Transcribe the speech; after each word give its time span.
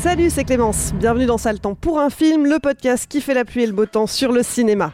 Salut, 0.00 0.30
c'est 0.30 0.44
Clémence. 0.44 0.92
Bienvenue 0.94 1.26
dans 1.26 1.38
Sale 1.38 1.58
Temps 1.58 1.74
pour 1.74 1.98
un 1.98 2.10
film, 2.10 2.46
le 2.46 2.58
podcast 2.58 3.06
qui 3.08 3.20
fait 3.20 3.34
la 3.34 3.44
pluie 3.44 3.64
et 3.64 3.66
le 3.66 3.72
beau 3.72 3.86
temps 3.86 4.06
sur 4.06 4.30
le 4.30 4.42
cinéma. 4.42 4.92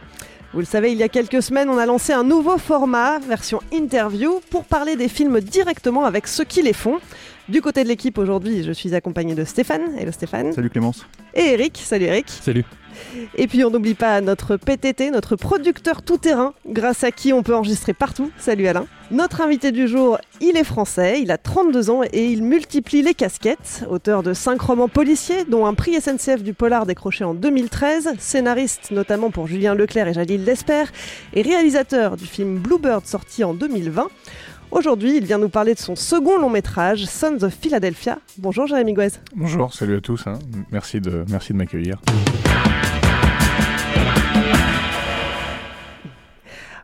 Vous 0.54 0.60
le 0.60 0.64
savez, 0.64 0.92
il 0.92 0.98
y 0.98 1.02
a 1.02 1.08
quelques 1.08 1.42
semaines, 1.42 1.68
on 1.68 1.78
a 1.78 1.86
lancé 1.86 2.12
un 2.12 2.24
nouveau 2.24 2.56
format, 2.56 3.18
version 3.18 3.60
interview, 3.72 4.40
pour 4.50 4.64
parler 4.64 4.96
des 4.96 5.08
films 5.08 5.40
directement 5.40 6.04
avec 6.04 6.26
ceux 6.26 6.44
qui 6.44 6.62
les 6.62 6.72
font. 6.72 6.98
Du 7.48 7.60
côté 7.60 7.82
de 7.84 7.88
l'équipe 7.88 8.16
aujourd'hui, 8.18 8.62
je 8.62 8.72
suis 8.72 8.94
accompagné 8.94 9.34
de 9.34 9.44
Stéphane. 9.44 9.98
Hello 9.98 10.12
Stéphane. 10.12 10.52
Salut 10.52 10.70
Clémence. 10.70 11.06
Et 11.34 11.52
Eric. 11.52 11.80
Salut 11.84 12.04
Eric. 12.04 12.26
Salut. 12.28 12.64
Et 13.36 13.46
puis 13.46 13.64
on 13.64 13.70
n'oublie 13.70 13.94
pas 13.94 14.20
notre 14.20 14.56
PTT, 14.56 15.10
notre 15.10 15.36
producteur 15.36 16.02
tout-terrain, 16.02 16.54
grâce 16.66 17.04
à 17.04 17.10
qui 17.10 17.32
on 17.32 17.42
peut 17.42 17.54
enregistrer 17.54 17.92
partout. 17.92 18.30
Salut 18.38 18.66
Alain. 18.66 18.86
Notre 19.10 19.42
invité 19.42 19.72
du 19.72 19.88
jour, 19.88 20.18
il 20.40 20.56
est 20.56 20.64
français, 20.64 21.20
il 21.20 21.30
a 21.30 21.36
32 21.36 21.90
ans 21.90 22.00
et 22.02 22.24
il 22.24 22.42
multiplie 22.42 23.02
les 23.02 23.12
casquettes. 23.12 23.84
Auteur 23.90 24.22
de 24.22 24.32
5 24.32 24.58
romans 24.58 24.88
policiers, 24.88 25.44
dont 25.44 25.66
un 25.66 25.74
prix 25.74 26.00
SNCF 26.00 26.42
du 26.42 26.54
Polar 26.54 26.86
décroché 26.86 27.22
en 27.22 27.34
2013, 27.34 28.14
scénariste 28.18 28.90
notamment 28.90 29.30
pour 29.30 29.46
Julien 29.46 29.74
Leclerc 29.74 30.08
et 30.08 30.14
Jalil 30.14 30.44
Lesper, 30.44 30.84
et 31.34 31.42
réalisateur 31.42 32.16
du 32.16 32.24
film 32.24 32.58
Bluebird 32.58 33.04
sorti 33.04 33.44
en 33.44 33.52
2020. 33.52 34.08
Aujourd'hui, 34.72 35.18
il 35.18 35.26
vient 35.26 35.36
nous 35.38 35.50
parler 35.50 35.74
de 35.74 35.78
son 35.78 35.94
second 35.96 36.38
long 36.38 36.48
métrage, 36.48 37.04
Sons 37.04 37.42
of 37.42 37.52
Philadelphia. 37.54 38.18
Bonjour 38.38 38.66
Jérémy 38.66 38.94
Gouez. 38.94 39.08
Bonjour, 39.36 39.72
salut 39.74 39.96
à 39.96 40.00
tous. 40.00 40.26
hein. 40.26 40.38
Merci 40.70 40.98
de, 41.00 41.24
merci 41.28 41.52
de 41.52 41.58
m'accueillir. 41.58 42.00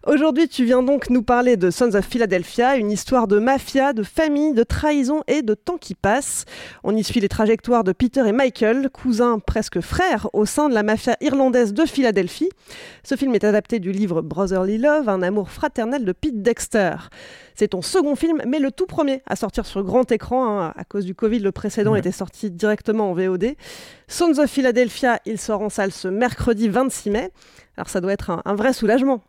Aujourd'hui, 0.09 0.49
tu 0.49 0.65
viens 0.65 0.83
donc 0.83 1.11
nous 1.11 1.23
parler 1.23 1.59
de 1.59 1.71
Sons 1.71 1.95
of 1.95 2.03
Philadelphia, 2.03 2.77
une 2.77 2.91
histoire 2.91 3.29
de 3.29 3.39
mafia, 3.39 3.93
de 3.93 4.03
famille, 4.03 4.55
de 4.55 4.63
trahison 4.63 5.23
et 5.27 5.43
de 5.43 5.53
temps 5.53 5.77
qui 5.77 5.95
passe. 5.95 6.47
On 6.83 6.97
y 6.97 7.05
suit 7.05 7.21
les 7.21 7.29
trajectoires 7.29 7.85
de 7.85 7.93
Peter 7.93 8.23
et 8.27 8.33
Michael, 8.33 8.89
cousins 8.89 9.39
presque 9.39 9.81
frères 9.83 10.27
au 10.33 10.47
sein 10.47 10.71
de 10.71 10.75
la 10.75 10.83
mafia 10.83 11.15
irlandaise 11.21 11.75
de 11.75 11.85
Philadelphie. 11.85 12.49
Ce 13.05 13.17
film 13.17 13.35
est 13.35 13.45
adapté 13.45 13.81
du 13.81 13.93
livre 13.93 14.23
Brotherly 14.23 14.79
Love, 14.79 15.11
un 15.11 15.21
amour 15.21 15.51
fraternel 15.51 16.07
de 16.07 16.13
Pete 16.13 16.41
Dexter. 16.41 16.95
C'est 17.55 17.69
ton 17.69 17.83
second 17.83 18.17
film, 18.17 18.41
mais 18.47 18.61
le 18.61 18.73
tout 18.73 18.87
premier 18.87 19.21
à 19.27 19.37
sortir 19.37 19.67
sur 19.67 19.83
grand 19.85 20.11
écran. 20.11 20.59
hein. 20.59 20.73
À 20.75 20.85
cause 20.85 21.05
du 21.05 21.15
Covid, 21.15 21.41
le 21.41 21.53
précédent 21.53 21.93
Ouais. 21.93 21.99
était 21.99 22.13
sorti 22.13 22.51
directement 22.51 23.11
en 23.11 23.13
VOD. 23.15 23.57
Sons 24.07 24.39
of 24.39 24.49
Philadelphia, 24.49 25.21
il 25.27 25.39
sort 25.39 25.61
en 25.61 25.69
salle 25.69 25.93
ce 25.93 26.09
mercredi 26.09 26.71
26 26.71 27.11
mai. 27.11 27.31
Alors 27.77 27.91
ça 27.91 28.01
doit 28.01 28.15
être 28.15 28.31
un- 28.31 28.41
un 28.47 28.55
vrai 28.55 28.73
soulagement. 28.73 29.23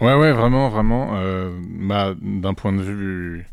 Ouais, 0.00 0.14
ouais, 0.14 0.32
vraiment, 0.32 0.68
vraiment. 0.68 1.10
euh, 1.16 1.50
bah, 1.62 2.14
D'un 2.20 2.54
point 2.54 2.72
de 2.72 2.80
vue 2.82 3.46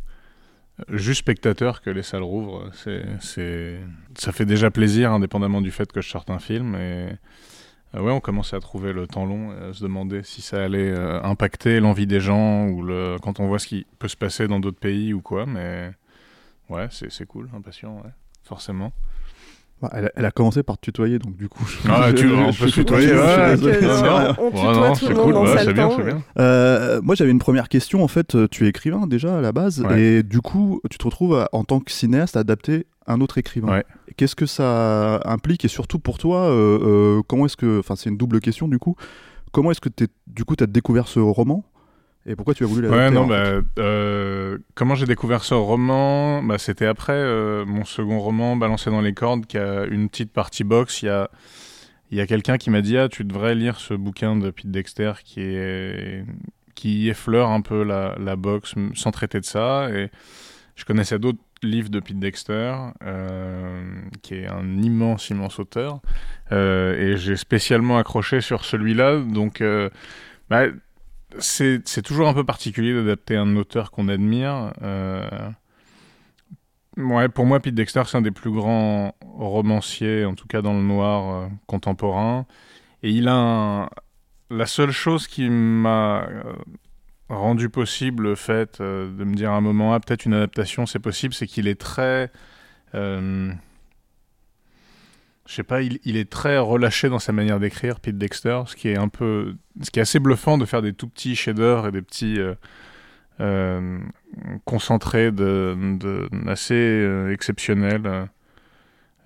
juste 0.90 1.20
spectateur 1.20 1.82
que 1.82 1.90
les 1.90 2.04
salles 2.04 2.24
rouvrent, 2.24 2.70
c'est, 2.74 3.80
ça 4.16 4.32
fait 4.32 4.46
déjà 4.46 4.72
plaisir, 4.72 5.12
indépendamment 5.12 5.62
du 5.62 5.72
fait 5.72 5.92
que 5.92 6.02
je 6.02 6.10
sorte 6.10 6.30
un 6.30 6.40
film. 6.40 6.76
Et 6.76 7.10
euh, 7.96 8.02
ouais, 8.02 8.12
on 8.12 8.20
commençait 8.22 8.56
à 8.56 8.60
trouver 8.60 8.94
le 8.94 9.08
temps 9.08 9.26
long, 9.26 9.52
à 9.52 9.74
se 9.74 9.84
demander 9.84 10.24
si 10.24 10.42
ça 10.42 10.64
allait 10.64 10.92
euh, 10.92 11.22
impacter 11.24 11.80
l'envie 11.80 12.08
des 12.08 12.20
gens 12.22 12.68
ou 12.68 12.84
le, 12.84 13.18
quand 13.22 13.40
on 13.40 13.48
voit 13.48 13.60
ce 13.60 13.68
qui 13.68 13.86
peut 14.00 14.08
se 14.08 14.18
passer 14.18 14.48
dans 14.48 14.60
d'autres 14.60 14.80
pays 14.80 15.14
ou 15.14 15.22
quoi. 15.22 15.46
Mais 15.46 15.92
ouais, 16.70 16.88
c'est, 16.92 17.12
c'est 17.12 17.26
cool, 17.28 17.50
impatient, 17.56 17.96
ouais, 17.98 18.12
forcément. 18.44 18.94
Bah, 19.82 19.90
elle, 19.94 20.06
a, 20.06 20.12
elle 20.16 20.26
a 20.26 20.32
commencé 20.32 20.64
par 20.64 20.78
te 20.78 20.82
tutoyer, 20.86 21.20
donc 21.20 21.38
du 21.38 21.48
coup. 21.50 21.64
je- 21.68 21.88
Ah, 21.90 22.08
je- 22.12 22.16
tu- 22.16 22.28
je- 22.30 22.34
on 22.34 22.52
je 22.52 22.64
peut 22.64 22.68
se 22.70 22.74
tutoyer, 22.74 23.10
ouais, 23.14 23.16
Je 23.52 23.56
suis 23.58 23.66
ouais, 23.68 23.74
désolé. 23.80 23.88
ouais. 24.10 24.28
On 24.40 24.50
tutoie 24.50 24.74
tout 24.74 24.90
le 24.90 24.96
c'est 24.96 25.14
monde 25.14 25.24
cool, 25.24 25.34
dans 25.34 25.44
ouais, 25.46 25.74
bien, 25.74 25.98
bien. 25.98 26.22
Euh, 26.40 27.00
moi, 27.04 27.14
j'avais 27.14 27.30
une 27.32 27.38
première 27.40 27.70
question. 27.70 28.04
En 28.04 28.08
fait, 28.08 28.34
euh, 28.36 28.48
tu 28.50 28.66
es 28.66 28.70
écrivain 28.70 29.06
déjà 29.06 29.38
à 29.38 29.42
la 29.42 29.52
base, 29.52 29.82
Ouais. 29.82 30.02
et 30.02 30.24
du 30.24 30.42
coup, 30.42 30.82
tu 30.90 30.98
te 30.98 31.04
retrouves 31.06 31.36
à- 31.36 31.50
en 31.52 31.64
tant 31.64 31.80
que 31.80 31.92
cinéaste 31.92 32.36
à 32.38 32.40
adapter 32.40 32.88
un 33.06 33.22
autre 33.22 33.38
écrivain. 33.38 33.70
Ouais. 33.72 33.86
Qu'est-ce 34.18 34.36
que 34.36 34.48
ça 34.48 35.22
implique 35.26 35.64
et 35.64 35.68
surtout 35.68 36.00
pour 36.00 36.18
toi, 36.18 36.46
euh, 36.50 37.18
euh, 37.20 37.22
comment 37.28 37.46
est-ce 37.46 37.56
que, 37.58 37.80
enfin, 37.80 37.96
c'est 37.96 38.10
une 38.10 38.18
double 38.18 38.40
question 38.40 38.68
du 38.68 38.80
coup. 38.80 38.96
Comment 39.52 39.70
est-ce 39.72 39.80
que 39.82 39.90
t'es- 39.90 40.08
du 40.26 40.44
coup, 40.44 40.56
tu 40.56 40.64
as 40.64 40.68
découvert 40.68 41.08
ce 41.08 41.20
roman? 41.20 41.64
Et 42.28 42.36
pourquoi 42.36 42.54
tu 42.54 42.64
as 42.64 42.68
voulu 42.68 42.82
l'adapter 42.84 43.04
Ouais, 43.04 43.12
non, 43.12 43.26
bah, 43.26 43.62
euh, 43.80 44.58
comment 44.76 44.96
j'ai 44.96 45.06
découvert 45.06 45.44
ce 45.44 45.54
roman? 45.54 46.44
Bah, 46.44 46.58
C'était 46.58 46.86
après 46.86 47.14
euh, 47.14 47.66
mon 47.66 47.86
second 47.86 48.20
roman, 48.20 48.56
Balancé 48.58 48.90
dans 48.90 49.02
les 49.02 49.14
cordes, 49.14 49.46
qui 49.46 49.58
a 49.58 49.86
une 49.86 50.10
petite 50.10 50.34
partie 50.34 50.64
box. 50.64 51.02
Il 51.02 51.06
y 51.06 51.10
a, 51.10 51.30
il 52.12 52.18
y 52.18 52.22
a 52.22 52.28
quelqu'un 52.28 52.58
qui 52.58 52.70
m'a 52.70 52.82
dit 52.82 52.98
Ah, 52.98 53.08
tu 53.10 53.24
devrais 53.24 53.56
lire 53.56 53.78
ce 53.80 53.94
bouquin 53.94 54.36
de 54.36 54.50
Pete 54.52 54.70
Dexter 54.72 55.14
qui, 55.24 55.40
est, 55.42 56.26
qui 56.76 57.10
effleure 57.10 57.50
un 57.50 57.62
peu 57.62 57.84
la, 57.84 58.16
la 58.20 58.36
boxe 58.36 58.76
sans 58.94 59.12
traiter 59.12 59.40
de 59.40 59.46
ça. 59.46 59.90
Et 59.92 60.10
je 60.76 60.86
connaissais 60.86 61.20
d'autres 61.20 61.40
livres 61.64 61.90
de 61.90 62.00
Pete 62.00 62.20
Dexter, 62.20 62.74
euh, 63.04 63.84
qui 64.22 64.36
est 64.36 64.48
un 64.48 64.78
immense, 64.82 65.30
immense 65.30 65.60
auteur. 65.60 66.02
Euh, 66.52 67.14
et 67.14 67.18
j'ai 67.18 67.36
spécialement 67.38 67.98
accroché 67.98 68.42
sur 68.42 68.66
celui-là. 68.66 69.20
Donc. 69.22 69.62
euh, 69.62 69.90
bah, 70.50 70.66
c'est 71.40 72.02
toujours 72.04 72.28
un 72.28 72.34
peu 72.34 72.44
particulier 72.44 72.94
d'adapter 72.94 73.36
un 73.36 73.56
auteur 73.56 73.92
qu'on 73.92 74.08
admire. 74.10 74.74
Euh, 74.82 75.50
Ouais, 76.98 77.30
pour 77.30 77.46
moi, 77.46 77.60
Pete 77.60 77.76
Dexter, 77.76 78.02
c'est 78.08 78.18
un 78.18 78.22
des 78.24 78.32
plus 78.32 78.52
grands 78.52 79.14
romanciers, 79.22 80.26
en 80.26 80.34
tout 80.34 80.48
cas 80.48 80.64
dans 80.64 80.74
le 80.74 80.82
noir 80.82 81.44
euh, 81.44 81.48
contemporain. 81.68 82.48
Et 83.04 83.12
il 83.12 83.28
a 83.28 83.36
un- 83.36 83.90
la 84.52 84.66
seule 84.68 84.92
chose 84.92 85.28
qui 85.28 85.50
m'a 85.50 86.24
euh, 86.24 86.54
rendu 87.30 87.70
possible 87.70 88.24
le 88.24 88.36
fait 88.36 88.82
de 88.82 89.24
me 89.24 89.36
dire 89.36 89.52
à 89.52 89.56
un 89.58 89.62
moment, 89.62 89.94
ah, 89.94 90.00
peut-être 90.00 90.26
une 90.26 90.34
adaptation, 90.36 90.86
c'est 90.88 91.00
possible, 91.00 91.34
c'est 91.34 91.48
qu'il 91.48 91.68
est 91.68 91.80
très. 91.80 92.32
Je 95.48 95.54
sais 95.56 95.64
pas, 95.64 95.82
il, 95.82 96.00
il 96.04 96.18
est 96.18 96.30
très 96.30 96.58
relâché 96.58 97.10
dans 97.10 97.20
sa 97.20 97.32
manière 97.32 97.60
d'écrire, 97.60 98.00
Pete 98.00 98.18
Dexter, 98.18 98.62
ce 98.68 98.76
qui 98.76 98.90
est 98.90 98.98
un 98.98 99.08
peu, 99.08 99.56
ce 99.82 99.90
qui 99.92 100.00
est 100.00 100.02
assez 100.02 100.20
bluffant 100.20 100.58
de 100.58 100.66
faire 100.66 100.82
des 100.82 100.94
tout 100.94 101.08
petits 101.08 101.36
chefs-d'œuvre 101.36 101.88
et 101.88 101.92
des 101.92 102.02
petits 102.02 102.40
euh, 102.40 102.54
euh, 103.40 104.00
concentrés 104.66 105.32
de, 105.32 105.76
de 106.00 106.30
assez 106.48 106.74
euh, 106.76 107.32
exceptionnels. 107.34 108.28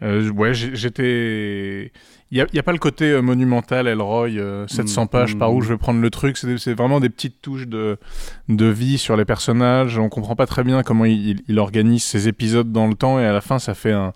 Ouais, 0.01 0.53
j'étais. 0.53 1.91
Il 2.31 2.45
n'y 2.53 2.59
a, 2.59 2.63
pas 2.63 2.71
le 2.71 2.79
côté 2.79 3.21
monumental, 3.21 3.87
Elroy, 3.87 4.29
euh, 4.37 4.65
700 4.67 5.03
Mm, 5.03 5.07
pages, 5.09 5.37
par 5.37 5.53
où 5.53 5.59
mm. 5.59 5.63
je 5.63 5.69
vais 5.69 5.77
prendre 5.77 6.01
le 6.01 6.09
truc. 6.09 6.37
C'est 6.37 6.73
vraiment 6.73 6.99
des 6.99 7.09
petites 7.09 7.39
touches 7.41 7.67
de, 7.67 7.97
de 8.49 8.65
vie 8.65 8.97
sur 8.97 9.15
les 9.15 9.25
personnages. 9.25 9.99
On 9.99 10.09
comprend 10.09 10.35
pas 10.35 10.47
très 10.47 10.63
bien 10.63 10.81
comment 10.81 11.05
il, 11.05 11.27
il- 11.29 11.43
il 11.47 11.59
organise 11.59 12.03
ses 12.03 12.27
épisodes 12.27 12.71
dans 12.71 12.87
le 12.87 12.95
temps 12.95 13.19
et 13.19 13.25
à 13.25 13.33
la 13.33 13.41
fin, 13.41 13.59
ça 13.59 13.75
fait 13.75 13.91
un, 13.91 14.11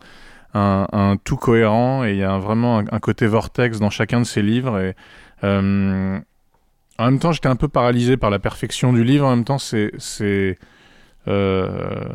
un, 0.56 0.88
un 0.92 1.18
tout 1.18 1.36
cohérent 1.36 2.06
et 2.06 2.12
il 2.12 2.18
y 2.18 2.24
a 2.24 2.38
vraiment 2.38 2.80
un, 2.80 3.00
côté 3.00 3.28
vortex 3.28 3.80
dans 3.80 3.90
chacun 3.90 4.22
de 4.22 4.26
ses 4.26 4.42
livres. 4.42 4.80
Et, 4.80 4.96
euh, 5.44 6.20
en 6.98 7.06
même 7.06 7.20
temps, 7.20 7.34
j'étais 7.34 7.50
un 7.50 7.58
peu 7.58 7.68
paralysé 7.68 8.16
par 8.16 8.30
la 8.30 8.40
perfection 8.40 8.94
du 8.94 9.04
livre. 9.04 9.28
En 9.28 9.36
même 9.36 9.46
temps, 9.46 9.60
c'est. 9.60 9.92
c'est 9.98 10.58
euh, 11.28 12.08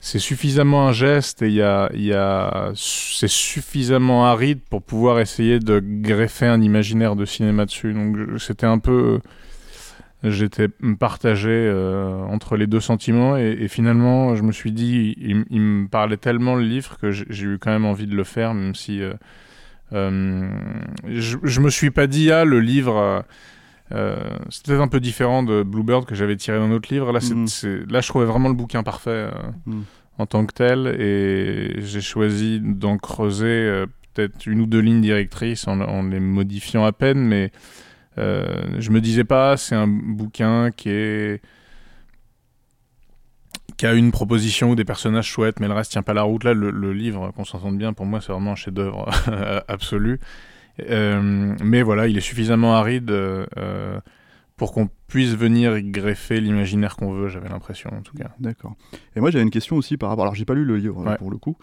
c'est 0.00 0.18
suffisamment 0.18 0.88
un 0.88 0.92
geste 0.92 1.42
et 1.42 1.48
il 1.48 1.54
y 1.54 1.62
a, 1.62 1.90
y 1.92 2.12
a, 2.12 2.72
c'est 2.74 3.28
suffisamment 3.28 4.26
aride 4.26 4.60
pour 4.70 4.82
pouvoir 4.82 5.20
essayer 5.20 5.60
de 5.60 5.80
greffer 5.80 6.46
un 6.46 6.62
imaginaire 6.62 7.14
de 7.14 7.24
cinéma 7.26 7.66
dessus. 7.66 7.92
Donc 7.92 8.16
c'était 8.38 8.66
un 8.66 8.78
peu, 8.78 9.20
j'étais 10.30 10.68
partagé 10.98 11.50
euh, 11.50 12.20
entre 12.24 12.56
les 12.56 12.66
deux 12.66 12.80
sentiments 12.80 13.36
et, 13.36 13.56
et 13.60 13.68
finalement 13.68 14.34
je 14.36 14.42
me 14.42 14.52
suis 14.52 14.72
dit, 14.72 15.14
il, 15.18 15.44
il 15.50 15.60
me 15.60 15.88
parlait 15.88 16.16
tellement 16.16 16.54
le 16.54 16.62
livre 16.62 16.98
que 16.98 17.10
j'ai 17.10 17.44
eu 17.46 17.58
quand 17.58 17.70
même 17.70 17.84
envie 17.84 18.06
de 18.06 18.14
le 18.16 18.24
faire, 18.24 18.54
même 18.54 18.74
si 18.74 19.00
euh, 19.02 19.14
euh, 19.92 20.48
je, 21.08 21.36
je 21.42 21.60
me 21.60 21.70
suis 21.70 21.90
pas 21.90 22.06
dit 22.06 22.30
ah 22.30 22.44
le 22.44 22.60
livre. 22.60 23.24
c'était 24.50 24.74
un 24.74 24.88
peu 24.88 25.00
différent 25.00 25.42
de 25.42 25.62
Bluebird 25.62 26.06
que 26.06 26.14
j'avais 26.14 26.36
tiré 26.36 26.58
d'un 26.58 26.72
autre 26.72 26.92
livre. 26.92 27.12
Là, 27.12 27.20
c'est- 27.46 27.90
là, 27.90 28.00
je 28.00 28.08
trouvais 28.08 28.24
vraiment 28.26 28.48
le 28.48 28.54
bouquin 28.54 28.82
parfait 28.82 29.28
Mhm. 29.66 29.84
en 30.18 30.26
tant 30.26 30.44
que 30.46 30.52
tel, 30.54 30.86
et 30.98 31.80
j'ai 31.82 32.00
choisi 32.00 32.60
d'en 32.60 32.96
creuser 32.98 33.84
peut-être 34.14 34.46
une 34.46 34.62
ou 34.62 34.66
deux 34.66 34.80
lignes 34.80 35.02
directrices 35.02 35.68
en, 35.68 35.78
en 35.80 36.02
les 36.04 36.20
modifiant 36.20 36.84
à 36.84 36.92
peine, 36.92 37.18
mais 37.20 37.52
je 38.16 38.90
me 38.90 39.00
disais 39.00 39.24
pas, 39.24 39.56
c'est 39.56 39.74
un 39.74 39.86
bouquin 39.88 40.70
qui 40.70 40.90
est 40.90 41.40
qui 43.76 43.86
a 43.86 43.92
une 43.92 44.10
proposition 44.10 44.70
ou 44.70 44.74
des 44.74 44.84
personnages 44.84 45.26
chouettes, 45.26 45.60
mais 45.60 45.68
le 45.68 45.74
reste 45.74 45.92
tient 45.92 46.02
pas 46.02 46.14
la 46.14 46.22
route. 46.22 46.44
Là, 46.44 46.54
le, 46.54 46.92
livre, 46.92 47.30
qu'on 47.32 47.44
s'entende 47.44 47.76
bien, 47.76 47.92
pour 47.92 48.06
moi, 48.06 48.20
c'est 48.20 48.32
vraiment 48.32 48.52
un 48.52 48.56
chef-d'œuvre 48.56 49.08
absolu. 49.68 50.18
Euh, 50.88 51.54
mais 51.62 51.82
voilà, 51.82 52.06
il 52.06 52.16
est 52.16 52.22
suffisamment 52.22 52.74
aride 52.74 53.10
euh, 53.10 53.46
euh, 53.56 53.98
pour 54.56 54.72
qu'on 54.72 54.88
puisse 55.06 55.34
venir 55.34 55.80
greffer 55.82 56.40
l'imaginaire 56.40 56.96
qu'on 56.96 57.12
veut, 57.12 57.28
j'avais 57.28 57.48
l'impression 57.48 57.90
en 57.92 58.00
tout 58.02 58.14
cas. 58.16 58.30
D'accord. 58.40 58.74
Et 59.14 59.20
moi 59.20 59.30
j'avais 59.30 59.44
une 59.44 59.50
question 59.50 59.76
aussi 59.76 59.96
par 59.98 60.08
rapport. 60.08 60.24
Alors 60.24 60.34
j'ai 60.34 60.44
pas 60.46 60.54
lu 60.54 60.64
le 60.64 60.76
livre 60.78 61.00
euh, 61.02 61.10
Ouais. 61.10 61.16
pour 61.18 61.30
le 61.30 61.36
coup, 61.36 61.56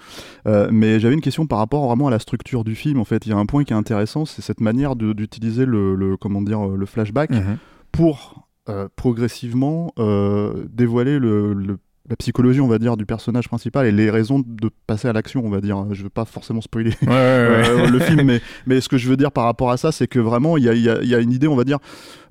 Euh, 0.45 0.69
mais 0.71 0.99
j'avais 0.99 1.15
une 1.15 1.21
question 1.21 1.47
par 1.47 1.57
rapport 1.57 1.85
vraiment 1.87 2.07
à 2.07 2.11
la 2.11 2.19
structure 2.19 2.63
du 2.63 2.75
film. 2.75 2.99
En 2.99 3.05
fait, 3.05 3.25
il 3.25 3.29
y 3.29 3.33
a 3.33 3.37
un 3.37 3.45
point 3.47 3.63
qui 3.63 3.73
est 3.73 3.75
intéressant, 3.75 4.25
c'est 4.25 4.41
cette 4.43 4.61
manière 4.61 4.95
d'utiliser 4.95 5.65
le, 5.65 5.95
le- 5.95 6.17
comment 6.17 6.41
dire 6.41 6.67
euh, 6.69 6.77
le 6.77 6.85
flashback 6.85 7.31
Mhm. 7.31 7.57
pour 7.91 8.47
euh, 8.69 8.87
progressivement 8.95 9.91
euh, 9.99 10.65
dévoiler 10.71 11.19
le, 11.19 11.53
le- 11.53 11.79
la 12.09 12.15
psychologie, 12.17 12.59
on 12.59 12.67
va 12.67 12.79
dire, 12.79 12.97
du 12.97 13.05
personnage 13.05 13.47
principal 13.47 13.85
et 13.85 13.91
les 13.91 14.09
raisons 14.09 14.43
de 14.45 14.69
passer 14.87 15.07
à 15.07 15.13
l'action, 15.13 15.41
on 15.45 15.49
va 15.49 15.61
dire. 15.61 15.85
Je 15.93 16.03
veux 16.03 16.09
pas 16.09 16.25
forcément 16.25 16.59
spoiler 16.61 16.91
Ouais, 17.03 17.07
ouais, 17.07 17.13
ouais. 17.13 17.69
euh, 17.69 17.87
le 17.91 17.99
film, 17.99 18.23
mais, 18.23 18.41
mais 18.65 18.81
ce 18.81 18.89
que 18.89 18.97
je 18.97 19.07
veux 19.07 19.15
dire 19.17 19.31
par 19.31 19.45
rapport 19.45 19.71
à 19.71 19.77
ça, 19.77 19.91
c'est 19.93 20.07
que 20.07 20.19
vraiment, 20.19 20.57
il 20.57 20.63
y 20.65 20.69
a, 20.69 20.73
il 20.73 20.81
y 20.81 20.89
a- 20.89 21.01
il 21.01 21.07
y 21.07 21.15
a 21.15 21.19
une 21.19 21.31
idée, 21.31 21.47
on 21.47 21.55
va 21.55 21.63
dire, 21.63 21.79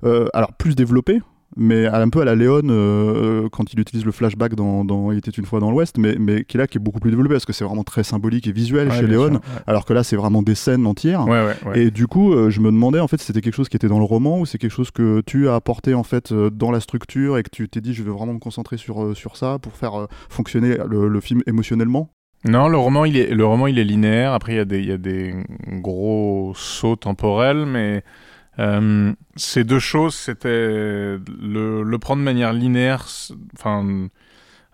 euh, 0.03 0.27
alors 0.33 0.53
plus 0.53 0.75
développée, 0.75 1.21
mais 1.55 1.85
un 1.87 2.09
peu 2.09 2.21
à 2.21 2.25
la 2.25 2.35
Léon 2.35 2.61
euh, 2.69 3.49
quand 3.51 3.73
il 3.73 3.79
utilise 3.79 4.05
le 4.05 4.11
flashback 4.11 4.55
dans, 4.55 4.83
dans 4.83 5.11
Il 5.11 5.17
était 5.17 5.31
une 5.31 5.45
fois 5.45 5.59
dans 5.59 5.71
l'Ouest, 5.71 5.97
mais, 5.97 6.15
mais 6.19 6.43
qui 6.43 6.57
est 6.57 6.59
là, 6.59 6.67
qui 6.67 6.77
est 6.77 6.81
beaucoup 6.81 6.99
plus 6.99 7.11
développé 7.11 7.33
parce 7.35 7.45
que 7.45 7.53
c'est 7.53 7.63
vraiment 7.63 7.83
très 7.83 8.03
symbolique 8.03 8.47
et 8.47 8.51
visuel 8.51 8.89
Ouais, 8.89 8.99
chez 8.99 9.07
Léon, 9.07 9.27
sûr, 9.27 9.33
ouais. 9.35 9.61
alors 9.67 9.85
que 9.85 9.93
là, 9.93 10.03
c'est 10.03 10.15
vraiment 10.15 10.41
des 10.41 10.55
scènes 10.55 10.85
entières. 10.85 11.27
Ouais. 11.27 11.53
Et 11.75 11.91
du 11.91 12.07
coup, 12.07 12.33
euh, 12.33 12.49
je 12.49 12.59
me 12.59 12.71
demandais 12.71 12.99
en 12.99 13.07
fait 13.07 13.19
si 13.19 13.25
c'était 13.25 13.41
quelque 13.41 13.55
chose 13.55 13.69
qui 13.69 13.75
était 13.77 13.87
dans 13.87 13.99
le 13.99 14.05
roman 14.05 14.39
ou 14.39 14.45
c'est 14.45 14.57
quelque 14.57 14.71
chose 14.71 14.91
que 14.91 15.21
tu 15.25 15.49
as 15.49 15.55
apporté 15.55 15.93
en 15.93 16.03
fait 16.03 16.31
euh, 16.31 16.49
dans 16.49 16.71
la 16.71 16.79
structure 16.79 17.37
et 17.37 17.43
que 17.43 17.49
tu 17.49 17.69
t'es 17.69 17.81
dit 17.81 17.93
je 17.93 18.03
vais 18.03 18.11
vraiment 18.11 18.33
me 18.33 18.39
concentrer 18.39 18.77
sur, 18.77 19.03
euh, 19.03 19.13
sur 19.13 19.37
ça 19.37 19.59
pour 19.59 19.73
faire 19.73 19.99
euh, 19.99 20.07
fonctionner 20.29 20.77
le, 20.87 21.07
le 21.07 21.19
film 21.21 21.41
émotionnellement? 21.47 22.09
Non, 22.45 22.67
le 22.67 22.77
roman, 22.77 23.05
il 23.05 23.15
est, 23.15 23.33
le 23.33 23.45
roman, 23.45 23.67
il 23.67 23.79
est 23.79 23.85
linéaire. 23.85 24.33
Après, 24.33 24.51
il 24.51 24.55
y 24.57 24.59
a 24.59 24.65
des, 24.65 24.79
il 24.79 24.87
y 24.87 24.91
a 24.91 24.97
des 24.97 25.33
gros 25.79 26.51
sauts 26.55 26.97
temporels, 26.97 27.65
mais 27.65 28.03
euh, 28.59 29.13
ces 29.35 29.63
deux 29.63 29.79
choses, 29.79 30.15
c'était 30.15 30.47
le, 30.47 31.83
le 31.83 31.97
prendre 31.99 32.19
de 32.19 32.25
manière 32.25 32.53
linéaire. 32.53 33.05
Enfin, 33.55 34.07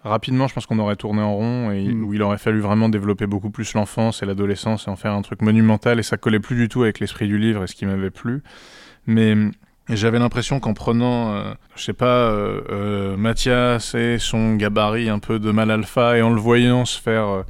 rapidement, 0.04 0.48
je 0.48 0.54
pense 0.54 0.66
qu'on 0.66 0.80
aurait 0.80 0.96
tourné 0.96 1.22
en 1.22 1.34
rond 1.34 1.72
et 1.72 1.88
Mm. 1.88 2.04
où 2.04 2.14
il 2.14 2.22
aurait 2.22 2.38
fallu 2.38 2.60
vraiment 2.60 2.90
développer 2.90 3.26
beaucoup 3.28 3.50
plus 3.52 3.74
l'enfance 3.74 4.22
et 4.24 4.26
l'adolescence 4.26 4.88
et 4.88 4.90
en 4.90 4.96
faire 4.96 5.14
un 5.14 5.22
truc 5.22 5.42
monumental. 5.42 6.00
Et 6.00 6.04
ça 6.04 6.18
collait 6.18 6.40
plus 6.40 6.56
du 6.56 6.68
tout 6.70 6.84
avec 6.84 7.00
l'esprit 7.00 7.28
du 7.28 7.38
livre 7.38 7.64
et 7.64 7.68
ce 7.68 7.76
qui 7.76 7.86
m'avait 7.86 8.10
plu. 8.12 8.44
Mais 9.08 9.36
j'avais 9.90 10.20
l'impression 10.20 10.60
qu'en 10.60 10.74
prenant, 10.74 11.34
euh, 11.34 11.54
je 11.76 11.84
sais 11.84 11.94
pas, 11.94 12.30
euh, 12.30 12.62
euh, 12.70 13.18
Mathias 13.18 13.96
et 13.96 14.18
son 14.20 14.56
gabarit 14.56 15.10
un 15.10 15.20
peu 15.20 15.40
de 15.40 15.52
mal 15.52 15.72
alpha 15.72 16.18
et 16.18 16.22
en 16.22 16.30
le 16.32 16.40
voyant 16.40 16.86
se 16.86 17.02
faire 17.02 17.28
euh, 17.28 17.44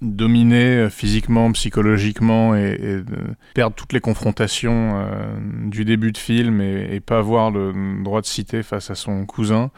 dominer 0.00 0.76
euh, 0.76 0.90
physiquement, 0.90 1.50
psychologiquement 1.52 2.54
et, 2.54 2.78
et 2.80 2.96
de 2.98 3.18
perdre 3.54 3.74
toutes 3.74 3.92
les 3.92 4.00
confrontations 4.00 4.92
euh, 4.96 5.36
du 5.66 5.84
début 5.84 6.12
de 6.12 6.18
film 6.18 6.60
et, 6.60 6.88
et 6.94 7.00
pas 7.00 7.18
avoir 7.18 7.50
le 7.50 8.02
droit 8.04 8.20
de 8.20 8.26
citer 8.26 8.62
face 8.62 8.90
à 8.90 8.94
son 8.94 9.26
cousin. 9.26 9.70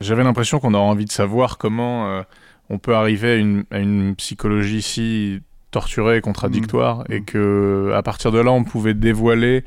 J'avais 0.00 0.24
l'impression 0.24 0.58
qu'on 0.58 0.74
aurait 0.74 0.90
envie 0.90 1.04
de 1.04 1.12
savoir 1.12 1.58
comment 1.58 2.08
euh, 2.08 2.22
on 2.70 2.78
peut 2.78 2.94
arriver 2.94 3.32
à 3.32 3.36
une, 3.36 3.64
à 3.70 3.78
une 3.78 4.14
psychologie 4.16 4.82
si 4.82 5.40
torturée 5.70 6.18
et 6.18 6.20
contradictoire 6.20 7.04
et 7.08 7.20
Mhm. 7.20 7.24
que 7.24 7.92
à 7.94 8.02
partir 8.02 8.30
de 8.30 8.38
là 8.38 8.50
on 8.52 8.62
pouvait 8.64 8.92
dévoiler 8.94 9.64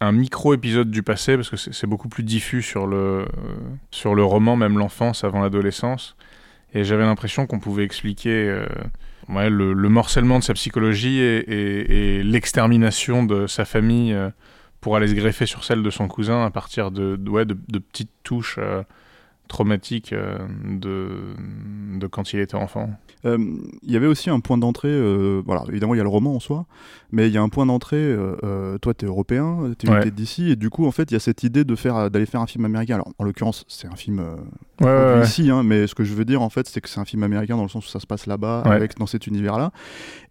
un 0.00 0.12
micro 0.12 0.52
épisode 0.52 0.90
du 0.90 1.02
passé 1.02 1.36
parce 1.36 1.48
que 1.48 1.56
c'est 1.56 1.86
beaucoup 1.86 2.08
plus 2.08 2.22
diffus 2.24 2.60
sur 2.60 2.86
le 2.86 2.96
euh, 2.96 3.26
sur 3.90 4.14
le 4.14 4.24
roman 4.24 4.56
même 4.56 4.76
l'enfance 4.78 5.24
avant 5.24 5.40
l'adolescence 5.40 6.16
et 6.74 6.84
j'avais 6.84 7.04
l'impression 7.04 7.46
qu'on 7.46 7.60
pouvait 7.60 7.84
expliquer 7.84 8.46
euh, 8.48 8.66
le, 9.28 9.72
le 9.72 9.88
morcellement 9.88 10.38
de 10.38 10.44
sa 10.44 10.54
psychologie 10.54 11.20
et, 11.20 12.22
l'extermination 12.22 13.24
de 13.24 13.46
sa 13.46 13.64
famille 13.64 14.12
euh, 14.12 14.30
pour 14.80 14.96
aller 14.96 15.08
se 15.08 15.14
greffer 15.14 15.46
sur 15.46 15.64
celle 15.64 15.82
de 15.82 15.90
son 15.90 16.08
cousin 16.08 16.44
à 16.44 16.50
partir 16.50 16.90
de, 16.90 17.16
petites 17.92 18.10
touches 18.22 18.56
euh, 18.58 18.82
traumatiques 19.48 20.12
euh, 20.12 20.38
de, 20.64 22.06
quand 22.08 22.32
il 22.32 22.40
était 22.40 22.56
enfant. 22.56 22.90
Il 23.24 23.70
y 23.84 23.96
avait 23.96 24.06
aussi 24.06 24.30
un 24.30 24.40
point 24.40 24.58
d'entrée, 24.58 24.92
voilà, 25.44 25.64
évidemment 25.68 25.94
il 25.94 25.98
y 25.98 26.00
a 26.00 26.04
le 26.04 26.08
roman 26.08 26.34
en 26.34 26.40
soi, 26.40 26.66
mais 27.12 27.28
il 27.28 27.32
y 27.34 27.38
a 27.38 27.42
un 27.42 27.48
point 27.48 27.66
d'entrée, 27.66 27.96
euh, 27.98 28.36
euh, 28.42 28.78
toi 28.78 28.94
tu 28.94 29.04
es 29.04 29.08
européen, 29.08 29.72
tu 29.78 29.88
Ouais. 29.88 30.10
d'ici, 30.10 30.50
et 30.50 30.56
du 30.56 30.70
coup 30.70 30.86
en 30.86 30.90
fait 30.90 31.10
il 31.10 31.14
y 31.14 31.16
a 31.16 31.20
cette 31.20 31.42
idée 31.44 31.64
de 31.64 31.74
faire, 31.76 32.10
d'aller 32.10 32.26
faire 32.26 32.40
un 32.40 32.46
film 32.46 32.64
américain. 32.64 32.94
Alors 32.94 33.08
en 33.18 33.24
l'occurrence 33.24 33.64
c'est 33.68 33.86
un 33.86 33.96
film 33.96 34.18
euh, 34.18 34.34
Ouais, 34.80 34.88
ouais, 35.20 35.24
ici, 35.24 35.48
hein, 35.50 35.62
mais 35.62 35.86
ce 35.86 35.94
que 35.94 36.02
je 36.02 36.12
veux 36.14 36.24
dire 36.24 36.42
en 36.42 36.48
fait 36.50 36.66
c'est 36.66 36.80
que 36.80 36.88
c'est 36.88 36.98
un 36.98 37.04
film 37.04 37.22
américain 37.22 37.56
dans 37.56 37.62
le 37.62 37.68
sens 37.68 37.86
où 37.86 37.88
ça 37.88 38.00
se 38.00 38.06
passe 38.06 38.26
là-bas, 38.26 38.62
avec 38.64 38.98
dans 38.98 39.06
cet 39.06 39.26
univers-là. 39.28 39.70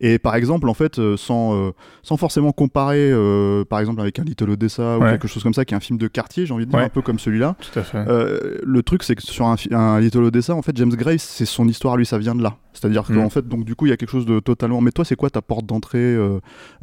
Et 0.01 0.19
par 0.19 0.35
exemple 0.35 0.67
en 0.67 0.73
fait 0.73 0.99
euh, 0.99 1.15
sans, 1.15 1.55
euh, 1.55 1.71
sans 2.03 2.17
forcément 2.17 2.51
comparer 2.51 3.11
par 3.69 3.79
exemple 3.79 4.01
avec 4.01 4.19
un 4.19 4.23
Little 4.23 4.49
Odessa 4.49 4.97
ou 4.97 5.01
quelque 5.01 5.27
chose 5.27 5.43
comme 5.43 5.53
ça 5.53 5.63
qui 5.65 5.73
est 5.73 5.77
un 5.77 5.81
film 5.81 5.97
de 5.99 6.07
quartier, 6.07 6.45
j'ai 6.45 6.53
envie 6.53 6.65
de 6.65 6.71
dire 6.71 6.79
un 6.79 6.89
peu 6.89 7.01
comme 7.01 7.19
celui-là. 7.19 7.55
Le 8.63 8.81
truc, 8.81 9.03
c'est 9.03 9.15
que 9.15 9.21
sur 9.21 9.45
un, 9.45 9.99
Little 9.99 10.23
Odessa, 10.23 10.55
en 10.55 10.61
fait, 10.61 10.75
James 10.77 10.89
Grace, 10.95 11.21
c'est 11.23 11.45
son 11.45 11.67
histoire, 11.67 11.97
lui, 11.97 12.05
ça 12.05 12.17
vient 12.17 12.35
de 12.35 12.41
là. 12.43 12.55
C'est-à-dire 12.73 13.03
Mm. 13.09 13.15
qu'en 13.15 13.29
fait, 13.29 13.47
donc 13.47 13.65
du 13.65 13.75
coup, 13.75 13.85
il 13.85 13.89
y 13.89 13.91
a 13.91 13.97
quelque 13.97 14.09
chose 14.09 14.25
de 14.25 14.39
totalement. 14.39 14.81
Mais 14.81 14.91
toi, 14.91 15.03
c'est 15.05 15.15
quoi 15.15 15.29
ta 15.29 15.41
porte 15.41 15.65
d'entrée 15.65 16.17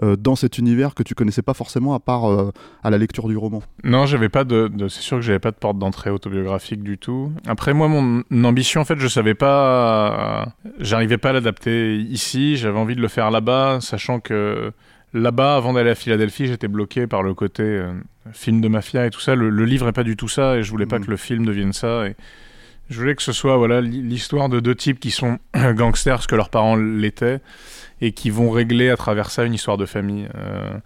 euh, 0.02 0.16
dans 0.16 0.36
cet 0.36 0.58
univers 0.58 0.94
que 0.94 1.02
tu 1.02 1.14
connaissais 1.14 1.42
pas 1.42 1.54
forcément 1.54 1.94
à 1.94 2.00
part 2.00 2.30
euh, 2.30 2.52
à 2.82 2.90
la 2.90 2.98
lecture 2.98 3.28
du 3.28 3.36
roman 3.36 3.62
Non, 3.84 4.06
j'avais 4.06 4.28
pas 4.28 4.44
de, 4.44 4.68
de- 4.68 4.88
c'est 4.88 5.00
sûr 5.02 5.16
que 5.18 5.22
j'avais 5.22 5.38
pas 5.38 5.50
de 5.50 5.56
porte 5.56 5.78
d'entrée 5.78 6.10
autobiographique 6.10 6.82
du 6.82 6.98
tout. 6.98 7.32
Après 7.46 7.74
moi, 7.74 7.88
mon 7.88 8.22
ambition, 8.44 8.80
en 8.80 8.84
fait, 8.84 8.98
je 8.98 9.08
savais 9.08 9.34
pas, 9.34 10.48
j'arrivais 10.78 11.18
pas 11.18 11.30
à 11.30 11.32
l'adapter 11.32 11.96
ici. 11.96 12.56
J'avais 12.56 12.78
envie 12.78 12.96
de 12.96 13.00
le 13.00 13.08
faire 13.08 13.30
là-bas, 13.30 13.78
sachant 13.80 14.20
que 14.20 14.72
là-bas, 15.14 15.56
avant 15.56 15.72
d'aller 15.72 15.90
à 15.90 15.94
Philadelphie, 15.94 16.46
j'étais 16.46 16.68
bloqué 16.68 17.06
par 17.06 17.22
le 17.22 17.34
côté 17.34 17.62
euh, 17.62 17.92
film 18.32 18.60
de 18.60 18.68
mafia 18.68 19.06
et 19.06 19.10
tout 19.10 19.20
ça. 19.20 19.34
Le, 19.34 19.50
le 19.50 19.64
livre 19.64 19.88
est 19.88 19.92
pas 19.92 20.04
du 20.04 20.16
tout 20.16 20.28
ça, 20.28 20.56
et 20.56 20.62
je 20.62 20.70
voulais 20.70 20.86
pas 20.86 20.98
Mhm. 20.98 21.06
que 21.06 21.10
le 21.10 21.16
film 21.16 21.46
devienne 21.46 21.72
ça. 21.72 22.06
Et 22.06 22.14
je 22.90 22.98
voulais 22.98 23.14
que 23.14 23.22
ce 23.22 23.32
soit 23.32 23.56
voilà 23.56 23.80
l'histoire 23.80 24.48
de 24.48 24.60
deux 24.60 24.74
types 24.74 25.00
qui 25.00 25.10
sont 25.10 25.38
gangsters, 25.74 26.14
parce 26.16 26.26
que 26.26 26.36
leurs 26.36 26.50
parents 26.50 26.76
l'étaient, 26.76 27.40
et 28.00 28.12
qui 28.12 28.30
vont 28.30 28.50
régler 28.50 28.90
à 28.90 28.96
travers 28.96 29.30
ça 29.30 29.44
une 29.44 29.54
histoire 29.54 29.76
de 29.76 29.86
famille. 29.86 30.28
Euh, 30.36 30.78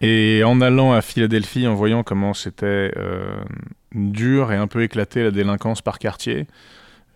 et 0.00 0.42
en 0.44 0.60
allant 0.60 0.92
à 0.92 1.00
Philadelphie, 1.02 1.66
en 1.66 1.74
voyant 1.74 2.02
comment 2.02 2.34
c'était 2.34 2.92
euh, 2.96 3.36
dur 3.94 4.52
et 4.52 4.56
un 4.56 4.66
peu 4.66 4.82
éclaté 4.82 5.22
la 5.22 5.30
délinquance 5.30 5.82
par 5.82 5.98
quartier, 5.98 6.46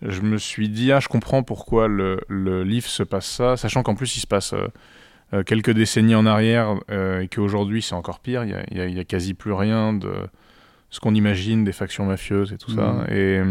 je 0.01 0.21
me 0.21 0.37
suis 0.37 0.69
dit, 0.69 0.91
ah, 0.93 0.99
je 1.01 1.09
comprends 1.09 1.43
pourquoi 1.43 1.87
le, 1.89 2.21
le 2.29 2.63
livre 2.63 2.87
se 2.87 3.03
passe 3.03 3.27
ça, 3.29 3.57
sachant 3.57 3.83
qu'en 3.83 3.95
plus 3.95 4.15
il 4.15 4.21
se 4.21 4.27
passe 4.27 4.53
euh, 5.33 5.43
quelques 5.43 5.71
décennies 5.71 6.15
en 6.15 6.25
arrière 6.25 6.75
euh, 6.89 7.19
et 7.19 7.27
qu'aujourd'hui 7.27 7.81
c'est 7.81 7.95
encore 7.95 8.19
pire, 8.21 8.45
il 8.45 8.51
y 8.51 8.79
a, 8.79 8.83
a- 8.83 9.01
a 9.01 9.03
quasi 9.03 9.33
plus 9.33 9.51
rien 9.51 9.91
de 9.93 10.11
ce 10.89 10.99
qu'on 11.01 11.13
imagine 11.13 11.65
des 11.65 11.73
factions 11.73 12.05
mafieuses 12.05 12.53
et 12.53 12.57
tout 12.57 12.71
ça. 12.71 12.93
Mhm. 12.93 13.05
Et, 13.13 13.41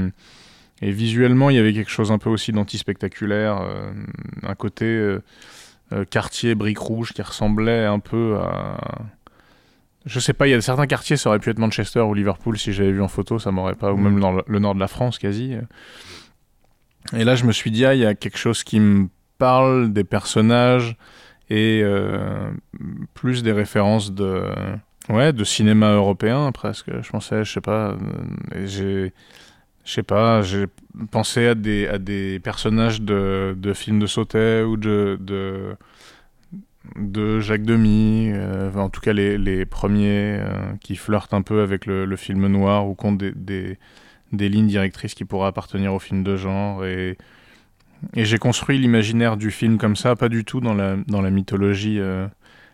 et 0.81 0.91
visuellement, 0.91 1.51
il 1.51 1.57
y 1.57 1.59
avait 1.59 1.73
quelque 1.73 1.91
chose 1.91 2.13
un 2.13 2.19
peu 2.19 2.31
aussi 2.31 2.53
d'anti-spectaculaire, 2.53 3.61
euh, 3.61 3.91
un 4.45 4.55
côté 4.55 4.87
euh, 4.87 5.23
euh, 5.93 6.05
quartier 6.05 6.55
briques 6.55 6.79
rouges 6.79 7.13
qui 7.13 7.23
ressemblait 7.23 7.85
un 7.85 7.99
peu 7.99 8.37
à. 8.39 8.79
Je 10.07 10.21
sais 10.21 10.33
pas, 10.33 10.47
il 10.47 10.53
y 10.53 10.55
a 10.55 10.61
certains 10.61 10.87
quartiers, 10.87 11.17
ça 11.17 11.29
aurait 11.29 11.39
pu 11.39 11.51
être 11.51 11.59
Manchester 11.59 12.01
ou 12.01 12.15
Liverpool 12.15 12.57
si 12.57 12.73
j'avais 12.73 12.93
vu 12.93 13.03
en 13.03 13.09
photo, 13.09 13.39
ça 13.39 13.51
m'aurait 13.51 13.75
pas, 13.75 13.93
ou 13.93 13.97
même 13.97 14.21
dans 14.21 14.33
le, 14.33 14.59
nord 14.59 14.75
de 14.75 14.81
la 14.81 14.89
France 14.89 15.19
quasi. 15.19 15.55
Et 17.15 17.25
là, 17.25 17.35
je 17.35 17.45
me 17.45 17.53
suis 17.53 17.71
dit, 17.71 17.85
ah, 17.85 17.95
il 17.95 18.01
y 18.01 18.07
a 18.07 18.15
quelque 18.15 18.39
chose 18.39 18.65
qui 18.65 18.81
me 18.81 19.09
parle 19.37 19.93
des 19.93 20.05
personnages 20.05 20.97
et 21.51 21.81
euh, 21.83 22.51
plus 23.15 23.43
des 23.43 23.53
références 23.53 24.13
de, 24.13 24.45
ouais, 25.09 25.33
de 25.33 25.45
cinéma 25.45 25.93
européen 25.93 26.51
presque. 26.53 26.91
Je 27.01 27.11
pensais, 27.11 27.45
je 27.45 27.53
sais 27.53 27.61
pas, 27.61 27.97
j'ai 28.65 29.13
je 29.89 29.95
sais 29.95 30.03
pas, 30.03 30.43
j'ai 30.43 30.67
pensé 31.11 31.47
à 31.47 31.55
des, 31.55 31.89
à 31.89 31.97
des 31.97 32.41
personnages 32.41 33.01
de, 33.01 33.57
de 33.59 33.73
films 33.73 33.99
de 33.99 34.07
Sautet 34.07 34.63
ou 34.63 34.77
de, 34.77 35.17
de, 35.19 35.77
de 36.97 37.41
Jacques 37.41 37.63
Demy, 37.63 38.33
euh, 38.35 38.71
en 38.75 38.91
tout 38.91 39.01
cas 39.01 39.15
les, 39.15 39.39
les 39.39 39.65
premiers 39.65 40.41
euh, 40.41 40.75
qui 40.83 40.95
flirtent 40.95 41.33
un 41.33 41.41
peu 41.41 41.63
avec 41.63 41.87
le, 41.87 42.05
le 42.05 42.17
film 42.17 42.49
noir 42.49 42.87
ou 42.87 42.95
comptent 42.95 43.17
des, 43.17 43.33
des, 43.33 43.79
des, 44.33 44.51
lignes 44.51 44.67
directrices 44.67 45.15
qui 45.15 45.25
pourraient 45.25 45.49
appartenir 45.49 45.95
au 45.95 45.99
film 45.99 46.23
de 46.23 46.37
genre. 46.37 46.85
Et, 46.85 47.17
et 48.13 48.27
j'ai 48.27 48.37
construit 48.37 48.77
l'imaginaire 48.77 49.39
du 49.39 49.51
film 49.51 49.79
comme 49.79 49.97
ça, 49.97 50.17
pas 50.17 50.29
du 50.29 50.45
tout 50.45 50.61
dans 50.61 50.75
la, 50.75 50.97
dans 51.07 51.23
la 51.23 51.31
mythologie 51.31 51.99
euh, 51.99 52.29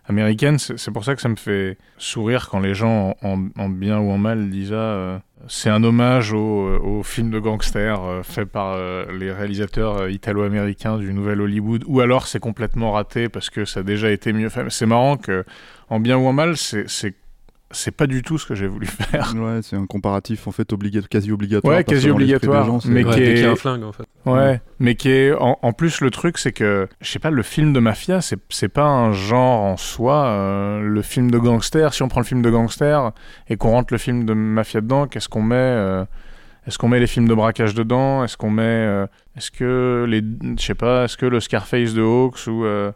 américaine. 0.06 0.58
C'est 0.58 0.90
pour 0.90 1.04
ça 1.04 1.14
que 1.14 1.20
ça 1.20 1.28
me 1.28 1.37
fait 1.37 1.78
sourire 1.99 2.49
quand 2.50 2.61
les 2.61 2.75
gens, 2.75 3.16
en, 3.23 3.49
en 3.56 3.68
bien 3.68 3.99
ou 3.99 4.11
en 4.11 4.18
mal, 4.18 4.50
disent 4.50 4.73
ah, 4.73 4.76
euh, 4.76 5.18
c'est 5.49 5.70
un 5.70 5.82
hommage 5.84 6.32
au, 6.32 6.66
euh, 6.66 6.78
au, 6.78 7.02
film 7.02 7.30
de 7.30 7.38
gangster 7.38 8.02
euh, 8.02 8.23
fait 8.23 8.46
par 8.46 8.75
euh, 8.75 9.04
les 9.12 9.32
réalisateurs 9.32 10.08
italo-américains 10.08 10.99
du 10.99 11.12
Nouvel 11.12 11.40
Hollywood, 11.40 11.84
ou 11.87 12.00
alors 12.00 12.26
c'est 12.26 12.40
complètement 12.40 12.92
raté 12.92 13.28
parce 13.28 13.50
que 13.50 13.64
ça 13.64 13.80
a 13.80 13.82
déjà 13.82 14.11
été 14.11 14.32
mieux 14.32 14.49
fait. 14.49 14.64
C'est 14.70 14.87
marrant 14.87 15.16
que, 15.16 15.44
en 15.88 16.00
bien 16.00 16.16
ou 16.16 16.26
en 16.26 16.32
mal, 16.32 16.56
c'est 16.56 17.14
c'est 17.75 17.90
pas 17.90 18.07
du 18.07 18.23
tout 18.23 18.38
ce 18.38 18.47
que 18.47 18.54
j'ai 18.54 18.66
voulu 18.66 18.87
faire. 18.87 19.35
Ouais, 19.45 19.61
c'est 19.62 19.76
un 19.76 19.87
comparatif 19.87 20.47
en 20.47 20.52
fait 20.52 20.73
quasi 21.11 21.33
obligatoire. 21.33 21.76
Ouais, 21.76 21.85
quasi 21.85 22.09
obligatoire, 22.09 22.64
gens, 22.66 22.78
mais 22.87 23.04
ouais, 23.04 23.14
qui 23.14 23.23
est... 23.23 23.45
un 23.45 23.57
flingue 23.57 23.83
en 23.83 23.93
fait. 23.93 24.04
Ouais, 24.25 24.33
ouais. 24.33 24.61
mais 24.78 24.95
qui 24.95 25.11
est 25.11 25.33
en, 25.33 25.59
en, 25.61 25.73
plus 25.73 26.00
le 26.00 26.11
truc, 26.11 26.38
c'est 26.38 26.52
que 26.52 26.88
je 27.00 27.11
sais 27.11 27.19
pas, 27.19 27.31
le 27.31 27.43
film 27.43 27.73
de 27.73 27.81
mafia, 27.81 28.21
c'est 28.21 28.38
c'est 28.49 28.69
pas 28.69 28.87
un 28.87 29.12
genre 29.12 29.62
en 29.62 29.76
soi. 29.76 30.25
Euh, 30.26 30.81
le 30.81 31.02
film 31.02 31.31
de 31.31 31.38
gangster, 31.38 31.93
si 31.93 32.02
on 32.02 32.09
prend 32.09 32.21
le 32.21 32.26
film 32.26 32.43
de 32.43 32.50
gangster 32.50 33.12
et 33.49 33.57
qu'on 33.57 33.71
rentre 33.71 33.93
le 33.93 33.99
film 33.99 34.25
de 34.25 34.35
mafia 34.35 34.81
dedans, 34.81 35.07
qu'est-ce 35.07 35.28
qu'on 35.28 35.43
met 35.43 35.57
euh, 35.57 36.04
Est-ce 36.66 36.78
qu'on 36.78 36.88
met 36.88 37.00
les 37.00 37.07
films 37.07 37.28
de 37.28 37.35
braquage 37.35 37.75
dedans 37.75 38.25
Est-ce 38.25 38.37
qu'on 38.37 38.50
met 38.50 38.62
euh, 38.62 39.07
Est-ce 39.37 39.50
que 39.50 40.07
les, 40.09 40.23
je 40.59 40.62
sais 40.62 40.75
pas, 40.75 41.04
est-ce 41.04 41.16
que 41.16 41.26
le 41.26 41.40
Scarface 41.40 41.95
de 41.95 42.02
Hawks 42.02 42.47
ou 42.47 42.64
euh, 42.64 42.93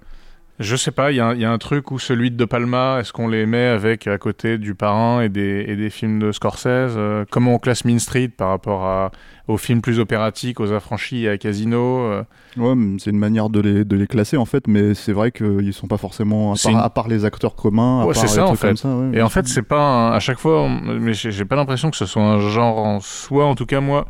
je 0.61 0.75
sais 0.75 0.91
pas, 0.91 1.13
il 1.13 1.15
y, 1.15 1.19
y, 1.19 1.45
a 1.45 1.51
un 1.51 1.59
truc 1.59 1.93
où 1.93 2.01
celui 2.01 2.33
de 2.33 2.37
De 2.37 2.45
Palma, 2.45 2.99
est-ce 2.99 3.13
qu'on 3.13 3.29
les 3.29 3.47
met 3.47 3.67
avec 3.67 4.09
à 4.09 4.19
côté 4.19 4.59
du 4.59 4.75
Parrain 4.75 5.21
et 5.21 5.29
des, 5.29 5.65
et 5.69 5.77
des 5.77 5.89
films 5.89 6.19
de 6.19 6.33
Scorsese 6.33 6.67
euh, 6.67 7.25
Comment 7.31 7.55
on 7.55 7.59
classe 7.59 7.85
Mean 7.85 8.01
Street 8.01 8.29
par 8.29 8.49
rapport 8.49 8.85
à, 8.85 9.13
aux 9.47 9.57
films 9.57 9.81
plus 9.81 10.01
opératiques, 10.01 10.59
aux 10.59 10.73
affranchis 10.73 11.27
et 11.27 11.29
à 11.29 11.39
Casino 11.39 12.01
euh... 12.01 12.25
Ouais, 12.57 12.75
c'est 12.99 13.11
une 13.11 13.19
manière 13.19 13.51
de 13.51 13.61
les, 13.61 13.85
de 13.85 13.97
les 13.97 14.09
classer 14.09 14.37
en 14.37 14.47
fait, 14.47 14.67
mais 14.67 14.95
c'est 14.95 15.13
vrai 15.13 15.31
qu'ils 15.31 15.73
sont 15.73 15.87
pas 15.87 15.97
forcément, 15.97 16.53
à 16.53 16.57
part, 16.57 16.73
une... 16.73 16.79
à 16.79 16.91
part, 16.91 17.09
les 17.09 17.25
acteurs 17.25 17.55
communs, 17.55 18.03
à 18.03 18.07
ouais, 18.07 18.15
part 18.15 18.29
ça, 18.29 18.47
en 18.47 18.57
fait. 18.57 18.77
Ça, 18.77 18.89
ouais, 18.89 19.19
et 19.19 19.23
en 19.23 19.29
fait, 19.29 19.47
c'est 19.47 19.63
pas 19.63 19.81
un... 19.81 20.13
à 20.13 20.19
chaque 20.19 20.39
fois, 20.39 20.69
mais 20.69 21.15
j'ai 21.15 21.45
pas 21.45 21.55
l'impression 21.55 21.91
que 21.91 21.97
ce 21.97 22.07
soit 22.07 22.23
un 22.23 22.41
genre 22.41 22.79
en 22.79 22.99
soi, 22.99 23.45
en 23.45 23.55
tout 23.55 23.67
cas 23.67 23.81
moi. 23.81 24.07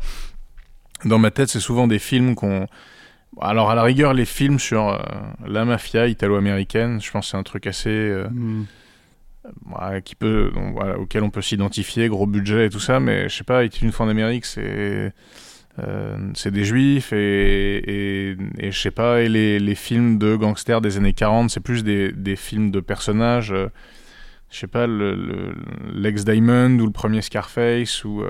Dans 1.05 1.19
ma 1.19 1.31
tête, 1.31 1.49
c'est 1.49 1.59
souvent 1.59 1.87
des 1.87 1.99
films 1.99 2.35
qu'on 2.35 2.65
alors 3.41 3.69
à 3.69 3.75
la 3.75 3.83
rigueur, 3.83 4.13
les 4.13 4.25
films 4.25 4.59
sur 4.59 4.89
euh, 4.89 4.99
la 5.45 5.65
mafia 5.65 6.07
italo-américaine, 6.07 7.01
je 7.01 7.11
pense 7.11 7.25
que 7.25 7.31
c'est 7.31 7.37
un 7.37 7.43
truc 7.43 7.67
assez 7.67 7.89
euh, 7.89 8.29
mm. 8.29 8.65
euh, 9.81 9.99
qui 10.01 10.15
peut, 10.15 10.51
donc, 10.53 10.73
voilà, 10.73 10.97
auquel 10.99 11.23
on 11.23 11.29
peut 11.29 11.41
s'identifier, 11.41 12.07
gros 12.07 12.27
budget 12.27 12.67
et 12.67 12.69
tout 12.69 12.79
ça, 12.79 12.99
mais 12.99 13.29
je 13.29 13.35
sais 13.35 13.43
pas, 13.43 13.63
une 13.63 13.91
fois 13.91 14.05
en 14.05 14.09
Amérique, 14.09 14.45
c'est 14.45 15.13
c'est 16.33 16.51
des 16.51 16.65
juifs 16.65 17.13
et, 17.13 17.77
et, 17.77 18.37
et 18.57 18.69
je 18.69 18.77
sais 18.77 18.91
pas, 18.91 19.21
et 19.21 19.29
les, 19.29 19.59
les, 19.59 19.75
films 19.75 20.17
de 20.17 20.35
gangsters 20.35 20.81
des 20.81 20.97
années 20.97 21.13
40, 21.13 21.49
c'est 21.49 21.61
plus 21.61 21.85
des, 21.85 22.11
des, 22.11 22.35
films 22.35 22.69
de 22.69 22.81
personnages, 22.81 23.55
je 24.51 24.57
sais 24.57 24.67
pas, 24.67 24.87
le, 24.87 25.15
le, 25.15 25.55
l'ex 25.93 26.25
Diamond 26.25 26.77
ou 26.79 26.85
le 26.85 26.91
premier 26.91 27.21
Scarface 27.21 28.03
ou 28.03 28.25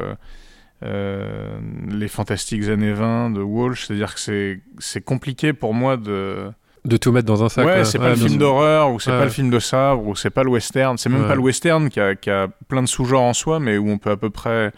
euh, 0.84 1.60
les 1.90 2.08
fantastiques 2.08 2.68
années 2.70 2.94
20 2.94 3.32
de 3.32 3.42
Walsh, 3.42 3.88
c'est-à-dire 3.88 4.16
que 4.16 4.60
c'est 4.80 5.02
compliqué 5.02 5.54
pour 5.54 5.74
moi 5.74 5.98
de 5.98 6.52
de 6.86 6.96
tout 6.96 7.12
mettre 7.12 7.28
dans 7.28 7.44
un 7.44 7.50
sac. 7.50 7.66
Ouais, 7.66 7.84
c'est 7.84 7.98
pas 7.98 8.06
ouais, 8.06 8.10
le 8.12 8.16
film 8.16 8.38
d'horreur, 8.38 8.92
ou 8.94 9.02
c'est 9.02 9.12
ouais. 9.12 9.18
pas 9.18 9.26
le 9.26 9.32
film 9.32 9.50
de 9.50 9.60
sabre, 9.60 10.08
ou 10.08 10.16
c'est 10.16 10.30
pas 10.30 10.44
le 10.44 10.50
western. 10.50 10.98
C'est 10.98 11.10
même 11.10 11.24
ouais. 11.24 11.28
pas 11.28 11.36
le 11.36 11.42
western 11.42 11.90
qui 11.90 12.00
a, 12.00 12.16
qui 12.16 12.30
a 12.30 12.48
plein 12.70 12.82
de 12.82 12.88
sous-genres 12.88 13.24
en 13.24 13.34
soi, 13.34 13.60
mais 13.60 13.78
où 13.78 13.90
on 13.90 13.98
peut 13.98 14.12
à 14.12 14.18
peu 14.18 14.30
près 14.30 14.72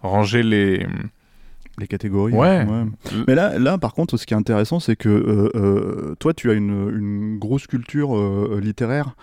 ranger 0.00 0.42
les 0.42 0.86
les 1.78 1.86
catégories. 1.86 2.32
Ouais. 2.32 2.64
Mais 3.26 3.34
là, 3.34 3.58
là, 3.58 3.78
par 3.78 3.94
contre, 3.94 4.16
ce 4.16 4.26
qui 4.26 4.34
est 4.34 4.36
intéressant, 4.36 4.80
c'est 4.80 4.96
que 4.96 5.08
euh, 5.08 5.50
euh, 5.54 6.14
toi, 6.18 6.34
tu 6.34 6.50
as 6.50 6.54
une, 6.54 6.90
une 6.90 7.38
grosse 7.38 7.66
culture 7.66 8.16
euh, 8.16 8.60
littéraire. 8.62 9.14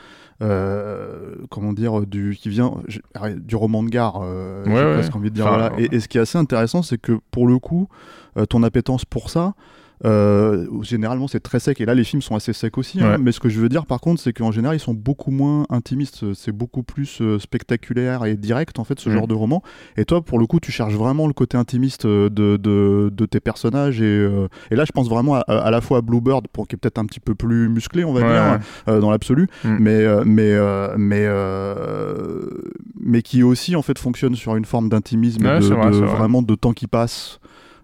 Euh, 0.41 1.36
comment 1.50 1.74
dire, 1.74 2.05
du, 2.05 2.38
qui 2.39 2.48
vient 2.48 2.75
du 3.36 3.55
roman 3.58 3.84
de 3.84 3.89
gare, 3.89 4.22
euh, 4.24 4.63
ouais, 4.65 5.01
ouais. 5.01 5.15
envie 5.15 5.29
de 5.29 5.36
dire. 5.36 5.46
Enfin, 5.46 5.69
voilà. 5.69 5.81
et, 5.81 5.93
et, 5.93 6.00
ce 6.00 6.08
qui 6.08 6.17
est 6.17 6.22
assez 6.22 6.38
intéressant, 6.38 6.81
c'est 6.81 6.98
que 6.98 7.19
pour 7.29 7.46
le 7.46 7.60
coup, 7.60 7.89
euh, 8.38 8.46
ton 8.46 8.63
appétence 8.63 9.03
pour 9.03 9.29
ça, 9.29 9.53
euh, 10.05 10.65
généralement 10.81 11.27
c'est 11.27 11.41
très 11.41 11.59
sec 11.59 11.81
et 11.81 11.85
là 11.85 11.93
les 11.93 12.05
films 12.05 12.21
sont 12.21 12.35
assez 12.35 12.53
secs 12.53 12.77
aussi 12.77 12.99
ouais. 12.99 13.03
hein, 13.03 13.17
mais 13.19 13.33
ce 13.33 13.41
que 13.41 13.49
je 13.49 13.59
veux 13.59 13.67
dire 13.67 13.85
par 13.85 13.99
contre 13.99 14.21
c'est 14.21 14.31
qu'en 14.31 14.51
général 14.51 14.77
ils 14.77 14.79
sont 14.79 14.93
beaucoup 14.93 15.29
moins 15.29 15.65
intimistes 15.69 16.33
c'est 16.33 16.53
beaucoup 16.53 16.83
plus 16.83 17.19
euh, 17.21 17.37
spectaculaire 17.37 18.23
et 18.25 18.37
direct 18.37 18.79
en 18.79 18.85
fait 18.85 18.97
ce 18.97 19.09
mmh. 19.09 19.13
genre 19.13 19.27
de 19.27 19.33
roman 19.33 19.61
et 19.97 20.05
toi 20.05 20.21
pour 20.21 20.39
le 20.39 20.47
coup 20.47 20.61
tu 20.61 20.71
cherches 20.71 20.93
vraiment 20.93 21.27
le 21.27 21.33
côté 21.33 21.57
intimiste 21.57 22.07
de, 22.07 22.29
de, 22.29 23.11
de 23.11 23.25
tes 23.25 23.41
personnages 23.41 23.99
et, 23.99 24.05
euh, 24.05 24.47
et, 24.71 24.75
là 24.75 24.85
je 24.85 24.93
pense 24.93 25.09
vraiment 25.09 25.35
à, 25.35 25.39
à, 25.39 25.69
la 25.69 25.81
fois 25.81 25.97
à 25.97 26.01
Bluebird 26.01 26.47
pour 26.47 26.69
qui 26.69 26.75
est 26.75 26.77
peut-être 26.77 26.97
un 26.97 27.05
petit 27.05 27.19
peu 27.19 27.35
plus 27.35 27.67
musclé 27.67 28.05
on 28.05 28.13
va 28.13 28.21
ouais, 28.21 28.27
dire 28.27 28.59
ouais. 28.87 29.01
dans 29.01 29.11
l'absolu 29.11 29.49
mmh. 29.65 29.77
mais 29.79 30.05
mais 30.23 30.57
mais 30.97 31.27
mais 33.01 33.21
qui 33.21 33.43
aussi 33.43 33.75
en 33.75 33.81
fait 33.81 33.99
fonctionne 33.99 34.35
sur 34.35 34.55
une 34.55 34.65
forme 34.65 34.87
d'intimisme 34.87 35.43
de, 35.43 35.73
vrai, 35.73 35.91
de 35.91 35.97
vraiment 35.97 36.41
de 36.41 36.55
temps 36.55 36.73
qui 36.73 36.87
passe 36.87 37.39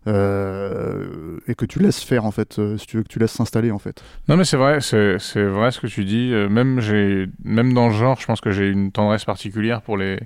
euh, 0.07 1.37
et 1.47 1.55
que 1.55 1.65
tu 1.65 1.79
laisses 1.79 2.03
faire 2.03 2.25
en 2.25 2.31
fait, 2.31 2.59
euh, 2.59 2.77
si 2.77 2.85
tu 2.85 2.97
veux 2.97 3.03
que 3.03 3.07
tu 3.07 3.19
laisses 3.19 3.31
s'installer 3.31 3.71
en 3.71 3.79
fait. 3.79 4.03
Non 4.27 4.37
mais 4.37 4.45
c'est 4.45 4.57
vrai, 4.57 4.79
c'est 4.81 5.43
vrai 5.43 5.71
ce 5.71 5.79
que 5.79 5.87
tu 5.87 6.05
dis. 6.05 6.31
Euh, 6.31 6.47
même 6.47 6.79
j'ai, 6.79 7.27
même 7.43 7.73
dans 7.73 7.87
le 7.87 7.93
genre, 7.93 8.19
je 8.19 8.25
pense 8.25 8.41
que 8.41 8.51
j'ai 8.51 8.69
une 8.69 8.91
tendresse 8.91 9.25
particulière 9.25 9.81
pour 9.81 9.97
les 9.97 10.19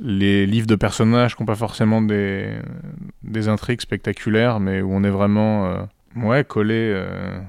les 0.00 0.46
livres 0.46 0.66
de 0.66 0.76
personnages 0.76 1.36
qui 1.36 1.42
n'ont 1.42 1.46
pas 1.46 1.56
forcément 1.56 2.00
des 2.00 2.50
des 3.22 3.48
intrigues 3.48 3.80
spectaculaires, 3.80 4.60
mais 4.60 4.80
où 4.80 4.92
on 4.92 5.02
est 5.04 5.10
vraiment 5.10 5.66
euh, 5.66 5.82
ouais 6.16 6.44
collé 6.44 6.92
euh, 6.94 7.40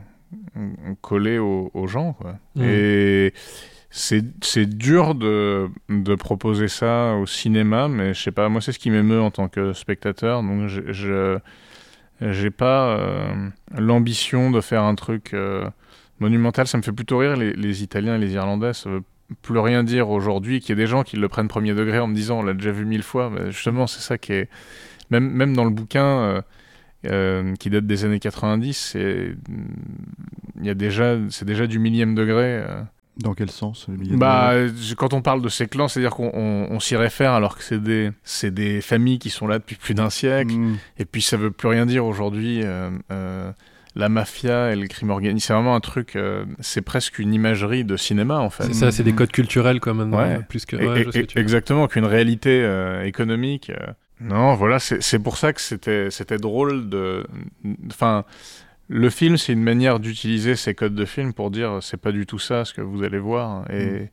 collé 1.02 1.38
aux, 1.38 1.72
aux 1.74 1.88
gens 1.88 2.14
quoi. 2.14 2.36
Mmh. 2.56 2.64
Et 2.64 3.34
c'est 3.92 4.66
dur 4.66 5.16
de, 5.16 5.70
proposer 6.16 6.68
ça 6.68 7.16
au 7.16 7.26
cinéma, 7.26 7.88
mais 7.88 8.14
je 8.14 8.22
sais 8.22 8.32
pas, 8.32 8.48
moi 8.50 8.62
c'est 8.62 8.72
ce 8.72 8.80
qui 8.80 8.92
m'émeut 8.92 9.22
en 9.22 9.32
tant 9.32 9.48
que 9.48 9.74
spectateur, 9.74 10.44
donc 10.44 10.68
je, 10.68 11.40
j'ai 12.22 12.52
pas 12.52 12.98
euh, 12.98 13.50
l'ambition 13.78 14.52
de 14.52 14.62
faire 14.62 14.84
un 14.84 14.96
truc 14.96 15.34
euh, 15.34 15.68
monumental, 16.20 16.68
ça 16.68 16.78
me 16.78 16.84
fait 16.84 16.92
plutôt 16.92 17.18
rire 17.18 17.36
les, 17.36 17.84
Italiens 17.84 18.16
et 18.16 18.20
les 18.20 18.34
Irlandais, 18.34 18.74
ça 18.74 18.90
veut 18.90 19.04
plus 19.42 19.60
rien 19.60 19.84
dire 19.84 20.10
aujourd'hui, 20.10 20.60
qu'il 20.60 20.70
y 20.70 20.74
ait 20.74 20.84
des 20.84 20.88
gens 20.88 21.04
qui 21.04 21.18
le 21.18 21.28
prennent 21.28 21.48
premier 21.48 21.74
degré 21.74 22.00
en 22.00 22.08
me 22.08 22.16
disant 22.16 22.40
on 22.40 22.44
l'a 22.44 22.54
déjà 22.54 22.72
vu 22.72 22.86
mille 22.86 23.04
fois, 23.04 23.32
mais 23.32 23.52
justement 23.52 23.88
c'est 23.88 24.02
ça 24.02 24.18
qui 24.20 24.34
est, 24.34 24.50
même, 25.10 25.56
dans 25.56 25.66
le 25.66 25.72
bouquin... 25.72 26.44
Euh, 27.06 27.56
qui 27.56 27.70
date 27.70 27.88
des 27.88 28.04
années 28.04 28.20
90, 28.20 28.98
il 29.00 29.38
y 30.62 30.70
a 30.70 30.74
déjà, 30.74 31.16
c'est 31.30 31.46
déjà 31.46 31.66
du 31.66 31.80
millième 31.80 32.14
degré. 32.14 32.62
Dans 33.20 33.34
quel 33.34 33.52
sens 33.52 33.88
Bah, 33.90 34.54
quand 34.98 35.14
on 35.14 35.22
parle 35.22 35.42
de 35.42 35.50
ces 35.50 35.68
clans, 35.68 35.88
c'est-à-dire 35.88 36.12
qu'on 36.12 36.32
on, 36.34 36.68
on 36.72 36.80
s'y 36.80 36.96
réfère 36.96 37.34
alors 37.34 37.58
que 37.58 37.64
c'est 37.64 37.82
des, 37.82 38.12
c'est 38.24 38.54
des 38.54 38.82
familles 38.82 39.20
qui 39.20 39.30
sont 39.30 39.48
là 39.48 39.60
depuis 39.60 39.76
plus 39.76 39.94
d'un 39.94 40.10
siècle, 40.10 40.54
Hmm. 40.54 40.72
mmh. 40.72 40.78
et 41.00 41.06
puis 41.06 41.22
ça 41.22 41.38
veut 41.38 41.52
plus 41.52 41.68
rien 41.68 41.86
dire 41.86 42.06
aujourd'hui. 42.06 42.62
Euh, 42.64 42.90
euh, 43.12 43.52
la 43.96 44.08
mafia 44.08 44.72
et 44.72 44.76
le 44.76 44.88
crime 44.88 45.10
organisé, 45.10 45.48
c'est 45.48 45.54
vraiment 45.54 45.76
un 45.76 45.80
truc, 45.80 46.16
euh, 46.16 46.46
c'est 46.60 46.82
presque 46.82 47.20
une 47.20 47.34
imagerie 47.34 47.84
de 47.84 47.98
cinéma 47.98 48.38
en 48.40 48.50
fait. 48.50 48.66
C'est 48.66 48.74
ça, 48.74 48.92
c'est 48.92 49.04
des 49.04 49.14
codes 49.14 49.32
culturels 49.32 49.80
quoi 49.80 49.94
maintenant, 49.94 50.20
ouais. 50.20 50.40
plus 50.48 50.66
que. 50.66 50.76
Ouais, 50.76 51.06
et, 51.14 51.20
et, 51.20 51.40
exactement, 51.40 51.88
qu'une 51.88 52.06
réalité 52.06 52.62
euh, 52.64 53.04
économique. 53.04 53.72
non, 54.22 54.54
voilà, 54.54 54.80
c'est 54.80 55.20
pour 55.20 55.38
ça 55.38 55.54
que 55.54 55.60
c'était 55.62 56.10
c'était 56.12 56.38
drôle 56.38 56.88
de. 56.88 57.26
Enfin 57.88 58.26
le 58.90 59.10
film, 59.12 59.38
c'est 59.38 59.54
une 59.54 59.64
manière 59.64 60.00
d'utiliser 60.00 60.56
ces 60.56 60.74
codes 60.74 60.96
de 60.96 61.06
film 61.06 61.32
pour 61.34 61.52
dire 61.52 61.78
c'est 61.82 62.02
pas 62.02 62.12
du 62.12 62.26
tout 62.26 62.40
ça 62.40 62.66
ce 62.66 62.74
que 62.74 62.82
vous 62.82 63.04
allez 63.04 63.20
voir. 63.20 63.70
Et, 63.72 63.86
mm. 63.86 64.08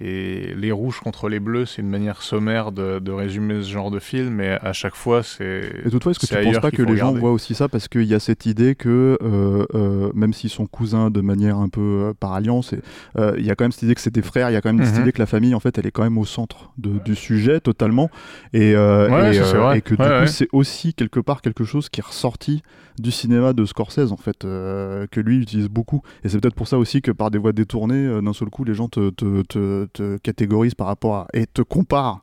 Et 0.00 0.54
les 0.56 0.72
rouges 0.72 1.00
contre 1.00 1.28
les 1.28 1.38
bleus, 1.38 1.66
c'est 1.66 1.82
une 1.82 1.88
manière 1.88 2.22
sommaire 2.22 2.72
de, 2.72 2.98
de, 2.98 3.12
résumer 3.12 3.62
ce 3.62 3.70
genre 3.70 3.90
de 3.90 4.00
film, 4.00 4.30
mais 4.30 4.58
à 4.60 4.72
chaque 4.72 4.96
fois, 4.96 5.22
c'est. 5.22 5.70
Et 5.84 5.90
toutefois, 5.90 6.10
est-ce 6.12 6.18
que 6.18 6.26
tu 6.26 6.44
penses 6.44 6.58
pas 6.58 6.70
que 6.70 6.82
les 6.82 6.92
regarder. 6.92 7.14
gens 7.14 7.20
voient 7.20 7.30
aussi 7.30 7.54
ça 7.54 7.68
parce 7.68 7.88
qu'il 7.88 8.04
y 8.04 8.14
a 8.14 8.18
cette 8.18 8.46
idée 8.46 8.74
que 8.74 9.18
euh, 9.22 9.64
euh, 9.74 10.10
même 10.14 10.32
s'ils 10.32 10.50
sont 10.50 10.66
cousins 10.66 11.10
de 11.10 11.20
manière 11.20 11.58
un 11.58 11.68
peu 11.68 11.80
euh, 11.80 12.14
par 12.18 12.32
alliance, 12.32 12.74
il 13.16 13.44
y 13.44 13.50
a 13.50 13.54
quand 13.54 13.64
même 13.64 13.72
cette 13.72 13.82
idée 13.82 13.94
que 13.94 14.00
c'est 14.00 14.12
des 14.12 14.22
frères, 14.22 14.50
il 14.50 14.54
y 14.54 14.56
a 14.56 14.60
quand 14.60 14.72
même 14.72 14.80
mm 14.80 14.88
-hmm. 14.88 14.92
cette 14.92 15.02
idée 15.02 15.12
que 15.12 15.20
la 15.20 15.26
famille, 15.26 15.54
en 15.54 15.60
fait, 15.60 15.76
elle 15.78 15.86
est 15.86 15.92
quand 15.92 16.02
même 16.02 16.18
au 16.18 16.24
centre 16.24 16.72
de, 16.78 16.98
du 17.04 17.14
sujet 17.14 17.60
totalement. 17.60 18.10
Et, 18.54 18.74
ouais, 18.74 19.36
et, 19.36 19.40
vrai. 19.40 19.78
et 19.78 19.82
que 19.82 19.94
du 19.94 20.02
ouais, 20.02 20.22
coup, 20.22 20.26
c'est 20.26 20.48
aussi 20.52 20.94
quelque 20.94 21.20
part 21.20 21.42
quelque 21.42 21.64
chose 21.64 21.88
qui 21.90 22.00
est 22.00 22.06
ressorti 22.06 22.62
du 22.98 23.10
cinéma 23.10 23.52
de 23.52 23.64
Scorsese 23.64 24.12
en 24.12 24.18
fait 24.18 24.40
que 24.42 25.20
lui 25.20 25.36
utilise 25.38 25.68
beaucoup 25.68 26.02
et 26.22 26.28
c'est 26.28 26.38
peut-être 26.40 26.54
pour 26.54 26.68
ça 26.68 26.76
aussi 26.76 27.00
que 27.00 27.10
par 27.10 27.30
des 27.30 27.38
voies 27.38 27.52
détournées 27.52 28.20
d'un 28.20 28.34
seul 28.34 28.50
coup 28.50 28.64
les 28.64 28.74
gens 28.74 28.88
te, 28.88 29.10
te, 29.10 29.42
te, 29.42 29.81
te, 29.86 30.16
catégorisent 30.18 30.74
par 30.74 30.86
rapport 30.86 31.14
à 31.16 31.26
et 31.34 31.46
te 31.46 31.62
comparent 31.62 32.22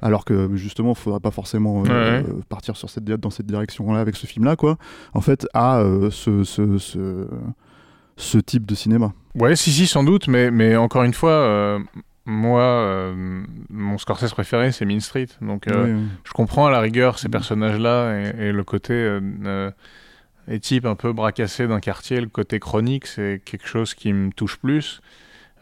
alors 0.00 0.24
que 0.24 0.50
justement, 0.54 0.90
il 0.90 0.96
faudrait 0.96 1.18
pas 1.18 1.32
forcément 1.32 1.82
euh, 1.84 2.22
Ouais. 2.22 2.24
partir 2.48 2.76
sur 2.76 2.88
cette, 2.88 3.02
dans 3.04 3.30
cette 3.30 3.46
direction-là 3.46 3.98
avec 3.98 4.14
ce 4.14 4.26
film-là, 4.26 4.54
quoi. 4.54 4.76
En 5.12 5.20
fait, 5.20 5.46
à 5.54 5.80
euh, 5.80 6.08
ce, 6.12 6.44
ce, 6.44 6.78
ce, 6.78 7.26
ce 8.16 8.38
type 8.38 8.64
de 8.64 8.76
cinéma. 8.76 9.12
Ouais, 9.34 9.56
si, 9.56 9.72
si, 9.72 9.88
sans 9.88 10.04
doute, 10.04 10.28
mais, 10.28 10.52
mais 10.52 10.76
encore 10.76 11.02
une 11.02 11.14
fois, 11.14 11.32
euh, 11.32 11.80
moi, 12.26 12.60
euh, 12.62 13.42
mon 13.70 13.98
Scorsese 13.98 14.30
préféré, 14.32 14.70
c'est 14.70 14.84
Mean 14.84 15.00
Street. 15.00 15.26
Donc, 15.42 15.64
Oui, 15.66 15.74
oui. 15.76 16.00
je 16.24 16.32
comprends 16.32 16.66
à 16.66 16.70
la 16.70 16.78
rigueur 16.78 17.18
ces 17.18 17.28
personnages-là 17.28 18.20
et, 18.38 18.48
et 18.48 18.52
le 18.52 18.62
côté 18.62 19.18
les 20.46 20.60
types 20.60 20.86
un 20.86 20.94
peu 20.94 21.12
bracassés 21.12 21.66
d'un 21.66 21.80
quartier, 21.80 22.20
le 22.20 22.28
côté 22.28 22.58
chronique, 22.58 23.06
c'est 23.06 23.42
quelque 23.44 23.66
chose 23.66 23.94
qui 23.94 24.12
me 24.12 24.30
touche 24.30 24.56
plus. 24.58 25.00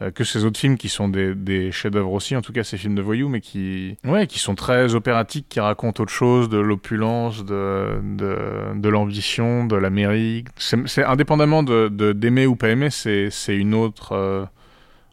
Euh, 0.01 0.11
que 0.11 0.23
ces 0.23 0.45
autres 0.45 0.59
films 0.59 0.77
qui 0.77 0.89
sont 0.89 1.09
des, 1.09 1.33
des 1.35 1.71
chefs-d'œuvre 1.71 2.11
aussi, 2.13 2.35
en 2.35 2.41
tout 2.41 2.53
cas 2.53 2.63
ces 2.63 2.77
films 2.77 2.95
de 2.95 3.01
voyous, 3.01 3.29
mais 3.29 3.41
qui, 3.41 3.97
ouais, 4.03 4.27
qui 4.27 4.39
sont 4.39 4.55
très 4.55 4.95
opératiques, 4.95 5.47
qui 5.49 5.59
racontent 5.59 6.03
autre 6.03 6.11
chose, 6.13 6.49
de 6.49 6.57
l'opulence, 6.59 7.45
de, 7.45 7.99
de, 8.15 8.37
de 8.75 8.89
l'ambition, 8.89 9.65
de 9.65 9.75
l'Amérique. 9.75 10.47
C'est 10.57 11.03
indépendamment 11.03 11.63
de 11.63 11.87
de- 11.89 12.13
d'aimer 12.13 12.45
ou 12.45 12.55
pas 12.55 12.69
aimer, 12.69 12.89
c'est 12.89 13.29
c'est 13.31 13.55
une 13.57 13.73
autre 13.73 14.11
euh, 14.13 14.45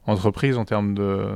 entreprise 0.07 0.59
en 0.59 0.65
termes 0.65 0.95
de, 0.95 1.27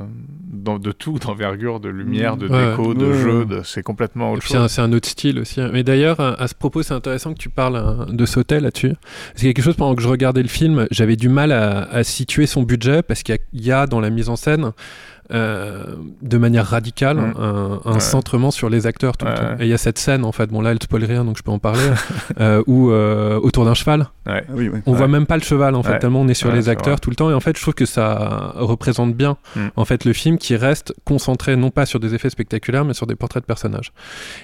de, 0.51 0.77
de 0.77 0.91
tout, 0.91 1.17
d'envergure, 1.25 1.79
de 1.79 1.89
lumière, 1.89 2.37
de 2.37 2.47
Ouais. 2.47 2.69
déco, 2.71 2.93
de 2.93 3.05
Ouais, 3.07 3.17
jeu, 3.17 3.45
de- 3.45 3.61
c'est 3.63 3.81
complètement 3.83 4.31
autre 4.31 4.41
puis 4.41 4.49
c'est 4.49 4.57
un- 4.57 4.61
chose. 4.61 4.71
c'est 4.71 4.81
un, 4.81 4.93
autre 4.93 5.07
style 5.07 5.39
aussi. 5.39 5.59
hein. 5.61 5.69
Mais 5.73 5.83
d'ailleurs, 5.83 6.19
à 6.19 6.33
à 6.41 6.47
ce 6.47 6.55
propos, 6.55 6.83
c'est 6.83 6.93
intéressant 6.93 7.33
que 7.33 7.39
tu 7.39 7.49
parles 7.49 7.75
hein, 7.77 8.05
de 8.09 8.25
Sautet 8.25 8.59
là-dessus. 8.59 8.93
C'est 9.35 9.51
quelque 9.53 9.63
chose 9.63 9.75
pendant 9.75 9.95
que 9.95 10.01
je 10.01 10.07
regardais 10.07 10.41
le 10.43 10.47
film, 10.49 10.87
j'avais 10.91 11.15
du 11.15 11.29
mal 11.29 11.51
à, 11.51 11.83
à 11.91 12.03
situer 12.03 12.45
son 12.45 12.63
budget 12.63 13.01
parce 13.01 13.23
qu'il 13.23 13.37
y, 13.53 13.71
a 13.71 13.87
dans 13.87 13.99
la 13.99 14.09
mise 14.09 14.29
en 14.29 14.35
scène. 14.35 14.71
Euh, 15.31 15.83
de 16.21 16.37
manière 16.37 16.65
radicale 16.65 17.17
Mm. 17.17 17.33
un, 17.39 17.81
un 17.85 17.93
Ouais. 17.93 17.99
centrement 17.99 18.51
sur 18.51 18.69
les 18.69 18.87
acteurs 18.87 19.15
tout 19.17 19.25
le 19.25 19.33
temps. 19.35 19.55
Et 19.59 19.63
il 19.65 19.67
y 19.69 19.73
a 19.73 19.77
cette 19.77 19.97
scène 19.99 20.25
en 20.25 20.31
fait, 20.31 20.47
bon 20.47 20.61
là 20.61 20.71
elle 20.71 20.81
spoil 20.81 21.03
rien 21.03 21.23
donc 21.25 21.37
je 21.37 21.43
peux 21.43 21.51
en 21.51 21.59
parler, 21.59 21.81
euh, 22.39 22.63
où 22.67 22.91
euh, 22.91 23.39
autour 23.39 23.65
d'un 23.65 23.73
cheval, 23.73 24.07
Ouais. 24.25 24.43
Ah 24.47 24.51
oui, 24.53 24.69
oui. 24.71 24.79
on 24.85 24.91
Ouais. 24.91 24.97
voit 24.97 25.07
même 25.07 25.25
pas 25.25 25.37
le 25.37 25.43
cheval 25.43 25.75
en 25.75 25.83
fait, 25.83 25.93
Ouais. 25.93 25.99
tellement 25.99 26.21
on 26.21 26.27
est 26.27 26.33
sur 26.33 26.49
Ouais, 26.49 26.55
les 26.55 26.69
acteurs 26.69 26.93
vrai. 26.93 26.99
tout 27.01 27.09
le 27.09 27.15
temps. 27.15 27.29
Et 27.29 27.33
en 27.33 27.39
fait, 27.39 27.55
je 27.57 27.61
trouve 27.61 27.73
que 27.73 27.85
ça 27.85 28.53
représente 28.55 29.15
bien 29.15 29.37
Mm. 29.55 29.59
en 29.75 29.85
fait 29.85 30.05
le 30.05 30.13
film 30.13 30.37
qui 30.37 30.55
reste 30.55 30.93
concentré 31.05 31.55
non 31.55 31.69
pas 31.71 31.85
sur 31.85 31.99
des 31.99 32.13
effets 32.15 32.29
spectaculaires, 32.29 32.85
mais 32.85 32.93
sur 32.93 33.07
des 33.07 33.15
portraits 33.15 33.43
de 33.43 33.47
personnages. 33.47 33.91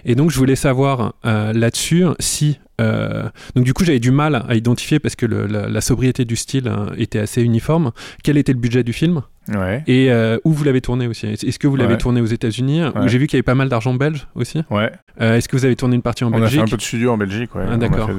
Et 0.05 0.15
donc, 0.15 0.31
je 0.31 0.37
voulais 0.37 0.55
savoir 0.55 1.13
euh, 1.25 1.53
là-dessus 1.53 2.05
si 2.19 2.59
euh, 2.81 3.29
donc 3.55 3.63
du 3.65 3.73
coup 3.73 3.83
j'avais 3.85 3.99
du 3.99 4.11
mal 4.11 4.43
à 4.47 4.55
identifier 4.55 4.99
parce 4.99 5.15
que 5.15 5.25
le- 5.25 5.45
la, 5.47 5.69
la 5.69 5.81
sobriété 5.81 6.25
du 6.25 6.35
style 6.35 6.67
euh, 6.67 6.87
était 6.97 7.19
assez 7.19 7.41
uniforme. 7.41 7.91
Quel 8.23 8.37
était 8.37 8.51
le 8.53 8.59
budget 8.59 8.83
du 8.83 8.93
film? 8.93 9.21
Ouais. 9.53 9.83
et 9.85 10.11
euh, 10.11 10.39
où 10.43 10.51
vous 10.51 10.63
l'avez 10.63 10.81
tourné 10.81 11.05
aussi? 11.07 11.27
Est-ce 11.27 11.59
que 11.59 11.67
vous 11.67 11.75
l'avez 11.75 11.93
Ouais. 11.93 11.97
tourné 11.99 12.19
aux 12.19 12.25
États-Unis? 12.25 12.81
Ouais. 12.83 12.91
J'ai 13.07 13.19
vu 13.19 13.27
qu'il 13.27 13.37
y 13.37 13.39
avait 13.39 13.43
pas 13.43 13.53
mal 13.53 13.69
d'argent 13.69 13.93
belge 13.93 14.27
aussi? 14.33 14.63
Ouais. 14.71 14.91
Euh, 15.21 15.37
Est-ce 15.37 15.47
que 15.47 15.55
vous 15.55 15.65
avez 15.65 15.75
tourné 15.75 15.95
une 15.95 16.01
partie 16.01 16.23
en 16.23 16.29
On 16.29 16.31
a 16.31 16.35
fait 16.37 16.41
Belgique? 16.41 16.61
un 16.61 16.65
peu 16.65 16.77
de 16.77 16.81
studio 16.81 17.11
en 17.11 17.17
Belgique, 17.17 17.53
ouais. 17.53 17.65
Ah, 17.69 17.77
d'accord. 17.77 18.09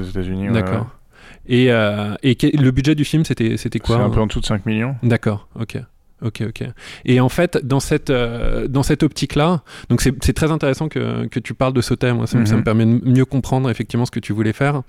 Et, 1.48 1.66
le 1.66 2.70
budget 2.70 2.94
du 2.94 3.04
film 3.04 3.24
c'était 3.24 3.56
c'était 3.56 3.78
C'est 3.78 3.80
quoi 3.80 3.96
un 3.96 4.04
hein 4.06 4.10
peu 4.10 4.20
en 4.20 4.26
dessous 4.26 4.40
de 4.40 4.46
5 4.46 4.66
millions. 4.66 4.94
D'accord, 5.02 5.48
ok. 5.58 5.78
Ok, 6.22 6.42
ok. 6.48 6.64
Et 7.04 7.20
en 7.20 7.28
fait, 7.28 7.58
dans 7.62 7.78
cette, 7.78 8.08
euh, 8.08 8.68
dans 8.68 8.82
cette 8.82 9.02
optique-là, 9.02 9.62
donc 9.90 10.00
c'est 10.00 10.14
c'est 10.24 10.32
très 10.32 10.50
intéressant 10.50 10.88
que, 10.88 11.26
que 11.26 11.38
tu 11.38 11.52
parles 11.52 11.74
de 11.74 11.82
Sautet, 11.82 12.12
moi, 12.14 12.26
ça, 12.26 12.38
me- 12.38 12.46
ça 12.46 12.54
Mhm. 12.54 12.58
me 12.60 12.64
permet 12.64 12.86
de 12.86 13.06
mieux 13.06 13.26
comprendre 13.26 13.68
effectivement 13.70 14.06
ce 14.06 14.10
que 14.10 14.18
tu 14.20 14.32
voulais 14.32 14.54
faire. 14.54 14.80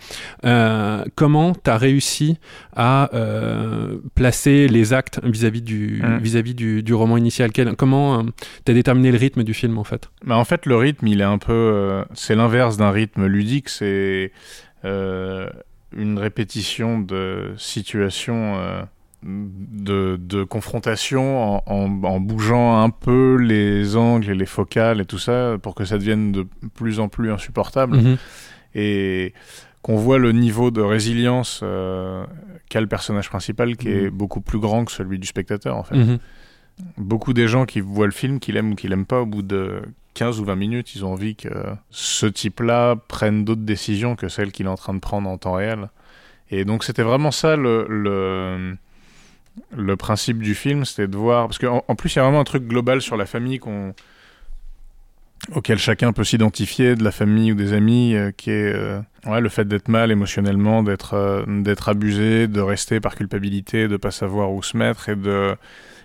Euh, 0.45 1.03
comment 1.15 1.51
tu 1.53 1.69
as 1.69 1.77
réussi 1.77 2.37
à 2.75 3.13
euh, 3.13 3.97
placer 4.15 4.69
les 4.69 4.93
actes 4.93 5.19
vis-à-vis 5.21 5.61
du, 5.61 6.01
Mhm. 6.01 6.17
vis-à-vis 6.19 6.55
du, 6.55 6.81
du 6.81 6.93
roman 6.93 7.17
initial? 7.17 7.51
Quel- 7.51 7.75
Comment 7.75 8.23
tu 8.65 8.71
as 8.71 8.73
déterminé 8.73 9.11
le 9.11 9.17
rythme 9.17 9.43
du 9.43 9.53
film 9.53 9.77
en 9.77 9.83
fait? 9.83 10.09
Bah, 10.25 10.37
en 10.37 10.45
fait, 10.45 10.65
le 10.65 10.77
rythme, 10.77 11.07
il 11.07 11.19
est 11.19 11.25
un 11.25 11.37
peu. 11.39 12.03
c'est 12.13 12.35
l'inverse 12.35 12.77
d'un 12.77 12.91
rythme 12.91 13.25
ludique. 13.25 13.67
C'est 13.67 14.31
une 14.85 16.19
répétition 16.19 16.99
de 16.99 17.53
situations 17.57 18.55
de, 19.23 20.17
de 20.19 20.43
confrontation 20.43 21.57
en, 21.57 21.63
en- 21.65 22.03
en 22.03 22.19
bougeant 22.19 22.81
un 22.81 22.89
peu 22.89 23.35
les 23.35 23.95
angles 23.95 24.29
et 24.29 24.35
les 24.35 24.45
focales 24.45 25.01
et 25.01 25.05
tout 25.05 25.17
ça 25.19 25.57
pour 25.61 25.75
que 25.75 25.85
ça 25.85 25.97
devienne 25.97 26.31
de 26.31 26.47
plus 26.75 26.99
en 26.99 27.09
plus 27.09 27.31
insupportable. 27.31 27.97
Mhm. 27.97 28.17
Et 28.75 29.33
qu'on 29.81 29.95
voit 29.95 30.17
le 30.19 30.31
niveau 30.33 30.69
de 30.71 30.81
résilience 30.81 31.61
euh, 31.63 32.25
qu'a 32.69 32.81
le 32.81 32.87
personnage 32.87 33.29
principal 33.29 33.75
qui 33.77 33.89
est 33.89 34.09
beaucoup 34.09 34.41
plus 34.41 34.59
grand 34.59 34.85
que 34.85 34.91
celui 34.91 35.17
du 35.19 35.27
spectateur 35.27 35.75
en 35.77 35.83
fait. 35.83 35.95
Mhm. 35.95 36.17
Beaucoup 36.97 37.33
des 37.33 37.47
gens 37.47 37.65
qui 37.65 37.79
voient 37.79 38.05
le 38.05 38.11
film, 38.11 38.39
qui 38.39 38.51
l'aiment 38.51 38.73
ou 38.73 38.75
qui 38.75 38.87
l'aiment 38.87 39.05
pas, 39.07 39.21
au 39.21 39.25
bout 39.25 39.41
de 39.41 39.81
15 40.13 40.39
ou 40.39 40.45
20 40.45 40.55
minutes, 40.55 40.93
ils 40.95 41.03
ont 41.05 41.13
envie 41.13 41.35
que 41.35 41.49
ce 41.89 42.25
type-là 42.27 42.95
prenne 43.07 43.45
d'autres 43.45 43.61
décisions 43.61 44.15
que 44.15 44.27
celles 44.27 44.51
qu'il 44.51 44.67
est 44.67 44.69
en 44.69 44.75
train 44.75 44.93
de 44.93 44.99
prendre 44.99 45.27
en 45.29 45.37
temps 45.39 45.53
réel. 45.53 45.89
Et 46.51 46.65
donc 46.65 46.83
c'était 46.83 47.01
vraiment 47.03 47.31
ça 47.31 47.55
le, 47.55 47.87
le, 47.89 48.77
le 49.75 49.95
principe 49.95 50.39
du 50.39 50.55
film, 50.55 50.85
c'était 50.85 51.07
de 51.07 51.17
voir... 51.17 51.47
Parce 51.47 51.57
qu'en 51.57 51.83
en 51.87 51.95
plus, 51.95 52.13
il 52.13 52.17
y 52.17 52.19
a 52.19 52.23
vraiment 52.23 52.39
un 52.39 52.45
truc 52.45 52.67
global 52.67 53.01
sur 53.01 53.17
la 53.17 53.25
famille 53.25 53.59
qu'on 53.59 53.93
auquel 55.55 55.77
chacun 55.77 56.13
peut 56.13 56.23
s'identifier, 56.23 56.95
de 56.95 57.03
la 57.03 57.11
famille 57.11 57.51
ou 57.51 57.55
des 57.55 57.73
amis, 57.73 58.15
euh, 58.15 58.31
qui 58.35 58.49
est 58.49 58.73
euh, 58.73 58.99
ouais, 59.25 59.39
le 59.39 59.49
fait 59.49 59.65
d'être 59.65 59.87
mal 59.87 60.11
émotionnellement, 60.11 60.83
d'être 60.83 61.13
euh, 61.13 61.43
d'être 61.47 61.89
abusé, 61.89 62.47
de 62.47 62.59
rester 62.59 62.99
par 62.99 63.15
culpabilité, 63.15 63.87
de 63.87 63.97
pas 63.97 64.11
savoir 64.11 64.51
où 64.51 64.61
se 64.63 64.75
mettre 64.75 65.09
et 65.09 65.15
de 65.15 65.55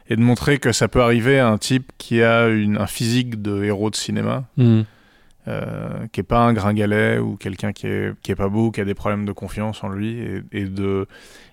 et 0.08 0.16
de 0.16 0.20
montrer 0.20 0.58
que 0.58 0.72
ça 0.72 0.88
peut 0.88 1.02
arriver 1.02 1.38
à 1.38 1.48
un 1.48 1.58
type 1.58 1.92
qui 1.96 2.22
a 2.22 2.48
une, 2.48 2.76
un 2.76 2.86
physique 2.86 3.40
de 3.40 3.64
héros 3.64 3.88
de 3.88 3.96
cinéma, 3.96 4.44
euh, 5.48 6.06
qui 6.12 6.20
est 6.20 6.24
pas 6.24 6.40
un 6.40 6.52
gringalet 6.52 7.18
ou 7.18 7.36
quelqu'un 7.36 7.72
qui 7.72 7.86
est, 7.86 8.12
qui 8.22 8.32
est 8.32 8.36
pas 8.36 8.48
beau, 8.48 8.70
qui 8.70 8.80
a 8.80 8.84
des 8.84 8.94
problèmes 8.94 9.24
de 9.24 9.32
confiance 9.32 9.82
en 9.82 9.88
lui, 9.88 10.18
et, 10.18 10.42
et 10.52 10.64
de 10.64 11.06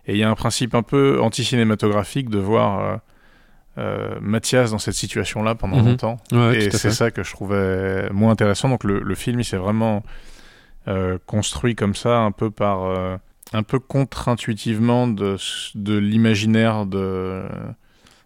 et 0.09 0.13
il 0.13 0.17
y 0.17 0.23
a 0.23 0.29
un 0.29 0.35
principe 0.35 0.73
un 0.75 0.81
peu 0.83 1.21
anti-cinématographique 1.21 2.29
de 2.29 2.39
voir 2.39 2.79
euh, 2.79 2.97
euh, 3.77 4.15
Mathias 4.21 4.71
dans 4.71 4.79
cette 4.79 4.95
situation-là 4.95 5.55
pendant 5.55 5.77
Mhm. 5.77 5.85
longtemps, 5.89 6.17
Ouais, 6.31 6.57
et 6.65 6.71
c'est 6.71 6.91
ça 6.91 7.11
que 7.11 7.23
je 7.23 7.31
trouvais 7.31 8.09
moins 8.11 8.31
intéressant. 8.31 8.67
Donc 8.69 8.83
le, 8.83 8.99
le 8.99 9.15
film, 9.15 9.39
il 9.39 9.45
s'est 9.45 9.57
vraiment 9.57 10.03
euh, 10.87 11.17
construit 11.25 11.75
comme 11.75 11.95
ça, 11.95 12.17
un 12.19 12.31
peu 12.31 12.49
par 12.49 12.83
euh, 12.83 13.15
un 13.53 13.63
peu 13.63 13.79
contre-intuitivement 13.79 15.07
de, 15.07 15.37
de 15.75 15.97
l'imaginaire 15.97 16.85
de 16.85 17.43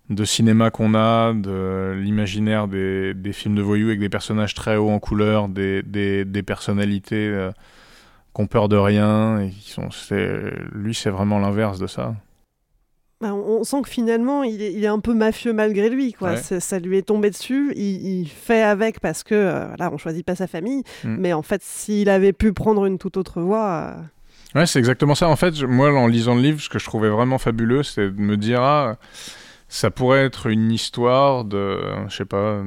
de 0.10 0.26
cinéma 0.26 0.70
qu'on 0.70 0.96
a, 0.96 1.34
de 1.34 1.94
l'imaginaire 1.98 2.68
des, 2.68 3.14
des 3.14 3.32
films 3.32 3.56
de 3.56 3.62
voyous 3.62 3.88
avec 3.88 4.00
des 4.02 4.10
personnages 4.10 4.54
très 4.54 4.76
hauts 4.76 4.90
en 4.92 5.00
couleur, 5.00 5.48
des, 5.48 5.82
des, 5.82 6.26
des 6.26 6.44
personnalités 6.44 7.16
euh, 7.28 7.52
qui 8.36 8.42
ont 8.42 8.48
peur 8.48 8.70
de 8.70 8.76
rien. 8.78 9.40
Et 9.42 9.50
qui 9.50 9.72
sont, 9.72 9.90
lui, 10.74 10.94
c'est 10.96 11.10
vraiment 11.10 11.40
l'inverse 11.40 11.80
de 11.80 11.88
ça. 11.88 12.16
Bah, 13.22 13.34
on 13.34 13.64
sent 13.64 13.84
que 13.84 13.90
finalement, 13.90 14.44
il 14.44 14.62
est, 14.62 14.74
il 14.74 14.84
est 14.84 14.88
un 14.88 15.00
peu 15.00 15.14
mafieux 15.14 15.54
malgré 15.54 15.90
lui. 15.90 16.12
Quoi. 16.12 16.34
Ouais. 16.34 16.60
Ça 16.60 16.80
lui 16.80 16.98
est 16.98 17.04
tombé 17.04 17.30
dessus. 17.30 17.72
Il, 17.78 18.06
il 18.22 18.28
fait 18.28 18.62
avec 18.62 19.00
parce 19.00 19.24
que, 19.24 19.34
euh, 19.34 19.68
voilà, 19.68 19.94
on 19.94 19.98
choisit 19.98 20.26
pas 20.26 20.36
sa 20.36 20.48
famille. 20.48 20.84
Mm. 21.06 21.16
Mais 21.20 21.32
en 21.34 21.42
fait, 21.42 21.62
s'il 21.64 22.10
avait 22.10 22.34
pu 22.34 22.52
prendre 22.52 22.86
une 22.86 22.98
toute 22.98 23.16
autre 23.16 23.40
voie, 23.42 23.96
euh, 23.98 24.02
Ouais, 24.60 24.66
c'est 24.68 24.78
exactement 24.78 25.16
ça. 25.16 25.30
En 25.30 25.36
fait, 25.36 25.56
je- 25.56 25.66
moi, 25.66 25.92
en 25.98 26.06
lisant 26.06 26.36
le 26.36 26.42
livre, 26.42 26.60
ce 26.62 26.70
que 26.70 26.78
je 26.80 26.86
trouvais 26.86 27.10
vraiment 27.10 27.38
fabuleux, 27.40 27.82
c'est 27.82 28.12
de 28.12 28.20
me 28.22 28.38
dire, 28.38 28.62
ah, 28.62 28.98
ça 29.68 29.90
pourrait 29.90 30.26
être 30.26 30.46
une 30.48 30.72
histoire 30.72 31.44
de, 31.46 31.80
je 32.10 32.16
sais 32.16 32.26
pas, 32.26 32.62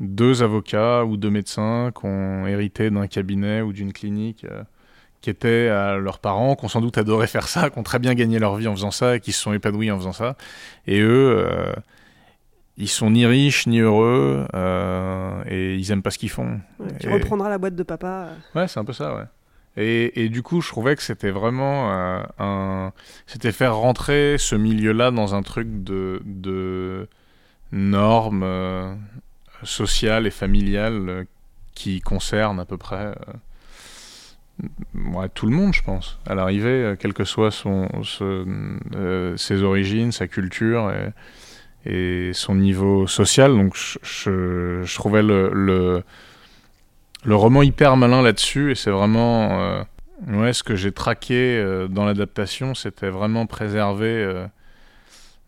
deux 0.00 0.42
avocats 0.42 1.04
ou 1.04 1.16
deux 1.16 1.30
médecins 1.30 1.90
qui 1.98 2.06
ont 2.06 2.46
hérité 2.46 2.90
d'un 2.90 3.06
cabinet 3.06 3.60
ou 3.62 3.72
d'une 3.72 3.92
clinique 3.92 4.44
euh, 4.50 4.62
qui 5.20 5.30
étaient 5.30 5.68
à 5.68 5.96
leurs 5.96 6.18
parents, 6.18 6.56
qui 6.56 6.64
ont 6.64 6.68
sans 6.68 6.80
doute 6.80 6.98
adoré 6.98 7.26
faire 7.28 7.46
ça, 7.46 7.70
qui 7.70 7.78
ont 7.78 7.82
très 7.84 7.98
bien 8.00 8.14
gagné 8.14 8.38
leur 8.40 8.56
vie 8.56 8.66
en 8.66 8.74
faisant 8.74 8.90
ça 8.90 9.16
et 9.16 9.20
qui 9.20 9.30
se 9.32 9.40
sont 9.40 9.52
épanouis 9.52 9.90
en 9.90 9.98
faisant 9.98 10.12
ça. 10.12 10.36
Et 10.86 11.00
eux, 11.00 11.36
euh, 11.48 11.72
ils 12.76 12.88
sont 12.88 13.10
ni 13.10 13.24
riches 13.26 13.66
ni 13.68 13.78
heureux 13.80 14.46
euh, 14.54 15.42
et 15.46 15.76
ils 15.76 15.90
aiment 15.92 16.02
pas 16.02 16.10
ce 16.10 16.18
qu'ils 16.18 16.30
font. 16.30 16.58
ouais, 16.80 16.88
tu 16.98 17.06
Et- 17.08 17.12
reprendras 17.12 17.48
la 17.50 17.58
boîte 17.58 17.76
de 17.76 17.82
papa. 17.84 18.28
euh. 18.56 18.58
Ouais, 18.60 18.66
c'est 18.66 18.80
un 18.80 18.84
peu 18.84 18.92
ça, 18.94 19.14
ouais. 19.14 19.24
Et, 19.76 20.24
et 20.24 20.28
du 20.28 20.42
coup, 20.42 20.60
je 20.60 20.68
trouvais 20.68 20.96
que 20.96 21.02
c'était 21.02 21.30
vraiment 21.30 21.90
un. 22.38 22.92
C'était 23.26 23.52
faire 23.52 23.74
rentrer 23.76 24.36
ce 24.38 24.54
milieu-là 24.54 25.10
dans 25.10 25.34
un 25.34 25.42
truc 25.42 25.82
de, 25.84 26.20
de 26.26 27.08
normes 27.70 28.98
sociales 29.64 30.26
et 30.26 30.30
familiales 30.30 31.08
euh, 31.08 31.24
qui 31.74 32.00
concernent 32.00 32.60
à 32.60 32.64
peu 32.64 32.76
près 32.76 33.14
euh, 34.94 35.28
tout 35.34 35.46
le 35.46 35.52
monde, 35.52 35.74
je 35.74 35.82
pense. 35.82 36.18
À 36.26 36.34
l'arrivée, 36.34 36.68
euh, 36.68 36.96
quelles 36.96 37.14
que 37.14 37.24
soient 37.24 37.50
ses 39.36 39.62
origines, 39.62 40.12
sa 40.12 40.28
culture 40.28 40.92
et, 41.84 42.32
son 42.32 42.54
niveau 42.54 43.06
social. 43.06 43.52
Donc, 43.52 43.74
je, 43.74 44.94
trouvais 44.94 45.22
le- 45.22 46.04
roman 47.26 47.62
hyper 47.62 47.96
malin 47.96 48.22
là-dessus 48.22 48.72
et 48.72 48.74
c'est 48.74 48.90
vraiment 48.90 49.84
ce 50.26 50.62
que 50.62 50.76
j'ai 50.76 50.92
traqué 50.92 51.86
dans 51.90 52.04
l'adaptation 52.04 52.74
c'était 52.74 53.10
vraiment 53.10 53.46
préserver 53.46 54.46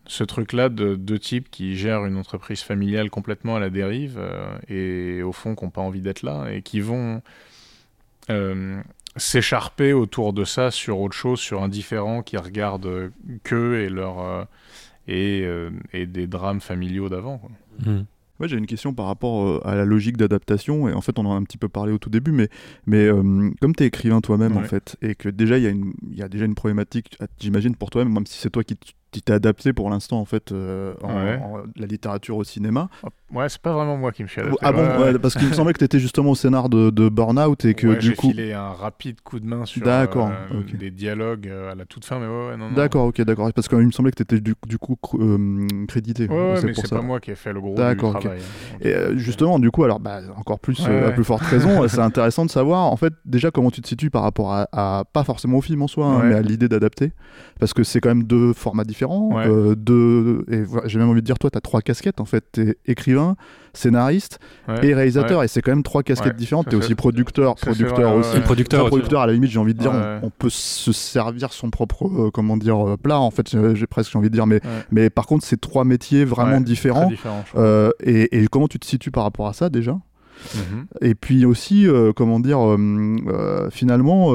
ce 0.07 0.23
truc-là 0.23 0.69
de 0.69 0.95
deux 0.95 1.19
types 1.19 1.49
qui 1.49 1.75
gèrent 1.75 2.05
une 2.05 2.17
entreprise 2.17 2.61
familiale 2.61 3.09
complètement 3.09 3.55
à 3.55 3.59
la 3.59 3.69
dérive 3.69 4.19
et 4.67 5.21
au 5.23 5.31
fond 5.31 5.55
qui 5.55 5.63
n'ont 5.63 5.71
pas 5.71 5.81
envie 5.81 6.01
d'être 6.01 6.23
là 6.23 6.47
et 6.51 6.61
qui 6.61 6.79
vont 6.79 7.21
s'écharper 9.15 9.93
autour 9.93 10.33
de 10.33 10.43
ça 10.43 10.71
sur 10.71 10.99
autre 10.99 11.15
chose, 11.15 11.39
sur 11.39 11.63
un 11.63 11.69
différent 11.69 12.21
qui 12.21 12.37
regarde 12.37 13.11
qu'eux 13.43 13.81
et 13.81 13.89
leur 13.89 14.47
et, 15.07 15.47
et, 15.93 16.05
des 16.05 16.27
drames 16.27 16.61
familiaux 16.61 17.09
d'avant. 17.09 17.41
Mmh. 17.85 18.01
Ouais, 18.39 18.49
j'ai 18.49 18.57
une 18.57 18.65
question 18.65 18.93
par 18.93 19.05
rapport 19.05 19.47
euh, 19.47 19.61
à 19.63 19.75
la 19.75 19.85
logique 19.85 20.17
d'adaptation, 20.17 20.89
et 20.89 20.93
en 20.93 20.99
fait 20.99 21.17
on 21.17 21.25
en 21.25 21.33
a 21.33 21.35
un 21.35 21.43
petit 21.43 21.57
peu 21.57 21.69
parlé 21.69 21.93
au 21.93 21.97
tout 21.97 22.09
début, 22.09 22.31
mais, 22.31 22.49
mais 22.85 23.05
euh, 23.05 23.49
comme 23.61 23.73
tu 23.73 23.83
es 23.83 23.87
écrivain 23.87 24.19
toi-même 24.19 24.57
en 24.57 24.63
fait, 24.63 24.97
et 25.01 25.15
que 25.15 25.29
déjà 25.29 25.57
il 25.57 25.63
y, 25.63 26.17
y, 26.17 26.21
a 26.21 26.27
déjà 26.27 26.43
une 26.43 26.55
problématique, 26.55 27.17
j'imagine 27.39 27.75
pour 27.75 27.91
toi-même, 27.91 28.13
même 28.13 28.25
si 28.25 28.37
c'est 28.37 28.49
toi 28.49 28.63
qui 28.65 28.77
tu 29.15 29.21
t'es 29.21 29.33
adapté 29.33 29.71
pour 29.71 29.89
l'instant 29.89 30.19
en 30.19 30.25
fait 30.25 30.51
euh, 30.51 30.93
en, 31.01 31.63
la 31.75 31.85
littérature 31.85 32.35
au 32.35 32.43
cinéma. 32.43 32.89
Ouais, 33.33 33.49
c'est 33.49 33.61
pas 33.61 33.73
vraiment 33.73 33.97
moi 33.97 34.11
qui 34.11 34.23
me 34.23 34.27
suis 34.27 34.41
adapté. 34.41 34.59
Ah 34.61 34.71
bon, 34.71 35.19
parce 35.21 35.35
qu'il 35.35 35.47
me 35.47 35.53
semblait 35.53 35.73
que 35.73 35.79
tu 35.79 35.85
étais 35.85 35.99
justement 35.99 36.31
au 36.31 36.35
scénar 36.35 36.69
de, 36.69 36.89
de 36.89 37.09
Burnout 37.09 37.65
et 37.65 37.73
que 37.73 37.99
du 37.99 38.15
coup. 38.15 38.27
J'ai 38.27 38.33
filé 38.33 38.53
un 38.53 38.69
rapide 38.69 39.21
coup 39.21 39.39
de 39.39 39.45
main 39.45 39.65
sur 39.65 39.81
euh, 39.85 40.05
des 40.73 40.91
dialogues 40.91 41.47
euh, 41.47 41.71
à 41.71 41.75
la 41.75 41.85
toute 41.85 42.05
fin, 42.05 42.19
mais 42.19 42.27
ouais, 42.27 42.57
non. 42.57 42.71
D'accord, 42.71 43.05
ok, 43.05 43.21
d'accord. 43.21 43.51
Parce 43.53 43.67
qu'il 43.67 43.77
me 43.79 43.91
semblait 43.91 44.11
que 44.11 44.17
tu 44.17 44.23
étais 44.23 44.39
du, 44.39 44.53
du, 44.67 44.77
coup 44.77 44.97
crédité. 45.87 46.27
Ouais, 46.27 46.61
mais 46.63 46.73
c'est 46.73 46.89
pas 46.89 47.01
moi 47.01 47.19
qui 47.19 47.31
ai 47.31 47.35
fait 47.35 47.53
le 47.53 47.61
gros 47.61 47.75
du 47.75 47.97
travail. 47.97 48.39
Hein, 48.39 48.77
et 48.81 48.95
justement, 49.17 49.59
du 49.59 49.71
coup, 49.71 49.83
alors 49.83 49.99
bah, 49.99 50.19
encore 50.35 50.59
plus, 50.59 50.85
à 50.85 51.11
plus 51.11 51.23
forte 51.23 51.43
raison, 51.45 51.87
c'est 51.87 51.99
intéressant 51.99 52.45
de 52.45 52.51
savoir 52.51 52.83
en 52.83 52.97
fait 52.97 53.13
déjà 53.25 53.49
comment 53.49 53.71
tu 53.71 53.81
te 53.81 53.87
situes 53.87 54.09
par 54.09 54.23
rapport 54.23 54.53
à, 54.53 55.03
pas 55.11 55.23
forcément 55.23 55.57
au 55.57 55.61
film 55.61 55.81
en 55.81 55.87
soi, 55.87 56.05
hein, 56.05 56.21
mais 56.23 56.35
à 56.35 56.41
l'idée 56.41 56.67
d'adapter, 56.67 57.11
parce 57.59 57.73
que 57.73 57.83
c'est 57.83 58.01
quand 58.01 58.09
même 58.09 58.23
deux 58.23 58.53
formats 58.53 58.83
différents 58.83 59.04
euh, 59.11 59.75
de, 59.77 60.45
et 60.51 60.63
j'ai 60.85 60.99
même 60.99 61.09
envie 61.09 61.21
de 61.21 61.25
dire, 61.25 61.37
toi, 61.39 61.49
tu 61.49 61.57
as 61.57 61.61
trois 61.61 61.81
casquettes 61.81 62.19
en 62.19 62.25
fait. 62.25 62.45
Tu 62.53 62.69
es 62.69 62.77
écrivain, 62.85 63.35
scénariste 63.73 64.39
et 64.81 64.93
réalisateur, 64.93 65.43
et 65.43 65.47
c'est 65.47 65.61
quand 65.61 65.71
même 65.71 65.83
trois 65.83 66.03
casquettes 66.03 66.35
différentes. 66.35 66.69
Tu 66.69 66.75
es 66.75 66.77
aussi 66.77 66.95
producteur, 66.95 67.55
producteur 67.55 68.15
aussi. 68.15 68.39
Producteur, 68.41 68.87
producteur, 68.87 69.21
à 69.21 69.27
la 69.27 69.33
limite, 69.33 69.51
j'ai 69.51 69.59
envie 69.59 69.73
de 69.73 69.79
dire, 69.79 69.93
on, 70.21 70.29
peut 70.29 70.49
se 70.49 70.91
servir 70.91 71.53
son 71.53 71.69
propre, 71.69 72.07
euh, 72.07 72.31
comment 72.31 72.57
dire, 72.57 72.87
euh, 72.87 72.97
plat, 72.97 73.19
en 73.19 73.31
fait, 73.31 73.55
j'ai 73.75 73.87
presque 73.87 74.15
envie 74.15 74.29
de 74.29 74.35
dire, 74.35 74.47
mais, 74.47 74.61
mais 74.91 75.09
par 75.09 75.25
contre, 75.25 75.45
c'est 75.45 75.59
trois 75.59 75.85
métiers 75.85 76.25
vraiment 76.25 76.61
différents. 76.61 77.11
et, 78.03 78.43
et 78.43 78.47
comment 78.47 78.67
tu 78.67 78.79
te 78.79 78.85
situes 78.85 79.11
par 79.11 79.23
rapport 79.23 79.47
à 79.47 79.53
ça 79.53 79.69
déjà? 79.69 79.97
Mhm. 80.53 80.85
Et 81.01 81.15
puis 81.15 81.45
aussi, 81.45 81.87
euh, 81.87 82.11
comment 82.13 82.39
dire, 82.39 82.59
euh, 82.59 82.77
euh, 83.27 83.69
finalement, 83.69 84.33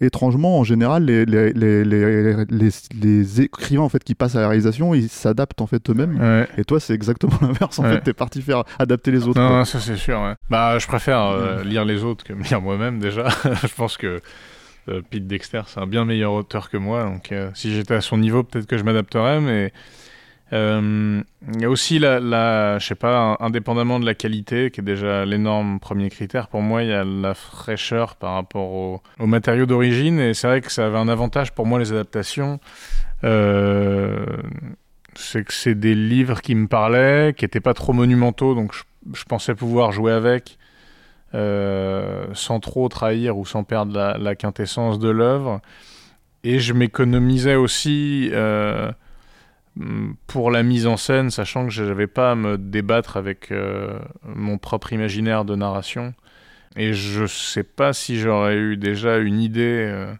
étrangement, 0.00 0.58
en 0.58 0.64
général, 0.64 1.04
les, 1.04 1.24
les, 1.24 1.52
les, 1.52 1.84
les, 1.84 3.40
écrivains 3.40 3.82
en 3.82 3.88
fait, 3.88 4.02
qui 4.02 4.14
passent 4.14 4.36
à 4.36 4.40
la 4.40 4.48
réalisation, 4.48 4.94
ils 4.94 5.08
s'adaptent 5.08 5.60
en 5.60 5.66
fait 5.66 5.88
eux-mêmes. 5.90 6.46
Et 6.56 6.64
toi, 6.64 6.80
c'est 6.80 6.94
exactement 6.94 7.32
l'inverse. 7.42 7.78
En 7.78 7.82
fait, 7.84 8.00
t'es 8.00 8.12
parti 8.12 8.42
faire 8.42 8.64
adapter 8.78 9.10
les 9.10 9.26
autres. 9.26 9.40
Non, 9.40 9.64
ça 9.64 9.80
c'est 9.80 9.96
sûr. 9.96 10.34
Bah, 10.48 10.78
je 10.78 10.86
préfère 10.86 11.64
lire 11.64 11.84
les 11.84 12.04
autres 12.04 12.24
que 12.24 12.32
me 12.32 12.42
lire 12.42 12.60
moi-même 12.60 12.98
déjà. 12.98 13.28
je 13.44 13.74
pense 13.74 13.96
que 13.96 14.20
Pete 15.10 15.26
Dexter, 15.26 15.62
c'est 15.66 15.80
un 15.80 15.86
bien 15.86 16.04
meilleur 16.04 16.32
auteur 16.32 16.70
que 16.70 16.76
moi. 16.76 17.04
Donc, 17.04 17.34
si 17.54 17.74
j'étais 17.74 17.94
à 17.94 18.00
son 18.00 18.18
niveau, 18.18 18.42
peut-être 18.42 18.66
que 18.66 18.78
je 18.78 18.84
m'adapterais, 18.84 19.40
mais 19.40 19.72
euh, 20.52 21.22
il 21.54 21.60
y 21.60 21.64
a 21.64 21.70
aussi 21.70 21.98
la, 21.98 22.78
je 22.78 22.86
sais 22.86 22.94
pas, 22.94 23.36
indépendamment 23.40 24.00
de 24.00 24.06
la 24.06 24.14
qualité, 24.14 24.70
qui 24.70 24.80
est 24.80 24.84
déjà 24.84 25.24
l'énorme 25.24 25.78
premier 25.78 26.10
critère, 26.10 26.48
pour 26.48 26.62
moi, 26.62 26.82
il 26.82 26.88
y 26.88 26.92
a 26.92 27.04
la 27.04 27.34
fraîcheur 27.34 28.16
par 28.16 28.34
rapport 28.34 28.72
aux 28.72 29.02
au 29.18 29.26
matériaux 29.26 29.66
d'origine. 29.66 30.18
Et 30.18 30.34
c'est 30.34 30.48
vrai 30.48 30.60
que 30.60 30.72
ça 30.72 30.86
avait 30.86 30.98
un 30.98 31.08
avantage 31.08 31.52
pour 31.52 31.66
moi, 31.66 31.78
les 31.78 31.92
adaptations. 31.92 32.58
Euh, 33.22 34.24
c'est 35.14 35.44
que 35.44 35.52
c'est 35.52 35.74
des 35.74 35.94
livres 35.94 36.40
qui 36.40 36.54
me 36.54 36.66
parlaient, 36.66 37.34
qui 37.36 37.44
n'étaient 37.44 37.60
pas 37.60 37.74
trop 37.74 37.92
monumentaux, 37.92 38.54
donc 38.54 38.74
je, 39.12 39.24
pensais 39.24 39.54
pouvoir 39.54 39.92
jouer 39.92 40.12
avec 40.12 40.58
euh, 41.34 42.26
sans 42.32 42.58
trop 42.60 42.88
trahir 42.88 43.36
ou 43.36 43.44
sans 43.44 43.62
perdre 43.62 44.16
la, 44.18 44.34
quintessence 44.34 44.98
de 44.98 45.10
l'œuvre. 45.10 45.60
Et 46.42 46.58
je 46.58 46.72
m'économisais 46.72 47.54
aussi 47.54 48.30
pour 50.26 50.50
la 50.50 50.62
mise 50.62 50.86
en 50.86 50.96
scène, 50.96 51.30
sachant 51.30 51.64
que 51.64 51.70
je 51.70 51.84
n'avais 51.84 52.06
pas 52.06 52.32
à 52.32 52.34
me 52.34 52.58
débattre 52.58 53.16
avec 53.16 53.50
euh, 53.50 53.98
mon 54.24 54.58
propre 54.58 54.92
imaginaire 54.92 55.44
de 55.44 55.54
narration. 55.54 56.14
Et 56.76 56.92
je 56.92 57.26
sais 57.26 57.62
pas 57.62 57.92
si 57.92 58.18
j'aurais 58.18 58.56
eu 58.56 58.76
déjà 58.76 59.18
une 59.18 59.40
idée 59.40 59.86
euh, 59.88 60.12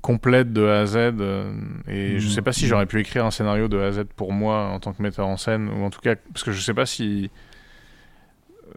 complète 0.00 0.52
de 0.52 0.66
A 0.66 0.80
à 0.80 0.86
Z. 0.86 0.96
Euh, 0.96 1.52
et 1.88 2.18
je 2.18 2.28
sais 2.28 2.42
pas 2.42 2.52
si 2.52 2.66
j'aurais 2.66 2.86
pu 2.86 3.00
écrire 3.00 3.24
un 3.24 3.30
scénario 3.30 3.68
de 3.68 3.78
A 3.78 3.86
à 3.86 3.92
Z 3.92 4.04
pour 4.16 4.32
moi 4.32 4.66
en 4.66 4.80
tant 4.80 4.92
que 4.92 5.02
metteur 5.02 5.26
en 5.26 5.36
scène. 5.36 5.68
Ou 5.68 5.84
en 5.84 5.90
tout 5.90 6.00
cas, 6.00 6.14
parce 6.32 6.44
que 6.44 6.52
je 6.52 6.60
sais 6.60 6.74
pas 6.74 6.86
si, 6.86 7.30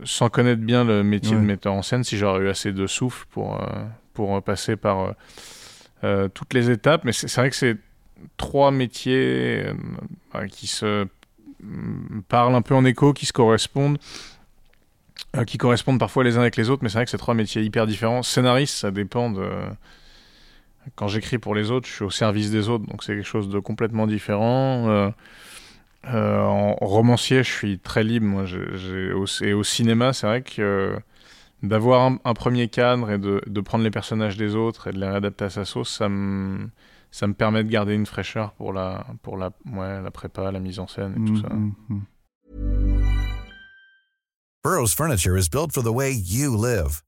sans 0.04 0.30
connaître 0.30 0.62
bien 0.62 0.84
le 0.84 1.04
métier 1.04 1.36
de 1.36 1.41
metteur 1.41 1.73
en 1.73 1.82
scène, 1.82 2.04
si 2.04 2.17
j'aurais 2.17 2.41
eu 2.41 2.49
assez 2.49 2.71
de 2.71 2.88
souffle 2.88 3.25
pour, 3.30 3.62
pour 4.13 4.41
passer 4.41 4.75
par 4.75 5.15
toutes 6.34 6.54
les 6.54 6.69
étapes. 6.69 7.04
Mais 7.06 7.13
c'est 7.13 7.34
vrai 7.36 7.49
que 7.49 7.56
c'est 7.56 7.77
trois 8.38 8.72
métiers 8.72 9.66
euh, 10.36 10.48
qui 10.48 10.68
se 10.68 11.08
mm, 11.62 12.22
parlent 12.28 12.56
un 12.56 12.62
peu 12.62 12.76
en 12.76 12.86
écho, 12.86 13.14
qui 13.14 13.26
se 13.26 13.34
correspondent, 13.34 13.98
euh, 15.36 15.46
qui 15.46 15.58
correspondent 15.58 16.00
parfois 16.00 16.24
les 16.24 16.38
uns 16.38 16.42
avec 16.42 16.56
les 16.56 16.70
autres, 16.70 16.84
mais 16.84 16.90
c'est 16.90 16.98
vrai 16.98 17.06
que 17.06 17.12
c'est 17.12 17.18
trois 17.18 17.34
métiers 17.34 17.64
hyper 17.64 17.88
différents. 17.88 18.24
Scénariste, 18.24 18.76
ça 18.76 18.92
dépend 18.92 19.30
de. 19.32 19.48
Quand 20.96 21.08
j'écris 21.08 21.38
pour 21.38 21.54
les 21.54 21.70
autres, 21.70 21.88
je 21.88 21.94
suis 21.94 22.04
au 22.04 22.10
service 22.10 22.50
des 22.50 22.68
autres, 22.68 22.86
donc 22.88 23.04
c'est 23.04 23.14
quelque 23.16 23.28
chose 23.28 23.50
de 23.50 23.60
complètement 23.60 24.08
différent. 24.08 25.12
Euh, 26.08 26.40
en 26.40 26.74
romancier, 26.82 27.44
je 27.44 27.52
suis 27.52 27.78
très 27.78 28.04
libre. 28.04 28.26
Moi, 28.26 28.46
et 29.42 29.54
au 29.54 29.64
cinéma, 29.64 30.14
c'est 30.14 30.26
vrai 30.26 30.42
que 30.42 30.98
d'avoir 31.64 32.12
un, 32.26 32.34
premier 32.34 32.68
cadre 32.70 33.12
et 33.12 33.20
de, 33.20 33.42
de, 33.46 33.62
prendre 33.62 33.84
les 33.84 33.92
personnages 33.92 34.36
des 34.36 34.56
autres 34.56 34.88
et 34.88 34.94
de 34.94 35.00
les 35.00 35.08
réadapter 35.08 35.46
à 35.46 35.50
sa 35.52 35.66
sauce, 35.66 35.96
ça 35.96 36.10
me 36.10 36.70
ça 37.12 37.28
me 37.28 37.34
permet 37.34 37.63
de 37.63 37.69
garder 37.69 37.93
une 37.93 38.06
fraîcheur 38.06 38.54
pour 38.54 38.74
la, 38.74 39.06
pour 39.21 39.38
la, 39.38 39.52
ouais, 39.65 40.02
la 40.02 40.12
prépa, 40.12 40.52
la 40.52 40.60
mise 40.60 40.80
en 40.80 40.88
scène 40.88 41.13
et 41.13 41.26
tout 41.28 41.41
ça. 41.41 41.50
Mm 41.50 41.74
-hmm. 41.89 42.02
Burroughs 44.63 44.93
Furniture 44.93 45.36
is 45.38 45.50
built 45.50 45.71
for 45.71 45.82
the 45.82 45.91
way 45.91 46.12
you 46.12 46.56
live. 46.56 47.04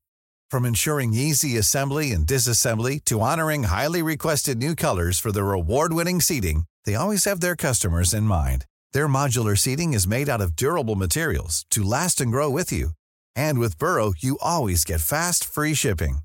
From 0.49 0.65
ensuring 0.65 1.13
easy 1.13 1.57
assembly 1.57 2.11
and 2.11 2.25
disassembly 2.27 2.99
to 3.05 3.21
honoring 3.21 3.63
highly 3.65 4.01
requested 4.01 4.57
new 4.57 4.75
colors 4.75 5.19
for 5.19 5.31
their 5.31 5.51
award-winning 5.51 6.21
seating, 6.21 6.63
they 6.85 6.95
always 6.95 7.25
have 7.25 7.39
their 7.39 7.55
customers 7.55 8.13
in 8.13 8.23
mind. 8.23 8.65
Their 8.91 9.07
modular 9.07 9.55
seating 9.55 9.93
is 9.93 10.07
made 10.07 10.29
out 10.29 10.41
of 10.41 10.55
durable 10.55 10.95
materials 10.95 11.65
to 11.69 11.83
last 11.83 12.21
and 12.21 12.31
grow 12.31 12.49
with 12.49 12.71
you. 12.71 12.89
And 13.35 13.59
with 13.59 13.77
Burrow, 13.77 14.13
you 14.17 14.37
always 14.41 14.83
get 14.83 15.01
fast, 15.01 15.43
free 15.43 15.75
shipping. 15.75 16.19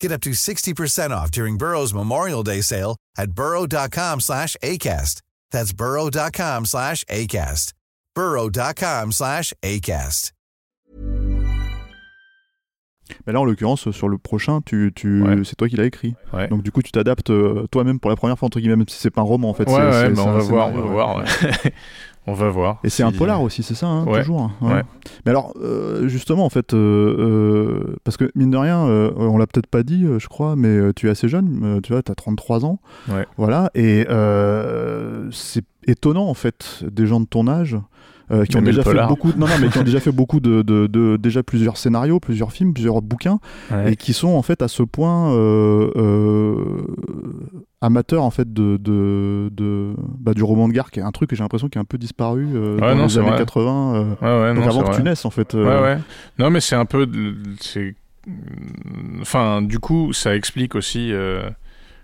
Get 0.00 0.12
up 0.12 0.20
to 0.22 0.30
60% 0.30 1.10
off 1.10 1.30
during 1.30 1.56
Burrow's 1.56 1.94
Memorial 1.94 2.42
Day 2.42 2.60
sale 2.60 2.96
at 3.16 3.32
burrow.com 3.32 4.20
slash 4.20 4.56
ACAST. 4.62 5.22
That's 5.50 5.72
burrow.com 5.72 6.66
slash 6.66 7.04
ACAST. 7.04 7.72
burrow.com 8.14 9.12
slash 9.12 9.52
ACAST. 9.62 10.32
Mais 13.26 13.32
là, 13.32 13.40
en 13.40 13.44
l'occurrence, 13.44 13.90
sur 13.90 14.08
le 14.08 14.18
prochain, 14.18 14.60
tu, 14.64 14.92
tu... 14.94 15.22
Ouais. 15.22 15.36
c'est 15.44 15.56
toi 15.56 15.68
qui 15.68 15.76
l'as 15.76 15.84
écrit. 15.84 16.14
Ouais. 16.32 16.48
Donc, 16.48 16.62
du 16.62 16.72
coup, 16.72 16.82
tu 16.82 16.90
t'adaptes 16.90 17.30
euh, 17.30 17.66
toi-même 17.70 18.00
pour 18.00 18.10
la 18.10 18.16
première 18.16 18.38
fois, 18.38 18.46
entre 18.46 18.60
guillemets, 18.60 18.76
même 18.76 18.88
si 18.88 18.98
c'est 18.98 19.10
pas 19.10 19.20
un 19.20 19.24
roman, 19.24 19.50
en 19.50 19.54
fait. 19.54 19.68
Ouais, 19.68 19.74
ouais 19.74 20.10
bah 20.10 20.22
on, 20.24 20.32
va 20.32 20.38
voir, 20.38 20.68
on 20.68 20.72
va 20.72 20.80
voir, 20.80 21.08
On 21.16 21.18
va 21.18 21.26
voir. 21.26 21.58
Et 22.84 22.88
c'est 22.88 23.02
un 23.02 23.12
polar 23.12 23.42
aussi, 23.42 23.62
c'est 23.62 23.74
ça, 23.74 23.86
hein, 23.86 24.06
toujours. 24.06 24.42
Hein, 24.42 24.52
ouais. 24.62 24.82
Mais 25.24 25.30
alors, 25.30 25.52
euh, 25.60 26.08
justement, 26.08 26.44
en 26.46 26.50
fait, 26.50 26.72
euh, 26.72 26.78
euh, 26.78 27.96
parce 28.04 28.16
que 28.16 28.30
mine 28.34 28.50
de 28.50 28.56
rien, 28.56 28.78
on 28.78 29.36
l'a 29.36 29.46
peut-être 29.46 29.66
pas 29.66 29.82
dit, 29.82 30.06
je 30.18 30.28
crois, 30.28 30.56
mais 30.56 30.92
tu 30.94 31.08
es 31.08 31.10
assez 31.10 31.28
jeune, 31.28 31.80
tu 31.82 31.92
vois, 31.92 32.02
tu 32.02 32.10
as 32.10 32.14
33 32.14 32.64
ans. 32.64 32.80
Voilà, 33.36 33.70
et 33.74 34.06
c'est 35.30 35.64
étonnant, 35.86 36.28
en 36.28 36.34
fait, 36.34 36.84
des 36.90 37.06
gens 37.06 37.20
de 37.20 37.26
ton 37.26 37.46
âge 37.46 37.76
qui 38.48 38.56
ont 38.56 38.62
déjà 38.62 38.82
fait 38.82 39.06
beaucoup 39.06 39.32
de, 39.32 39.38
non, 39.38 39.46
non, 39.46 39.54
mais 39.60 39.68
qui 39.68 39.78
ont 39.78 39.84
déjà 39.84 40.00
fait 40.00 40.10
beaucoup 40.10 40.40
de, 40.40 40.62
de, 40.62 40.86
de, 40.86 41.18
déjà 41.18 41.42
plusieurs 41.42 41.76
scénarios, 41.76 42.20
plusieurs 42.20 42.52
films, 42.52 42.72
plusieurs 42.72 43.02
bouquins, 43.02 43.38
et 43.86 43.96
qui 43.96 44.14
sont 44.14 44.30
en 44.30 44.42
fait 44.42 44.62
à 44.62 44.68
ce 44.68 44.82
point 44.82 45.30
euh, 47.84 47.86
euh, 47.86 47.86
amateurs 47.86 48.22
en 48.22 48.30
fait 48.30 48.52
de, 48.52 48.76
de, 48.76 49.50
de 49.52 49.94
bah, 50.18 50.34
du 50.34 50.42
roman 50.42 50.68
de 50.68 50.72
gare, 50.72 50.90
qui 50.90 51.00
est 51.00 51.02
un 51.02 51.12
truc 51.12 51.30
que 51.30 51.36
j'ai 51.36 51.42
l'impression 51.42 51.68
qui 51.68 51.78
a 51.78 51.80
un 51.80 51.84
peu 51.84 51.98
disparu 51.98 52.48
euh, 52.54 52.74
ouais, 52.74 52.80
dans 52.80 52.94
non, 52.96 53.06
les 53.06 53.18
années 53.18 53.28
vrai. 53.30 53.38
80, 53.38 53.92
ouais, 53.92 54.06
ouais, 54.22 54.54
donc 54.54 54.64
non, 54.64 54.70
avant 54.70 54.80
que 54.82 54.86
vrai. 54.86 54.96
tu 54.96 55.02
naisses 55.02 55.24
en 55.24 55.30
fait. 55.30 55.54
Ouais. 55.54 55.98
Non, 56.38 56.50
mais 56.50 56.60
c'est 56.60 56.76
un 56.76 56.86
peu, 56.86 57.08
c'est, 57.60 57.94
enfin, 59.20 59.62
du 59.62 59.78
coup, 59.78 60.12
ça 60.12 60.34
explique 60.34 60.74
aussi. 60.74 61.12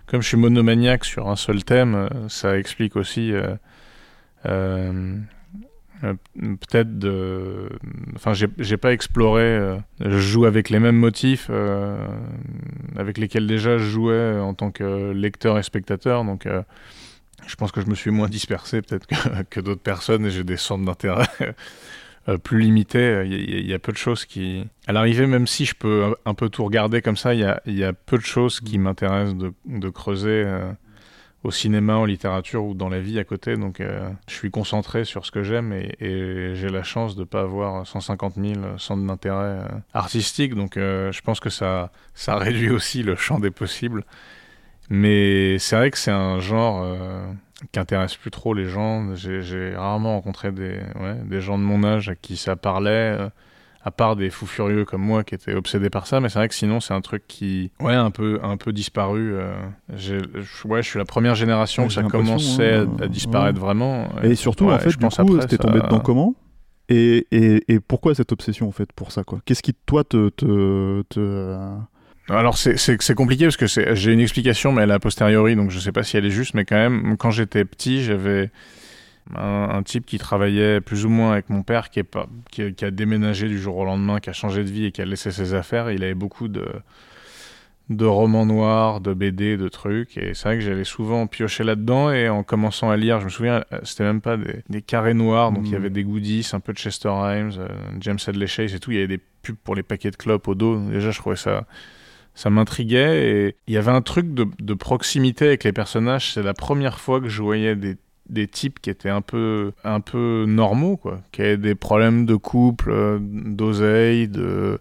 comme 0.07 0.21
je 0.21 0.27
suis 0.27 0.37
monomaniaque 0.37 1.05
sur 1.05 1.29
un 1.29 1.35
seul 1.35 1.63
thème, 1.63 2.09
ça 2.27 2.57
explique 2.57 2.95
aussi 2.95 3.33
euh, 6.03 6.13
peut-être 6.35 6.97
de 6.97 7.69
enfin 8.15 8.33
j'ai 8.33 8.77
pas 8.77 8.91
exploré 8.91 9.43
euh, 9.43 9.77
je 9.99 10.17
joue 10.17 10.45
avec 10.45 10.71
les 10.71 10.79
mêmes 10.79 10.95
motifs 10.95 11.47
euh, 11.51 12.07
avec 12.95 13.19
lesquels 13.19 13.45
déjà 13.45 13.77
je 13.77 13.83
jouais 13.83 14.39
en 14.39 14.55
tant 14.55 14.71
que 14.71 15.11
lecteur 15.11 15.59
et 15.59 15.63
spectateur 15.63 16.23
donc 16.25 16.47
je 17.45 17.55
pense 17.55 17.71
que 17.71 17.81
je 17.81 17.87
me 17.87 17.93
suis 17.93 18.09
moins 18.09 18.29
dispersé 18.29 18.81
peut-être 18.81 19.05
que, 19.49 19.59
d'autres 19.61 19.81
personnes 19.81 20.25
et 20.25 20.31
j'ai 20.31 20.43
des 20.43 20.57
centres 20.57 20.85
d'intérêt 20.85 21.27
plus 22.43 22.59
limités. 22.59 23.23
Il 23.25 23.67
y, 23.67 23.73
a- 23.73 23.79
peu 23.79 23.91
de 23.91 23.97
choses 23.97 24.25
qui... 24.25 24.63
À 24.85 24.93
l'arrivée, 24.93 25.25
même 25.25 25.47
si 25.47 25.65
je 25.65 25.73
peux 25.73 26.15
un, 26.23 26.33
peu 26.35 26.49
tout 26.49 26.63
regarder 26.63 27.01
comme 27.01 27.17
ça, 27.17 27.33
il 27.33 27.39
y 27.39 27.83
a, 27.83 27.93
peu 27.93 28.19
de 28.19 28.23
choses 28.23 28.59
qui 28.59 28.77
m'intéressent 28.77 29.35
de, 29.65 29.89
creuser 29.89 30.45
au 31.43 31.51
cinéma, 31.51 31.95
en 31.95 32.05
littérature 32.05 32.63
ou 32.63 32.73
dans 32.73 32.89
la 32.89 32.99
vie 32.99 33.19
à 33.19 33.23
côté. 33.23 33.55
Donc 33.57 33.79
euh, 33.79 34.09
je 34.27 34.33
suis 34.33 34.51
concentré 34.51 35.05
sur 35.05 35.25
ce 35.25 35.31
que 35.31 35.43
j'aime 35.43 35.73
et, 35.73 36.51
j'ai 36.53 36.69
la 36.69 36.83
chance 36.83 37.15
de 37.15 37.23
pas 37.23 37.41
avoir 37.41 37.85
150 37.87 38.35
000 38.35 38.77
centres 38.77 39.05
d'intérêt 39.05 39.59
euh, 39.59 39.67
artistiques. 39.93 40.55
Donc 40.55 40.77
euh, 40.77 41.11
je 41.11 41.21
pense 41.21 41.39
que 41.39 41.49
ça, 41.49 41.89
réduit 42.27 42.69
aussi 42.69 43.03
le 43.03 43.15
champ 43.15 43.39
des 43.39 43.51
possibles. 43.51 44.05
Mais 44.89 45.57
c'est 45.57 45.75
vrai 45.75 45.89
que 45.89 45.97
c'est 45.97 46.11
un 46.11 46.39
genre 46.39 46.85
qui 47.71 47.79
intéresse 47.79 48.17
plus 48.17 48.31
trop 48.31 48.53
les 48.53 48.65
gens. 48.65 49.15
J'ai 49.15 49.73
rarement 49.75 50.15
rencontré 50.15 50.51
des, 50.51 50.81
gens 51.39 51.57
de 51.57 51.63
mon 51.63 51.83
âge 51.85 52.09
à 52.09 52.15
qui 52.15 52.35
ça 52.35 52.57
parlait, 52.57 53.17
à 53.83 53.91
part 53.91 54.15
des 54.15 54.29
fous 54.29 54.45
furieux 54.45 54.85
comme 54.85 55.01
moi 55.01 55.23
qui 55.23 55.33
étaient 55.35 55.53
obsédés 55.53 55.89
par 55.89 56.05
ça. 56.07 56.19
Mais 56.19 56.29
c'est 56.29 56.39
vrai 56.39 56.47
que 56.49 56.55
sinon, 56.55 56.79
c'est 56.79 56.93
un 56.93 57.01
truc 57.01 57.23
qui, 57.27 57.71
ouais, 57.79 57.93
un 57.95 58.11
peu, 58.11 58.39
un 58.43 58.57
peu 58.57 58.71
disparu. 58.73 59.33
euh. 59.33 59.53
Ouais, 60.65 60.83
je 60.83 60.87
suis 60.89 60.99
la 60.99 61.05
première 61.05 61.35
génération 61.35 61.83
Ouais, 61.83 61.87
que 61.87 61.93
ça 61.95 62.03
commençait 62.03 62.75
hein, 62.75 62.89
à, 62.99 63.03
à 63.03 63.07
disparaître 63.07 63.59
ouais. 63.59 63.65
vraiment. 63.65 64.07
Et 64.23 64.35
surtout, 64.35 64.65
Ouais, 64.65 64.73
en 64.75 64.79
fait, 64.79 64.89
je 64.91 64.97
du 64.97 65.01
pense 65.01 65.17
coup, 65.17 65.37
t'es 65.39 65.57
tombé 65.57 65.79
ça- 65.79 65.85
dedans 65.85 65.99
comment? 65.99 66.35
Et, 66.89 67.25
et, 67.31 67.63
et 67.73 67.79
pourquoi 67.79 68.13
cette 68.15 68.31
obsession, 68.33 68.67
en 68.67 68.71
fait, 68.71 68.91
pour 68.93 69.11
ça, 69.11 69.23
quoi? 69.23 69.39
Qu'est-ce 69.45 69.63
qui, 69.63 69.73
toi, 69.73 70.03
te... 70.03 70.29
te, 70.29 71.01
te- 71.03 71.19
euh, 71.19 71.73
Alors 72.29 72.57
c'est- 72.57 72.75
compliqué 73.15 73.45
parce 73.45 73.57
que 73.57 73.65
j'ai 73.95 74.11
une 74.13 74.19
explication, 74.19 74.71
mais 74.73 74.81
elle 74.83 74.91
est 74.91 74.93
a 74.95 74.99
posteriori, 74.99 75.55
donc 75.55 75.71
je 75.71 75.79
sais 75.79 75.91
pas 75.93 76.03
si 76.03 76.17
elle 76.17 76.25
est 76.25 76.31
juste, 76.31 76.53
mais 76.53 76.65
quand 76.65 76.75
même, 76.75 77.15
quand 77.17 77.31
j'étais 77.31 77.63
petit, 77.65 78.03
j'avais 78.03 78.51
un, 79.35 79.69
un 79.69 79.83
type 79.83 80.05
qui 80.05 80.17
travaillait 80.17 80.81
plus 80.81 81.05
ou 81.05 81.09
moins 81.09 81.31
avec 81.33 81.49
mon 81.49 81.63
père, 81.63 81.89
qui, 81.89 81.99
est 81.99 82.03
pas, 82.03 82.27
qui, 82.51 82.61
a- 82.63 82.71
qui 82.71 82.85
a 82.85 82.91
déménagé 82.91 83.47
du 83.47 83.59
jour 83.59 83.77
au 83.77 83.85
lendemain, 83.85 84.19
qui 84.19 84.29
a 84.29 84.33
changé 84.33 84.63
de 84.63 84.69
vie 84.69 84.85
et 84.85 84.91
qui 84.91 85.01
a 85.01 85.05
laissé 85.05 85.31
ses 85.31 85.53
affaires. 85.53 85.91
Il 85.91 86.03
avait 86.03 86.13
beaucoup 86.13 86.47
de, 86.47 86.65
de 87.89 88.05
romans 88.05 88.45
noirs, 88.45 89.01
de 89.01 89.13
BD, 89.13 89.57
de 89.57 89.67
trucs, 89.67 90.17
et 90.17 90.33
c'est 90.33 90.47
vrai 90.47 90.55
que 90.57 90.61
j'allais 90.63 90.85
souvent 90.85 91.27
piocher 91.27 91.63
là-dedans, 91.65 92.09
et 92.11 92.29
en 92.29 92.41
commençant 92.43 92.89
à 92.89 92.95
lire, 92.95 93.19
je 93.19 93.25
me 93.25 93.29
souviens, 93.29 93.63
euh, 93.73 93.79
c'était 93.83 94.05
même 94.05 94.21
pas 94.21 94.37
des, 94.37 94.63
des 94.69 94.81
carrés 94.81 95.13
noirs, 95.13 95.51
donc 95.51 95.63
il 95.65 95.71
y 95.71 95.73
Mm. 95.73 95.75
avait 95.75 95.89
des 95.89 96.03
goodies, 96.05 96.47
un 96.53 96.61
peu 96.61 96.71
de 96.71 96.77
Chester 96.77 97.09
Rhimes, 97.09 97.51
euh, 97.57 97.67
James 97.99 98.17
Hadley 98.25 98.47
Chase 98.47 98.73
et 98.73 98.79
tout, 98.79 98.91
il 98.91 98.95
y 98.95 98.99
avait 98.99 99.17
des 99.17 99.21
pubs 99.41 99.57
pour 99.61 99.75
les 99.75 99.83
paquets 99.83 100.11
de 100.11 100.15
clopes 100.15 100.47
au 100.47 100.55
dos, 100.55 100.79
déjà 100.89 101.11
je 101.11 101.17
trouvais 101.19 101.35
ça 101.35 101.65
ça 102.33 102.49
m'intriguait 102.49 103.27
et 103.49 103.55
il 103.67 103.73
y 103.73 103.77
avait 103.77 103.91
un 103.91 104.01
truc 104.01 104.33
de, 104.33 104.47
de 104.61 104.73
proximité 104.73 105.47
avec 105.47 105.65
les 105.65 105.73
personnages. 105.73 106.31
C'est 106.33 106.41
la 106.43 106.53
première 106.53 106.97
fois 106.97 107.19
que 107.19 107.27
je 107.27 107.41
voyais 107.41 107.75
des, 107.75 107.97
des 108.31 108.47
types 108.47 108.79
qui 108.79 108.89
étaient 108.89 109.09
un 109.09 109.21
peu, 109.21 109.73
un 109.83 109.99
peu 109.99 110.45
normaux, 110.47 110.97
quoi, 110.97 111.21
qui 111.31 111.41
avaient 111.41 111.57
des 111.57 111.75
problèmes 111.75 112.25
de 112.25 112.35
couple, 112.35 112.89
euh, 112.89 113.19
d'oseille, 113.21 114.27
de, 114.27 114.79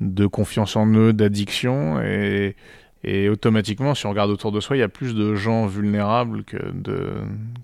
de 0.00 0.26
confiance 0.26 0.76
en 0.76 0.86
eux, 0.86 1.12
d'addiction 1.12 2.00
et, 2.00 2.56
et 3.02 3.28
automatiquement, 3.28 3.94
si 3.94 4.06
on 4.06 4.10
regarde 4.10 4.30
autour 4.30 4.52
de 4.52 4.60
soi, 4.60 4.76
il 4.76 4.80
y 4.80 4.84
a 4.84 4.88
plus 4.88 5.14
de 5.14 5.34
gens 5.34 5.66
vulnérables 5.66 6.44
que 6.44 6.58
de, 6.72 7.14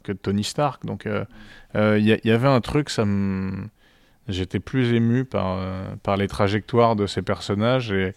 que 0.03 0.13
Tony 0.13 0.43
Stark. 0.43 0.85
Donc 0.85 1.07
euh, 1.07 1.25
euh, 1.77 1.99
il 1.99 2.07
y, 2.07 2.31
avait 2.31 2.49
un 2.49 2.61
truc, 2.61 2.91
ça. 2.91 3.05
J'étais 4.29 4.59
plus 4.59 4.93
ému 4.93 5.25
par, 5.25 5.61
par 6.03 6.17
les 6.17 6.27
trajectoires 6.27 6.97
de 6.97 7.07
ces 7.07 7.23
personnages 7.23 7.93
et 7.93 8.13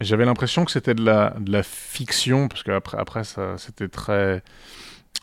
j'avais 0.00 0.24
l'impression 0.24 0.64
que 0.64 0.70
c'était 0.70 0.94
de 0.94 1.04
la, 1.04 1.34
de 1.38 1.52
la 1.52 1.62
fiction, 1.62 2.48
parce 2.48 2.62
qu'après 2.62 2.98
après, 2.98 3.24
ça, 3.24 3.56
c'était 3.58 3.88
très, 3.88 4.42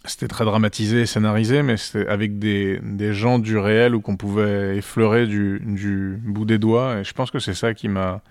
c'était 0.05 0.27
très 0.27 0.45
dramatisé 0.45 1.01
et 1.01 1.05
scénarisé, 1.05 1.61
mais 1.61 1.77
c'était 1.77 2.07
avec 2.07 2.39
des, 2.39 2.79
gens 3.13 3.39
du 3.39 3.57
réel 3.57 3.93
ou 3.93 4.01
qu'on 4.01 4.17
pouvait 4.17 4.77
effleurer 4.77 5.27
du, 5.27 5.61
du 5.63 6.19
bout 6.23 6.45
des 6.45 6.57
doigts. 6.57 6.99
Et 6.99 7.03
je 7.03 7.13
pense 7.13 7.29
que 7.31 7.39
c'est 7.39 7.53
ça 7.53 7.73
qui 7.73 7.87
m'a, 7.87 8.21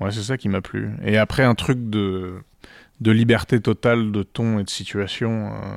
ouais, 0.00 0.10
c'est 0.10 0.22
ça 0.22 0.36
qui 0.36 0.48
m'a 0.48 0.60
plu. 0.60 0.90
Et 1.04 1.18
après, 1.18 1.44
un 1.44 1.54
truc 1.54 1.90
de, 1.90 2.42
de 3.00 3.10
liberté 3.10 3.60
totale 3.60 4.12
de 4.12 4.22
ton 4.22 4.58
et 4.58 4.64
de 4.64 4.70
situation 4.70 5.52
euh, 5.52 5.76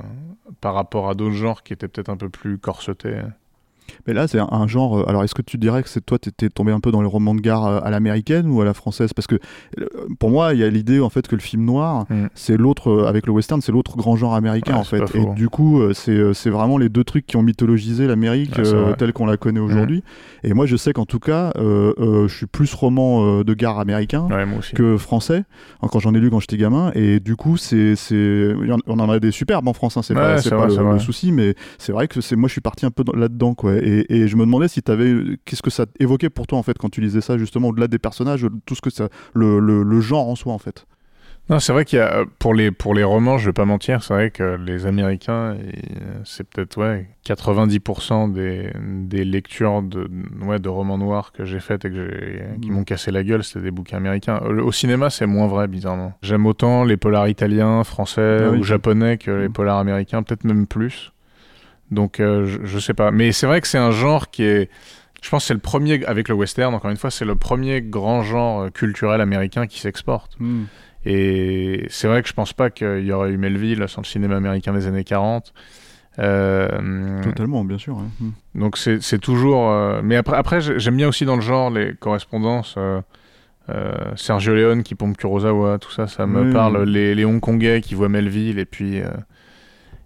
par 0.62 0.73
rapport 0.73 1.10
à 1.10 1.15
d'autres 1.15 1.36
genres 1.36 1.63
qui 1.63 1.73
étaient 1.73 1.88
peut-être 1.88 2.10
un 2.10 2.17
peu 2.17 2.29
plus 2.29 2.58
corsetés. 2.58 3.21
Mais 4.08 4.13
là, 4.13 4.28
c'est 4.28 4.39
un, 4.39 4.48
un 4.52 4.67
genre. 4.67 5.00
euh, 5.00 5.06
Alors, 5.10 5.24
est-ce 5.24 5.36
que 5.36 5.41
tu 5.41 5.58
dirais 5.58 5.84
que 5.84 5.89
c'est 5.89 6.06
toi, 6.06 6.19
t'étais 6.19 6.50
tombé 6.50 6.72
un 6.72 6.80
peu 6.80 6.91
dans 6.91 7.02
les 7.02 7.08
romans 7.08 7.36
de 7.36 7.41
gare 7.41 7.65
euh, 7.65 7.80
à 7.84 7.89
l'américaine 7.89 8.48
ou 8.50 8.62
à 8.62 8.65
la 8.65 8.74
française? 8.74 9.13
Parce 9.13 9.28
que 9.28 9.36
pour 10.19 10.30
moi, 10.30 10.54
il 10.54 10.60
y 10.60 10.63
a 10.63 10.69
l'idée 10.69 11.00
en 11.00 11.10
fait 11.10 11.28
que 11.28 11.36
le 11.36 11.41
film 11.41 11.63
noir, 11.65 12.06
Mm. 12.10 12.28
c'est 12.36 12.58
l'autre 12.58 12.89
euh, 12.91 13.08
avec 13.08 13.26
le 13.28 13.32
western, 13.34 13.62
c'est 13.62 13.72
l'autre 13.72 13.96
grand 13.98 14.15
genre 14.15 14.36
américain 14.36 14.74
Ouais, 14.74 14.80
en 14.80 14.84
fait. 14.84 15.02
Et 15.15 15.22
faux. 15.22 15.34
du 15.36 15.50
coup, 15.50 15.82
c'est 15.93 16.50
vraiment 16.50 16.78
les 16.78 16.89
deux 16.89 17.04
trucs 17.04 17.26
qui 17.26 17.38
ont 17.38 17.43
mythologisé 17.43 18.08
l'Amérique 18.08 18.58
Ouais, 18.58 18.67
euh. 18.67 18.91
Mm. 18.91 18.96
telle 18.98 19.13
qu'on 19.13 19.26
la 19.26 19.38
connaît 19.38 19.60
aujourd'hui. 19.60 20.04
Et 20.43 20.54
moi, 20.54 20.65
je 20.65 20.76
sais 20.76 20.91
qu'en 20.93 21.06
tout 21.06 21.19
cas, 21.19 21.52
euh, 21.58 21.93
euh, 22.00 22.28
je 22.28 22.36
suis 22.36 22.46
plus 22.48 22.74
roman 22.74 23.41
de 23.43 23.54
gare 23.54 23.80
américain 23.80 24.28
Ouais, 24.30 24.46
que 24.76 24.98
français 24.98 25.43
hein, 25.82 25.88
quand 25.91 26.00
j'en 26.00 26.13
ai 26.13 26.19
lu 26.19 26.30
quand 26.30 26.39
j'étais 26.39 26.58
gamin 26.58 26.91
et 26.96 27.19
du 27.19 27.36
coup 27.36 27.58
c'est 27.58 27.96
on 28.88 29.00
en 29.00 29.10
a 29.10 29.19
des 29.19 29.32
superbes 29.32 29.67
en 29.67 29.74
France 29.74 29.98
hein, 29.98 30.02
c'est 30.02 30.13
pas, 30.13 30.36
pas 30.41 30.67
le, 30.67 30.93
le 30.93 31.00
souci 31.00 31.32
mais 31.32 31.56
c'est 31.78 31.91
vrai 31.91 32.08
que 32.08 32.22
c'est 32.22 32.36
moi 32.36 32.48
je 32.48 32.54
suis 32.54 32.62
parti 32.62 32.86
un 32.86 32.91
peu 32.91 33.04
dans- 33.04 33.13
là-dedans 33.13 33.54
quoi 33.54 33.72
et, 33.81 34.05
et 34.13 34.27
je 34.27 34.36
me 34.36 34.41
demandais 34.45 34.67
si 34.67 34.81
t'avais 34.81 35.13
qu'est-ce 35.45 35.62
que 35.62 35.69
ça 35.71 35.86
évoquait 35.99 36.29
pour 36.29 36.47
toi 36.47 36.57
en 36.57 36.63
fait 36.63 36.77
quand 36.77 36.89
tu 36.89 37.01
lisais 37.01 37.21
ça 37.21 37.38
justement 37.38 37.69
au-delà 37.69 37.88
des 37.88 37.99
personnages 37.99 38.45
tout 38.65 38.75
ce 38.75 38.81
que 38.81 38.89
ça 38.89 39.09
le, 39.33 39.59
le, 39.59 39.83
le 39.83 40.01
genre 40.01 40.27
en 40.29 40.36
soi 40.36 40.53
en 40.53 40.59
fait 40.59 40.86
Non, 41.49 41.59
c'est 41.59 41.73
vrai 41.73 41.83
qu'il 41.83 41.99
y 41.99 42.01
a 42.01 42.19
euh, 42.19 42.25
pour 42.39 42.53
les 42.53 42.71
pour 42.71 42.93
les 42.93 43.03
romans, 43.03 43.38
je 43.38 43.47
vais 43.47 43.53
pas 43.53 43.65
mentir, 43.65 44.01
c'est 44.01 44.13
vrai 44.13 44.31
que 44.31 44.55
les 44.65 44.86
Américains, 44.86 45.55
euh, 45.57 45.71
c'est 46.23 46.47
peut-être 46.47 46.77
ouais 46.77 47.07
90% 47.25 48.31
des, 48.31 48.71
des 49.07 49.25
lectures 49.25 49.81
de 49.81 50.09
ouais 50.45 50.59
de 50.59 50.69
romans 50.69 50.97
noirs 50.97 51.31
que 51.33 51.43
j'ai 51.45 51.59
faites 51.59 51.83
et 51.86 51.89
que 51.89 52.59
qui 52.62 52.69
Mhm. 52.69 52.75
m'ont 52.77 52.83
cassé 52.86 53.12
la 53.12 53.23
gueule, 53.23 53.43
c'était 53.43 53.65
des 53.65 53.71
bouquins 53.71 53.97
américains. 53.97 54.38
Au, 54.39 54.53
au 54.67 54.71
cinéma, 54.71 55.09
c'est 55.09 55.25
moins 55.25 55.47
vrai 55.47 55.67
bizarrement. 55.67 56.13
J'aime 56.21 56.45
autant 56.45 56.86
les 56.86 56.97
polars 56.97 57.27
italiens, 57.27 57.83
français 57.83 58.43
Ah 58.45 58.51
oui. 58.51 58.59
ou 58.59 58.63
japonais 58.63 59.17
que 59.17 59.31
les 59.31 59.47
Mhm. 59.47 59.53
polars 59.53 59.79
américains, 59.79 60.23
peut-être 60.23 60.45
même 60.45 60.65
plus. 60.67 61.12
Donc 61.93 62.19
euh, 62.19 62.45
je, 62.45 62.60
je 62.63 62.79
sais 62.79 62.93
pas, 62.93 63.12
mais 63.12 63.32
c'est 63.32 63.47
vrai 63.47 63.62
que 63.62 63.67
c'est 63.67 63.77
un 63.77 63.91
genre 63.91 64.29
qui 64.32 64.43
est 64.43 64.69
je 65.21 65.29
pense 65.29 65.43
que 65.43 65.47
c'est 65.47 65.53
le 65.53 65.62
premier, 65.62 66.03
avec 66.06 66.27
le 66.27 66.36
western, 66.36 66.75
encore 66.75 66.91
une 66.91 66.97
fois, 66.97 67.10
c'est 67.10 67.23
le 67.23 67.36
premier 67.36 67.82
grand 67.82 68.23
genre 68.23 68.63
euh, 68.63 68.69
culturel 68.69 69.21
américain 69.21 69.67
qui 69.67 69.79
s'exporte. 69.79 70.38
Et 71.06 71.86
c'est 71.89 72.08
vrai 72.10 72.21
que 72.21 72.27
je 72.27 72.34
pense 72.34 72.51
pas 72.53 72.69
qu'il 72.69 73.06
y 73.06 73.12
aurait 73.13 73.32
eu 73.32 73.38
Melville 73.38 73.86
sans 73.88 74.01
le 74.01 74.06
cinéma 74.06 74.36
américain 74.36 74.73
des 74.73 74.86
années 74.88 75.03
40. 75.06 75.53
Euh, 76.19 77.23
totalement 77.23 77.63
bien 77.65 77.79
sûr 77.79 77.97
ouais. 77.97 78.03
Mm. 78.19 78.60
donc 78.62 78.77
c'est 78.77 79.17
toujours. 79.19 79.71
euh, 79.71 80.01
mais 80.03 80.15
après, 80.15 80.38
après 80.38 80.62
j'ai- 80.62 80.77
j'aime 80.77 80.95
bien 80.95 81.08
aussi 81.08 81.25
dans 81.25 81.36
le 81.36 81.41
genre 81.41 81.69
les 81.71 81.93
correspondances. 81.95 82.77
Sergio 84.17 84.53
Leone 84.53 84.84
qui 84.84 84.93
pompe 84.93 85.15
Kurosawa, 85.17 85.77
tout 85.79 85.91
ça, 85.91 86.08
ça 86.08 86.27
me 86.27 86.47
Oui. 86.47 86.53
parle. 86.53 86.84
Les, 86.84 87.15
les 87.15 87.23
Hongkongais 87.25 87.79
qui 87.82 87.95
voient 87.95 88.10
Melville 88.10 88.60
et 88.60 88.65
puis. 88.65 89.01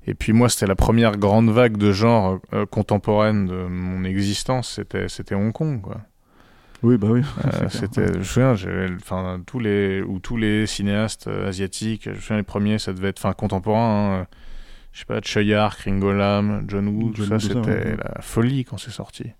Euh, 0.08 0.12
et 0.12 0.13
puis 0.15 0.34
moi, 0.34 0.50
c'était 0.50 0.67
la 0.67 0.76
première 0.76 1.17
grande 1.17 1.50
vague 1.50 1.78
de 1.78 1.91
genre 1.91 2.39
euh, 2.54 2.65
contemporaine 2.65 3.46
de 3.48 3.67
mon 3.67 4.04
existence, 4.04 4.74
c'était 4.76 5.08
c'était 5.10 5.36
Hong 5.36 5.52
Kong, 5.52 5.82
quoi. 5.82 5.98
oui 6.84 6.98
bah 6.98 7.08
oui 7.10 7.22
Euh, 7.46 7.67
c'était, 7.70 8.13
je 8.13 8.17
me 8.20 8.24
souviens, 8.24 8.56
enfin 9.02 9.41
tous 9.46 9.60
les 9.60 10.02
ou 10.02 10.20
tous 10.20 10.38
les 10.38 10.65
cinéastes 10.67 11.28
euh, 11.28 11.50
asiatiques, 11.50 12.04
je 12.06 12.12
me 12.12 12.15
souviens 12.15 12.38
les 12.38 12.43
premiers, 12.43 12.80
ça 12.80 12.93
devait 12.93 13.10
être, 13.10 13.20
enfin 13.20 13.34
contemporains, 13.34 14.22
hein, 14.22 14.28
je 14.93 15.00
sais 15.00 15.06
pas, 15.06 15.20
Choyard, 15.22 15.76
Ringo 15.86 16.12
Lam, 16.13 16.65
John 16.67 16.88
Woo, 16.88 17.12
tout 17.12 17.24
John 17.26 17.39
ça, 17.39 17.48
c'était 17.48 17.70
ouais. 17.70 17.98
la 17.98 18.22
folie 18.22 18.65
quand 18.65 18.78
c'est 18.78 18.91
sorti. 18.91 19.32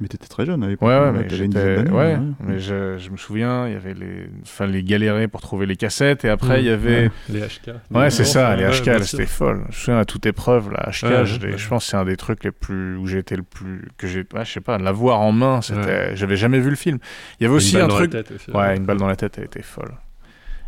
Mais 0.00 0.08
t'étais 0.08 0.26
très 0.26 0.44
jeune 0.44 0.62
à 0.64 0.68
l'époque 0.68 0.88
Ouais, 0.88 0.98
ouais, 0.98 1.06
hein, 1.06 1.12
mais 1.12 1.28
j'étais, 1.28 1.46
dizaine 1.48 1.50
d'années, 1.76 1.90
ouais, 1.90 2.14
ouais. 2.16 2.18
mais 2.40 2.58
je, 2.58 2.98
je 2.98 3.10
me 3.10 3.16
souviens, 3.16 3.66
il 3.68 3.74
y 3.74 3.76
avait 3.76 3.94
les, 3.94 4.26
enfin 4.42 4.66
les 4.66 4.82
galérer 4.82 5.28
pour 5.28 5.40
trouver 5.40 5.66
les 5.66 5.76
cassettes 5.76 6.24
et 6.24 6.28
après 6.28 6.60
il 6.60 6.66
y 6.66 6.70
avait, 6.70 7.10
Les 7.28 7.40
HK. 7.40 7.70
ouais, 7.92 8.10
c'est 8.10 8.24
ça, 8.24 8.56
les 8.56 8.64
HK, 8.66 9.02
c'était 9.04 9.26
folle. 9.26 9.60
Je 9.62 9.66
me 9.68 9.72
souviens 9.72 9.98
à 10.00 10.04
toute 10.04 10.26
épreuve, 10.26 10.70
la 10.72 10.90
HK, 10.90 11.02
Ouais, 11.04 11.26
je, 11.26 11.56
je 11.56 11.68
pense 11.68 11.84
que 11.84 11.90
c'est 11.90 11.96
un 11.96 12.04
des 12.04 12.16
trucs 12.16 12.42
les 12.44 12.50
plus 12.50 12.96
où 12.96 13.08
été 13.08 13.36
le 13.36 13.42
plus, 13.44 13.88
que 13.96 14.06
j'ai, 14.06 14.20
ouais, 14.34 14.44
je 14.44 14.52
sais 14.52 14.60
pas, 14.60 14.78
l'avoir 14.78 15.20
en 15.20 15.32
main, 15.32 15.60
c'était, 15.62 15.80
Ouais. 15.80 16.10
j'avais 16.14 16.36
jamais 16.36 16.58
vu 16.58 16.70
le 16.70 16.76
film. 16.76 16.98
Il 17.38 17.44
y 17.44 17.46
avait 17.46 17.52
Une 17.52 17.56
aussi 17.58 17.74
balle 17.74 17.84
un 17.84 17.88
truc. 17.88 18.10
tête 18.10 18.32
aussi, 18.32 18.50
Ouais, 18.50 18.76
une 18.76 18.84
balle 18.84 18.96
dans 18.98 19.06
la 19.06 19.16
tête, 19.16 19.38
elle 19.38 19.44
était 19.44 19.62
folle. 19.62 19.92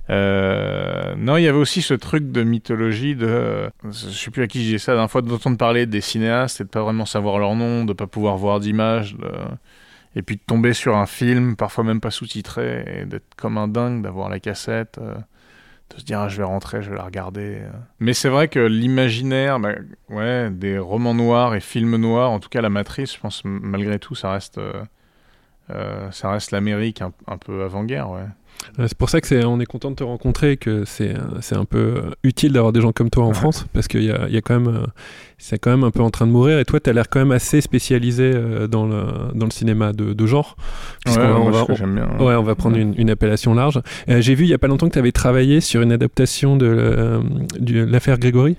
Euh, 0.08 1.14
non, 1.16 1.36
il 1.36 1.42
y 1.42 1.48
avait 1.48 1.58
aussi 1.58 1.82
ce 1.82 1.94
truc 1.94 2.30
de 2.30 2.42
mythologie 2.44 3.16
de. 3.16 3.70
Je 3.84 3.90
sais 3.90 4.30
plus 4.30 4.42
à 4.42 4.46
qui 4.46 4.60
je 4.60 4.64
disais 4.64 4.78
ça, 4.78 4.92
la 4.92 4.98
dernière 4.98 5.10
fois 5.10 5.22
d'entendre 5.22 5.56
parler 5.56 5.86
des 5.86 6.00
cinéastes 6.00 6.60
et 6.60 6.64
de 6.64 6.68
pas 6.68 6.82
vraiment 6.82 7.06
savoir 7.06 7.38
leur 7.38 7.54
nom, 7.56 7.84
de 7.84 7.92
pas 7.92 8.06
pouvoir 8.06 8.36
voir 8.36 8.60
d'image, 8.60 9.16
et 10.14 10.22
puis 10.22 10.36
de 10.36 10.42
tomber 10.46 10.72
sur 10.74 10.96
un 10.96 11.06
film, 11.06 11.56
parfois 11.56 11.82
même 11.84 12.00
pas 12.00 12.10
sous-titré, 12.10 13.00
et 13.02 13.04
d'être 13.04 13.34
comme 13.36 13.58
un 13.58 13.68
dingue, 13.68 14.02
d'avoir 14.02 14.28
la 14.28 14.38
cassette, 14.38 14.98
euh, 14.98 15.14
de 15.94 16.00
se 16.00 16.04
dire 16.04 16.20
ah, 16.20 16.28
je 16.28 16.36
vais 16.36 16.44
rentrer, 16.44 16.82
je 16.82 16.90
vais 16.90 16.96
la 16.96 17.04
regarder. 17.04 17.62
Mais 17.98 18.12
c'est 18.12 18.28
vrai 18.28 18.48
que 18.48 18.60
l'imaginaire, 18.60 19.58
bah, 19.58 19.74
ouais, 20.08 20.50
des 20.50 20.78
romans 20.78 21.14
noirs 21.14 21.54
et 21.54 21.60
films 21.60 21.96
noirs, 21.96 22.30
en 22.30 22.38
tout 22.38 22.48
cas 22.48 22.60
la 22.60 22.70
matrice, 22.70 23.14
je 23.14 23.20
pense 23.20 23.42
malgré 23.44 23.98
tout, 23.98 24.14
ça 24.14 24.30
reste. 24.32 24.58
euh, 24.58 26.10
ça 26.12 26.30
reste 26.30 26.52
l'Amérique 26.52 27.02
un, 27.02 27.12
un 27.26 27.38
peu 27.38 27.64
avant-guerre, 27.64 28.10
ouais. 28.10 28.26
Ouais, 28.78 28.86
C'est 28.88 28.96
pour 28.98 29.08
ça 29.10 29.20
que 29.20 29.26
c'est, 29.26 29.44
on 29.44 29.60
est 29.60 29.66
content 29.66 29.90
de 29.90 29.96
te 29.96 30.04
rencontrer, 30.04 30.56
que 30.56 30.84
c'est, 30.84 31.10
euh, 31.16 31.20
c'est 31.40 31.56
un 31.56 31.64
peu 31.64 31.78
euh, 31.78 32.00
utile 32.24 32.52
d'avoir 32.52 32.72
des 32.72 32.80
gens 32.80 32.92
comme 32.92 33.10
toi 33.10 33.24
en 33.24 33.32
France, 33.32 33.66
parce 33.72 33.88
qu'il 33.88 34.02
y 34.04 34.10
a, 34.10 34.28
y 34.28 34.36
a 34.36 34.40
quand 34.40 34.58
même, 34.60 34.74
euh, 34.74 34.86
c'est 35.38 35.58
quand 35.58 35.70
même 35.70 35.84
un 35.84 35.90
peu 35.90 36.00
en 36.02 36.10
train 36.10 36.26
de 36.26 36.32
mourir. 36.32 36.58
Et 36.58 36.64
toi, 36.64 36.80
tu 36.80 36.90
as 36.90 36.92
l'air 36.92 37.08
quand 37.08 37.18
même 37.20 37.32
assez 37.32 37.60
spécialisé 37.60 38.32
euh, 38.34 38.66
dans 38.66 38.86
le 38.86 39.04
dans 39.34 39.46
le 39.46 39.50
cinéma 39.52 39.92
de, 39.92 40.12
de 40.12 40.26
genre. 40.26 40.56
Ouais, 41.06 41.16
va- 41.16 41.38
on 41.38 41.50
va- 41.50 41.60
ce 41.62 41.66
que 41.66 41.74
j'aime 41.74 41.94
bien. 41.94 42.08
Ouais, 42.18 42.34
on 42.34 42.42
va 42.42 42.54
prendre 42.54 42.76
une, 42.76 42.94
une 42.98 43.10
appellation 43.10 43.54
large. 43.54 43.80
Euh, 44.08 44.20
j'ai 44.20 44.34
vu 44.34 44.44
il 44.44 44.50
y 44.50 44.54
a 44.54 44.58
pas 44.58 44.68
longtemps 44.68 44.88
que 44.88 44.94
tu 44.94 44.98
avais 44.98 45.12
travaillé 45.12 45.60
sur 45.60 45.82
une 45.82 45.92
adaptation 45.92 46.56
de 46.56 46.66
euh, 46.66 47.20
l'affaire 47.86 48.18
Grégory 48.18 48.56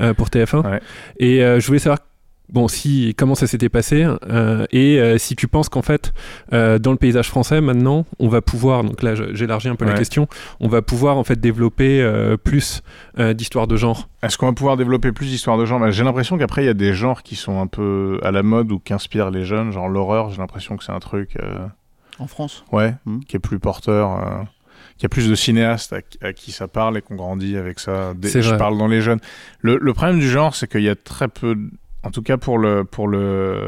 euh, 0.00 0.14
pour 0.14 0.28
TF1. 0.28 0.64
Ouais. 0.68 0.80
Et 1.18 1.42
euh, 1.44 1.60
je 1.60 1.66
voulais 1.66 1.78
savoir 1.78 1.98
bon 2.52 2.68
si 2.68 3.14
comment 3.16 3.34
ça 3.34 3.46
s'était 3.46 3.68
passé 3.70 4.06
euh, 4.28 4.66
et 4.70 5.00
euh, 5.00 5.16
si 5.18 5.34
tu 5.34 5.48
penses 5.48 5.68
qu'en 5.70 5.80
fait 5.82 6.12
euh, 6.52 6.78
dans 6.78 6.90
le 6.90 6.98
paysage 6.98 7.28
français 7.30 7.60
maintenant 7.62 8.04
on 8.18 8.28
va 8.28 8.42
pouvoir 8.42 8.84
donc 8.84 9.02
là 9.02 9.14
j'élargis 9.32 9.68
un 9.68 9.76
peu 9.76 9.86
la 9.86 9.94
question 9.94 10.28
on 10.60 10.68
va 10.68 10.82
pouvoir 10.82 11.16
en 11.16 11.24
fait 11.24 11.40
développer 11.40 12.02
euh, 12.02 12.36
plus 12.36 12.82
euh, 13.18 13.32
d'histoires 13.32 13.66
de 13.66 13.76
genre 13.76 14.08
Est-ce 14.22 14.36
qu'on 14.36 14.46
va 14.46 14.52
pouvoir 14.52 14.76
développer 14.76 15.10
plus 15.12 15.26
d'histoires 15.26 15.56
de 15.58 15.64
genre? 15.64 15.80
Bah, 15.80 15.90
J'ai 15.90 16.04
l'impression 16.04 16.36
qu'après, 16.38 16.62
il 16.62 16.66
y 16.66 16.70
a 16.70 16.74
des 16.74 16.92
genres 16.94 17.22
qui 17.22 17.34
sont 17.36 17.60
un 17.60 17.66
peu 17.66 18.18
à 18.22 18.30
la 18.30 18.42
mode 18.42 18.72
ou 18.72 18.78
qui 18.78 18.92
inspirent 18.92 19.30
les 19.30 19.44
jeunes, 19.44 19.70
genre 19.72 19.88
l'horreur, 19.88 20.30
j'ai 20.30 20.38
l'impression 20.38 20.76
que 20.76 20.84
c'est 20.84 20.92
un 20.92 21.00
truc... 21.00 21.36
euh, 21.42 21.66
En 22.18 22.26
France 22.26 22.64
Ouais, 22.72 22.94
Hmm. 23.06 23.20
qui 23.20 23.36
est 23.36 23.40
plus 23.40 23.58
porteur... 23.58 24.12
euh, 24.12 24.42
qu'il 24.96 25.02
y 25.04 25.06
a 25.06 25.08
plus 25.08 25.28
de 25.28 25.34
cinéastes 25.34 25.92
à, 25.92 26.02
qui- 26.02 26.18
à 26.22 26.32
qui 26.32 26.52
ça 26.52 26.68
parle 26.68 26.96
et 26.98 27.02
qu'on 27.02 27.16
grandit 27.16 27.56
avec 27.56 27.80
ça. 27.80 28.14
Des- 28.14 28.28
je 28.28 28.38
vrai. 28.48 28.58
parle 28.58 28.78
dans 28.78 28.86
les 28.88 29.00
jeunes. 29.00 29.20
Le, 29.60 29.76
le 29.80 29.92
problème 29.92 30.18
du 30.20 30.28
genre, 30.28 30.54
c'est 30.54 30.70
qu'il 30.70 30.82
y 30.82 30.88
a 30.88 30.94
très 30.96 31.28
peu... 31.28 31.56
En 32.04 32.10
tout 32.10 32.22
cas, 32.22 32.36
pour 32.36 32.58
le... 32.58 32.84
Pour 32.84 33.08
le 33.08 33.58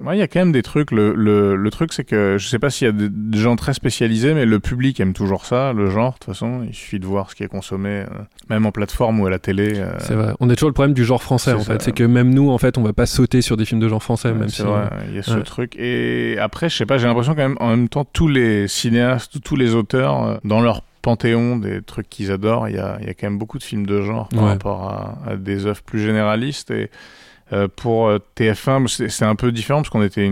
Ouais, 0.00 0.16
il 0.16 0.18
y 0.18 0.22
a 0.22 0.26
quand 0.26 0.40
même 0.40 0.50
des 0.52 0.62
trucs. 0.62 0.90
Le, 0.90 1.14
le, 1.14 1.54
le 1.54 1.70
truc, 1.70 1.92
c'est 1.92 2.02
que 2.02 2.36
je 2.36 2.48
sais 2.48 2.58
pas 2.58 2.70
s'il 2.70 2.86
y 2.86 2.88
a 2.88 2.92
des, 2.92 3.08
des 3.08 3.38
gens 3.38 3.54
très 3.54 3.72
spécialisés, 3.72 4.34
mais 4.34 4.46
le 4.46 4.58
public 4.58 4.98
aime 4.98 5.12
toujours 5.12 5.44
ça, 5.44 5.72
le 5.72 5.90
genre, 5.90 6.14
de 6.14 6.18
toute 6.18 6.24
façon. 6.24 6.62
Il 6.66 6.74
suffit 6.74 6.98
de 6.98 7.06
voir 7.06 7.30
ce 7.30 7.36
qui 7.36 7.44
est 7.44 7.48
consommé, 7.48 7.90
euh, 7.90 8.06
même 8.50 8.66
en 8.66 8.72
plateforme 8.72 9.20
ou 9.20 9.26
à 9.26 9.30
la 9.30 9.38
télé. 9.38 9.74
euh, 9.76 9.92
c'est 9.98 10.14
vrai 10.14 10.32
on 10.40 10.50
a 10.50 10.54
toujours 10.56 10.70
le 10.70 10.74
problème 10.74 10.94
du 10.94 11.04
genre 11.04 11.22
français 11.22 11.52
en 11.52 11.60
ça. 11.60 11.74
fait 11.74 11.82
c'est 11.82 11.92
que 11.92 12.02
même 12.02 12.34
nous 12.34 12.50
en 12.50 12.58
fait 12.58 12.78
on 12.78 12.82
va 12.82 12.92
pas 12.94 13.06
sauter 13.06 13.42
sur 13.42 13.56
des 13.56 13.64
films 13.64 13.80
de 13.80 13.86
genre 13.88 14.02
français 14.02 14.28
Ouais, 14.32 14.34
même 14.38 14.48
c'est 14.48 14.62
si 14.62 14.68
vrai, 14.68 14.88
il 15.08 15.14
y 15.14 15.18
a 15.18 15.22
ce 15.22 15.34
ouais. 15.36 15.42
truc. 15.44 15.76
Et 15.78 16.36
après, 16.40 16.68
je 16.68 16.76
sais 16.76 16.86
pas, 16.86 16.98
j'ai 16.98 17.06
l'impression 17.06 17.34
quand 17.34 17.42
même, 17.48 17.56
en 17.60 17.68
même 17.68 17.88
temps, 17.88 18.04
tous 18.04 18.28
les 18.28 18.66
cinéastes, 18.68 19.40
tous 19.44 19.56
les 19.56 19.74
auteurs, 19.76 20.24
euh, 20.26 20.36
dans 20.42 20.62
leur 20.62 20.82
panthéon 21.02 21.58
des 21.58 21.80
trucs 21.82 22.08
qu'ils 22.08 22.32
adorent, 22.32 22.68
il 22.68 22.74
y 22.74 22.78
a, 22.78 22.96
il 23.02 23.06
y 23.06 23.10
a 23.10 23.14
quand 23.14 23.26
même 23.28 23.38
beaucoup 23.38 23.58
de 23.58 23.64
films 23.64 23.86
de 23.86 24.00
genre 24.02 24.28
par 24.30 24.44
rapport 24.46 24.84
à, 24.84 25.18
à 25.30 25.36
des 25.36 25.66
œuvres 25.66 25.82
plus 25.82 26.00
généralistes. 26.00 26.70
Et 26.72 26.90
euh, 27.52 27.68
pour 27.68 28.08
euh, 28.08 28.18
TF1, 28.36 29.08
c'est 29.08 29.24
un 29.24 29.34
peu 29.36 29.52
différent 29.52 29.80
parce 29.80 29.90
qu'on 29.90 30.02
était 30.02 30.30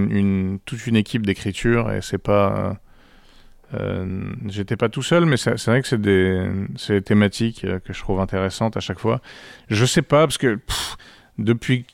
toute 0.64 0.86
une 0.86 0.96
équipe 0.96 1.26
d'écriture 1.26 1.90
et 1.92 2.00
c'est 2.02 2.18
pas. 2.18 2.76
euh, 3.74 4.32
J'étais 4.48 4.76
pas 4.76 4.88
tout 4.88 5.02
seul, 5.02 5.26
mais 5.26 5.36
c'est 5.36 5.56
vrai 5.66 5.82
que 5.82 5.88
c'est 5.88 6.00
des, 6.00 6.48
des 6.88 7.02
thématiques 7.02 7.66
que 7.84 7.92
je 7.92 8.00
trouve 8.00 8.20
intéressantes 8.20 8.76
à 8.76 8.80
chaque 8.80 8.98
fois. 8.98 9.20
Je 9.68 9.84
sais 9.84 10.02
pas, 10.02 10.26
parce 10.26 10.38
que 10.38 10.58
depuis 11.38 11.84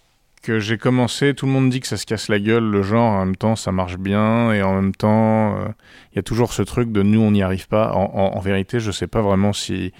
que 0.46 0.58
j'ai 0.60 0.78
commencé, 0.78 1.34
tout 1.34 1.46
le 1.46 1.52
monde 1.52 1.68
dit 1.70 1.80
que 1.80 1.86
ça 1.86 1.96
se 1.96 2.06
casse 2.06 2.28
la 2.28 2.38
gueule, 2.38 2.64
le 2.64 2.82
genre, 2.82 3.12
en 3.12 3.24
même 3.26 3.36
temps 3.36 3.56
ça 3.56 3.72
marche 3.72 3.96
bien, 3.98 4.52
et 4.52 4.62
en 4.62 4.74
même 4.80 4.94
temps 4.94 5.56
euh, 5.58 5.68
il 6.12 6.16
y 6.16 6.18
a 6.18 6.22
toujours 6.22 6.52
ce 6.52 6.62
truc 6.62 6.92
de 6.92 7.02
nous 7.02 7.20
on 7.20 7.30
n'y 7.32 7.42
arrive 7.42 7.68
pas. 7.68 7.92
En, 7.92 8.04
en- 8.14 8.36
en 8.36 8.40
vérité, 8.40 8.78
je 8.80 8.90
sais 8.92 9.06
pas 9.06 9.22
vraiment 9.22 9.52
si 9.52 9.92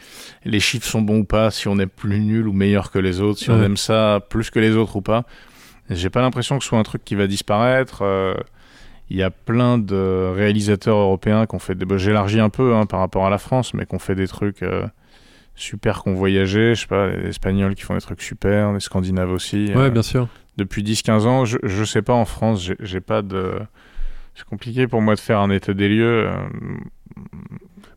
les 0.44 0.60
chiffres 0.60 0.86
sont 0.86 1.02
bons 1.02 1.18
ou 1.20 1.24
pas, 1.24 1.50
si 1.50 1.68
on 1.68 1.78
est 1.78 1.86
plus 1.86 2.20
nul 2.20 2.46
ou 2.48 2.52
meilleur 2.52 2.90
que 2.90 2.98
les 2.98 3.20
autres, 3.20 3.38
si 3.40 3.50
on 3.50 3.62
aime 3.64 3.76
ça 3.76 4.20
plus 4.30 4.50
que 4.50 4.58
les 4.60 4.76
autres 4.76 4.96
ou 4.96 5.02
pas. 5.02 5.24
J'ai 5.90 6.10
pas 6.10 6.20
l'impression 6.20 6.58
que 6.58 6.64
ce 6.64 6.68
soit 6.70 6.78
un 6.78 6.82
truc 6.82 7.04
qui 7.04 7.14
va 7.14 7.26
disparaître. 7.26 8.02
euh, 8.02 8.34
il 9.08 9.16
y 9.16 9.22
a 9.22 9.30
plein 9.30 9.78
de 9.78 10.32
réalisateurs 10.34 10.96
européens 10.96 11.46
qui 11.46 11.54
ont 11.54 11.60
fait 11.60 11.74
des. 11.76 11.84
bah, 11.84 11.96
J'élargis 11.96 12.40
un 12.40 12.48
peu 12.50 12.74
hein, 12.74 12.86
par 12.86 12.98
rapport 13.00 13.24
à 13.24 13.30
la 13.30 13.38
France, 13.38 13.72
mais 13.72 13.86
qui 13.86 13.94
ont 13.94 14.00
fait 14.00 14.16
des 14.16 14.26
trucs 14.26 14.62
euh, 14.64 14.84
super, 15.56 16.02
qui 16.02 16.08
ont 16.10 16.14
voyagé. 16.14 16.74
Je 16.74 16.80
sais 16.82 16.86
pas, 16.86 17.08
les 17.08 17.30
Espagnols 17.30 17.74
qui 17.74 17.82
font 17.82 17.94
des 17.94 18.00
trucs 18.00 18.22
super, 18.22 18.72
les 18.72 18.80
Scandinaves 18.80 19.30
aussi. 19.32 19.66
ouais 19.74 19.76
euh, 19.86 19.90
bien 19.90 20.02
sûr 20.02 20.28
depuis 20.56 20.82
10-15 20.82 21.26
ans. 21.26 21.44
Je, 21.44 21.58
je 21.64 21.84
sais 21.84 22.00
pas 22.00 22.14
en 22.14 22.24
France, 22.24 22.70
j'ai- 22.80 23.00
pas 23.00 23.20
de. 23.22 23.52
C'est 24.34 24.44
compliqué 24.44 24.86
pour 24.86 25.02
moi 25.02 25.14
de 25.14 25.20
faire 25.20 25.40
un 25.40 25.50
état 25.50 25.74
des 25.74 25.88
lieux. 25.88 26.28
euh, 26.28 26.36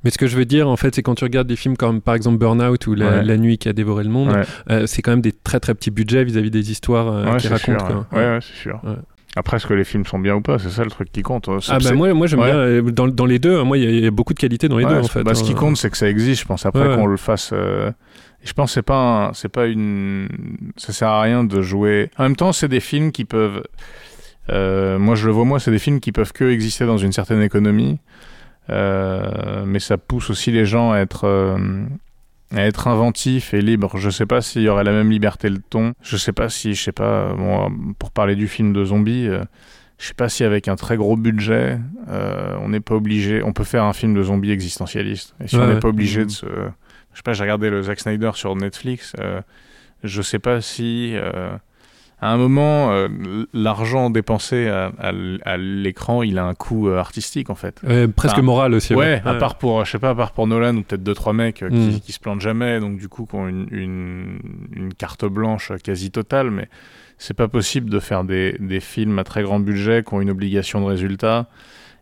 Mais 0.03 0.09
ce 0.09 0.17
que 0.17 0.27
je 0.27 0.37
veux 0.37 0.45
dire, 0.45 0.67
en 0.69 0.77
fait, 0.77 0.95
c'est 0.95 1.01
quand 1.03 1.15
tu 1.15 1.23
regardes 1.25 1.47
des 1.47 1.55
films 1.57 1.75
comme 1.77 2.01
par 2.01 2.15
exemple 2.15 2.37
Burnout 2.37 2.85
ou 2.87 2.95
La, 2.95 3.09
Ouais. 3.09 3.23
La 3.23 3.37
nuit 3.37 3.57
qui 3.57 3.67
a 3.69 3.73
dévoré 3.73 4.03
le 4.05 4.09
monde, 4.09 4.29
Ouais. 4.29 4.43
euh, 4.69 4.87
c'est 4.87 5.01
quand 5.01 5.11
même 5.11 5.21
des 5.21 5.31
très 5.33 5.59
très 5.59 5.73
petits 5.73 5.91
budgets 5.91 6.23
vis-à-vis 6.23 6.51
des 6.51 6.71
histoires 6.71 7.07
euh, 7.11 7.31
Ouais, 7.33 7.39
sûr. 7.39 7.51
racontent. 7.51 7.85
quoi. 7.85 8.07
Ouais, 8.19 8.25
ouais, 8.25 8.39
c'est 8.41 8.55
sûr. 8.55 8.81
Après, 9.35 9.57
est-ce 9.57 9.67
que 9.67 9.73
les 9.75 9.83
films 9.83 10.05
sont 10.05 10.17
bien 10.19 10.35
ou 10.35 10.41
pas? 10.41 10.57
C'est 10.59 10.69
ça 10.69 10.83
le 10.83 10.89
truc 10.89 11.11
qui 11.11 11.21
compte. 11.21 11.47
C'est- 11.61 11.71
Ah 11.71 11.77
bah 11.79 11.93
moi, 11.93 12.13
moi 12.13 12.25
j'aime 12.27 12.39
Ouais. 12.39 12.81
bien 12.81 12.91
dans, 12.91 13.07
dans 13.07 13.25
les 13.25 13.37
deux. 13.39 13.61
Moi, 13.63 13.77
il 13.77 13.83
y 13.83 13.87
a- 13.87 13.89
il 13.91 14.03
y, 14.03 14.07
a 14.07 14.11
beaucoup 14.11 14.33
de 14.33 14.39
qualité 14.39 14.67
dans 14.67 14.77
les 14.77 14.85
Ouais, 14.85 14.91
deux 14.95 14.99
en 15.01 15.03
fait. 15.03 15.23
bah, 15.23 15.35
ce 15.35 15.43
qui 15.43 15.51
hein. 15.51 15.55
compte, 15.55 15.77
c'est 15.77 15.89
que 15.91 15.97
ça 15.97 16.09
existe. 16.09 16.41
Je 16.41 16.47
pense 16.47 16.65
après 16.65 16.87
Ouais, 16.87 16.95
qu'on 16.95 17.05
le 17.05 17.17
fasse. 17.17 17.51
euh, 17.53 17.91
Je 18.43 18.53
pense 18.53 18.71
que 18.71 18.73
c'est 18.75 18.81
pas, 18.81 19.31
c'est 19.33 19.49
pas 19.49 19.65
une. 19.67 20.29
Ça 20.77 20.93
sert 20.93 21.09
à 21.09 21.21
rien 21.21 21.43
de 21.43 21.61
jouer. 21.61 22.09
En 22.17 22.23
même 22.23 22.35
temps, 22.37 22.53
c'est 22.53 22.69
des 22.69 22.79
films 22.79 23.11
qui 23.11 23.25
peuvent. 23.25 23.63
euh, 24.49 24.97
moi, 24.97 25.13
je 25.15 25.27
le 25.27 25.31
vois 25.33 25.45
moi, 25.45 25.59
c'est 25.59 25.71
des 25.71 25.77
films 25.79 25.99
qui 25.99 26.11
peuvent 26.11 26.31
que 26.33 26.45
exister 26.45 26.85
dans 26.85 26.97
une 26.97 27.11
certaine 27.11 27.41
économie. 27.41 27.99
Euh, 28.69 29.63
mais 29.65 29.79
ça 29.79 29.97
pousse 29.97 30.29
aussi 30.29 30.51
les 30.51 30.65
gens 30.65 30.91
à 30.91 30.99
être. 30.99 31.27
À 32.51 32.61
être 32.61 32.87
inventifs 32.87 33.53
et 33.53 33.61
libres. 33.61 33.97
Je 33.97 34.09
sais 34.09 34.25
pas 34.25 34.41
s'il 34.41 34.63
y 34.63 34.69
aurait 34.69 34.83
la 34.83 34.91
même 34.91 35.11
liberté 35.11 35.49
le 35.49 35.59
ton. 35.59 35.93
Je 36.01 36.17
sais 36.17 36.33
pas 36.33 36.49
si, 36.49 36.73
je 36.73 36.83
sais 36.83 36.91
pas, 36.91 37.33
bon, 37.33 37.71
pour 37.99 38.11
parler 38.11 38.35
du 38.35 38.47
film 38.47 38.73
de 38.73 38.83
zombies, 38.85 39.27
euh, 39.27 39.43
je 39.99 40.07
sais 40.07 40.13
pas 40.13 40.29
si 40.29 40.43
avec 40.43 40.67
un 40.67 40.75
très 40.75 40.97
gros 40.97 41.15
budget, 41.17 41.77
euh, 42.07 42.55
on 42.61 42.69
n'est 42.69 42.79
pas 42.79 42.95
obligé, 42.95 43.43
on 43.43 43.53
peut 43.53 43.63
faire 43.65 43.83
un 43.83 43.93
film 43.93 44.13
de 44.15 44.23
zombies 44.23 44.51
existentialiste. 44.51 45.35
Et 45.43 45.47
si 45.47 45.57
Ouais, 45.57 45.63
on 45.63 45.67
n'est 45.67 45.73
ouais. 45.75 45.79
pas 45.79 45.89
obligé 45.89 46.21
Mhm. 46.21 46.25
de 46.27 46.31
se, 46.31 46.45
je 46.45 47.17
sais 47.17 47.23
pas, 47.23 47.33
j'ai 47.33 47.43
regardé 47.43 47.69
le 47.69 47.81
Zack 47.83 47.99
Snyder 47.99 48.31
sur 48.33 48.55
Netflix. 48.55 49.13
euh, 49.19 49.41
je 50.03 50.21
sais 50.21 50.39
pas 50.39 50.61
si 50.61 51.11
euh, 51.15 51.51
à 52.21 52.31
un 52.33 52.37
moment 52.37 52.91
euh, 52.91 53.07
l'argent 53.53 54.09
dépensé 54.09 54.67
à, 54.67 54.91
à 54.99 55.09
l- 55.09 55.39
à 55.45 55.57
l'écran, 55.57 56.21
il 56.23 56.37
a 56.37 56.45
un 56.45 56.53
coût 56.53 56.89
euh, 56.89 56.97
artistique 56.97 57.49
en 57.49 57.55
fait. 57.55 57.79
Ouais, 57.87 58.07
presque 58.07 58.35
Enfin, 58.35 58.41
moral 58.43 58.73
aussi. 58.73 58.93
Ouais, 58.93 59.21
à 59.25 59.35
part 59.35 59.57
pour, 59.57 59.85
je 59.85 59.91
sais 59.91 59.99
pas, 59.99 60.09
à 60.09 60.15
part 60.15 60.31
pour 60.33 60.45
Nolan 60.47 60.75
ou 60.75 60.83
peut-être 60.83 61.03
deux 61.03 61.13
trois 61.13 61.33
mecs 61.33 61.63
euh, 61.63 61.69
qui, 61.69 61.75
Mm. 61.95 61.99
qui 62.01 62.11
se 62.11 62.19
plantent 62.19 62.41
jamais, 62.41 62.79
donc 62.79 62.97
du 62.97 63.07
coup 63.07 63.25
qui 63.25 63.35
ont 63.35 63.47
une, 63.47 63.67
une, 63.71 64.39
une 64.73 64.93
carte 64.93 65.25
blanche 65.25 65.71
quasi 65.83 66.11
totale, 66.11 66.51
mais 66.51 66.67
c'est 67.17 67.33
pas 67.33 67.47
possible 67.47 67.89
de 67.89 67.99
faire 67.99 68.23
des, 68.23 68.55
des 68.59 68.79
films 68.79 69.17
à 69.19 69.23
très 69.23 69.43
grand 69.43 69.59
budget 69.59 70.03
qui 70.05 70.13
ont 70.13 70.21
une 70.21 70.29
obligation 70.29 70.81
de 70.81 70.85
résultat 70.85 71.47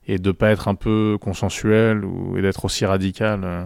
et 0.07 0.19
de 0.19 0.31
pas 0.31 0.51
être 0.51 0.67
un 0.67 0.75
peu 0.75 1.17
consensuel 1.19 2.05
ou 2.05 2.37
et 2.37 2.41
d'être 2.41 2.63
aussi 2.65 2.85
radical 2.85 3.41
euh, 3.43 3.63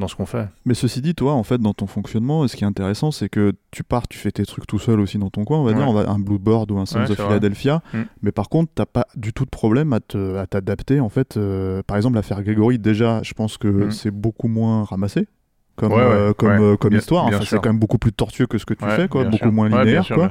dans 0.00 0.08
ce 0.08 0.16
qu'on 0.16 0.26
fait. 0.26 0.48
Mais 0.64 0.74
ceci 0.74 1.00
dit, 1.00 1.14
toi, 1.14 1.34
en 1.34 1.42
fait, 1.44 1.58
dans 1.58 1.74
ton 1.74 1.86
fonctionnement, 1.86 2.48
ce 2.48 2.56
qui 2.56 2.64
est 2.64 2.66
intéressant, 2.66 3.10
c'est 3.12 3.28
que 3.28 3.52
tu 3.70 3.84
pars, 3.84 4.08
tu 4.08 4.18
fais 4.18 4.32
tes 4.32 4.44
trucs 4.44 4.66
tout 4.66 4.78
seul 4.80 4.98
aussi 4.98 5.18
dans 5.18 5.30
ton 5.30 5.44
coin, 5.44 5.58
on 5.58 5.62
va 5.64 5.70
Ouais. 5.70 5.76
dire, 5.76 5.88
on 5.88 5.92
va, 5.92 6.10
un 6.10 6.18
Blueboard 6.18 6.70
ou 6.72 6.78
un 6.78 6.86
Sons 6.86 6.98
Ouais, 7.00 7.10
of. 7.10 7.16
Philadelphia. 7.16 7.82
Mm. 7.94 7.98
Mais 8.22 8.32
par 8.32 8.48
contre, 8.48 8.72
t'as 8.74 8.86
pas 8.86 9.06
du 9.14 9.32
tout 9.32 9.44
de 9.44 9.50
problème 9.50 9.92
à 9.92 10.00
te- 10.00 10.36
à 10.36 10.46
t'adapter, 10.46 10.98
en 10.98 11.08
fait. 11.08 11.36
euh, 11.36 11.82
par 11.86 11.96
exemple, 11.96 12.16
l'affaire 12.16 12.42
Grégory, 12.42 12.78
déjà, 12.80 13.20
je 13.22 13.34
pense 13.34 13.56
que 13.58 13.68
Mm. 13.68 13.90
c'est 13.92 14.10
beaucoup 14.10 14.48
moins 14.48 14.82
ramassé. 14.84 15.28
Comme, 15.76 15.92
Ouais, 15.92 15.98
ouais, 16.04 16.34
comme, 16.36 16.58
ouais. 16.58 16.76
comme 16.76 16.90
Bien- 16.90 16.98
histoire, 16.98 17.24
Enfin, 17.26 17.40
c'est 17.42 17.56
quand 17.56 17.70
même 17.70 17.78
beaucoup 17.78 17.96
plus 17.96 18.12
tortueux 18.12 18.46
que 18.46 18.58
ce 18.58 18.66
que 18.66 18.74
tu 18.74 18.84
fais, 18.84 19.08
quoi, 19.08 19.24
beaucoup 19.24 19.36
sûr. 19.38 19.52
moins 19.52 19.68
linéaire. 19.70 20.04
sûr, 20.04 20.16
quoi. 20.16 20.30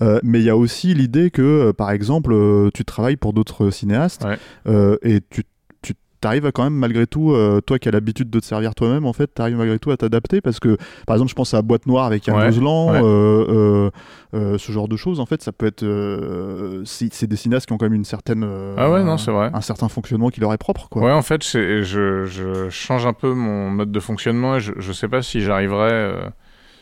Euh, 0.00 0.20
mais 0.22 0.38
il 0.40 0.44
y 0.44 0.48
a 0.50 0.56
aussi 0.56 0.94
l'idée 0.94 1.30
que, 1.30 1.42
euh, 1.42 1.72
par 1.74 1.90
exemple, 1.90 2.32
euh, 2.32 2.70
tu 2.72 2.84
travailles 2.86 3.16
pour 3.16 3.34
d'autres 3.34 3.68
cinéastes 3.70 4.24
et 5.02 5.20
tu 5.28 5.42
tu 6.26 6.28
arrives 6.28 6.46
à 6.46 6.50
quand 6.52 6.64
même 6.64 6.74
malgré 6.74 7.06
tout, 7.06 7.32
euh, 7.32 7.60
toi 7.60 7.78
qui 7.78 7.88
as 7.88 7.92
l'habitude 7.92 8.30
de 8.30 8.40
te 8.40 8.44
servir 8.44 8.74
toi-même, 8.74 9.06
en 9.06 9.12
fait, 9.12 9.30
tu 9.34 9.40
arrives 9.42 9.56
malgré 9.56 9.78
tout 9.78 9.90
à 9.92 9.96
t'adapter 9.96 10.40
parce 10.40 10.58
que, 10.58 10.76
par 11.06 11.14
exemple, 11.16 11.30
je 11.30 11.34
pense 11.36 11.54
à 11.54 11.62
Boîte 11.62 11.86
Noire 11.86 12.04
avec 12.06 12.26
Yann 12.26 12.36
Ouais, 12.36 13.00
euh, 13.02 13.90
euh, 14.34 14.58
ce 14.58 14.72
genre 14.72 14.88
de 14.88 14.96
choses, 14.96 15.20
en 15.20 15.26
fait, 15.26 15.40
ça 15.42 15.52
peut 15.52 15.66
être. 15.66 15.84
c'est 16.84 17.26
des 17.26 17.36
cinéastes 17.36 17.66
qui 17.66 17.72
ont 17.72 17.78
quand 17.78 17.86
même 17.86 17.94
une 17.94 18.04
certaine. 18.04 18.44
Ah 18.76 18.90
ouais, 18.90 19.02
non, 19.04 19.16
c'est 19.18 19.30
vrai. 19.30 19.50
Un 19.54 19.60
certain 19.60 19.88
fonctionnement 19.88 20.30
qui 20.30 20.40
leur 20.40 20.52
est 20.52 20.58
propre, 20.58 20.88
quoi. 20.88 21.02
Ouais, 21.02 21.12
en 21.12 21.22
fait, 21.22 21.44
je, 21.44 21.82
je 21.82 22.68
change 22.70 23.06
un 23.06 23.12
peu 23.12 23.32
mon 23.32 23.70
mode 23.70 23.92
de 23.92 24.00
fonctionnement 24.00 24.56
et 24.56 24.60
je, 24.60 24.72
je 24.78 24.92
sais 24.92 25.08
pas 25.08 25.22
si 25.22 25.40
j'arriverais. 25.40 26.12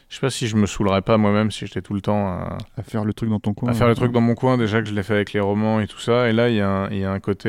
je 0.09 0.15
sais 0.15 0.21
pas 0.21 0.31
si 0.31 0.47
je 0.47 0.57
me 0.57 0.67
saoulerais 0.67 1.03
pas 1.03 1.17
moi-même 1.17 1.51
si 1.51 1.67
j'étais 1.67 1.83
tout 1.83 1.95
le 1.95 2.01
temps 2.01 2.29
à, 2.29 2.59
À 2.77 2.83
faire 2.83 3.05
le 3.05 3.13
truc 3.13 3.29
dans 3.31 3.41
ton 3.41 3.53
coin. 3.55 3.71
à 3.71 3.75
faire 3.75 3.89
le 3.89 3.95
truc 3.95 4.13
dans 4.13 4.21
mon 4.21 4.35
coin. 4.35 4.57
Déjà 4.59 4.81
que 4.83 4.89
je 4.89 4.95
l'ai 4.95 5.03
fait 5.03 5.15
avec 5.15 5.33
les 5.33 5.41
romans 5.41 5.81
et 5.81 5.87
tout 5.87 5.99
ça. 6.01 6.29
Et 6.29 6.33
là, 6.33 6.49
il 6.49 6.57
y, 6.57 6.61
a 6.61 6.69
un- 6.69 6.91
il 6.91 6.99
y 6.99 7.05
a 7.05 7.11
un 7.13 7.21
côté. 7.21 7.49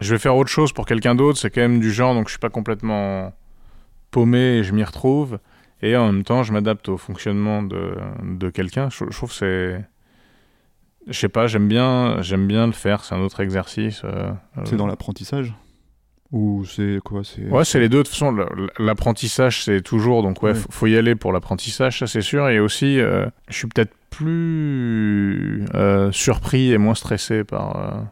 Je 0.00 0.12
vais 0.14 0.18
faire 0.18 0.36
autre 0.36 0.50
chose 0.50 0.72
pour 0.72 0.86
quelqu'un 0.86 1.14
d'autre. 1.14 1.38
C'est 1.38 1.50
quand 1.50 1.60
même 1.62 1.80
du 1.80 1.92
genre, 1.92 2.14
donc 2.14 2.26
je 2.28 2.32
suis 2.32 2.38
pas 2.38 2.50
complètement 2.50 3.32
paumé 4.10 4.58
et 4.58 4.64
je 4.64 4.72
m'y 4.72 4.84
retrouve. 4.84 5.38
Et 5.82 5.96
en 5.96 6.10
même 6.10 6.24
temps, 6.24 6.42
je 6.42 6.52
m'adapte 6.52 6.88
au 6.88 6.96
fonctionnement 6.96 7.62
de, 7.62 7.94
de 8.22 8.48
quelqu'un. 8.50 8.88
Je, 8.90 9.04
je 9.10 9.16
trouve 9.16 9.28
que 9.30 9.34
c'est. 9.36 9.84
Je 11.06 11.12
sais 11.18 11.28
pas, 11.28 11.46
j'aime 11.46 11.68
bien, 11.68 12.20
j'aime 12.22 12.46
bien 12.46 12.66
le 12.66 12.72
faire. 12.72 13.04
C'est 13.04 13.14
un 13.14 13.20
autre 13.20 13.40
exercice. 13.40 14.02
euh, 14.04 14.32
C'est 14.64 14.74
euh, 14.74 14.76
dans 14.76 14.86
l'apprentissage? 14.86 15.54
Ou 16.32 16.64
c'est 16.64 16.98
quoi 17.04 17.22
c'est... 17.22 17.44
Ouais, 17.48 17.64
c'est 17.64 17.78
les 17.78 17.88
deux. 17.88 17.98
De 17.98 18.02
toute 18.02 18.10
façon, 18.12 18.36
l'apprentissage, 18.80 19.62
c'est 19.62 19.80
toujours. 19.82 20.24
Donc, 20.24 20.42
ouais, 20.42 20.50
Ouais. 20.52 20.58
faut, 20.70 20.86
y 20.88 20.96
aller 20.96 21.14
pour 21.14 21.32
l'apprentissage, 21.32 22.00
ça 22.00 22.08
c'est 22.08 22.22
sûr. 22.22 22.48
Et 22.48 22.58
aussi, 22.58 22.98
euh, 22.98 23.26
je 23.48 23.54
suis 23.54 23.68
peut-être 23.68 23.94
plus 24.10 25.64
euh, 25.74 26.10
surpris 26.10 26.72
et 26.72 26.78
moins 26.78 26.94
stressé 26.96 27.44
par, 27.44 28.06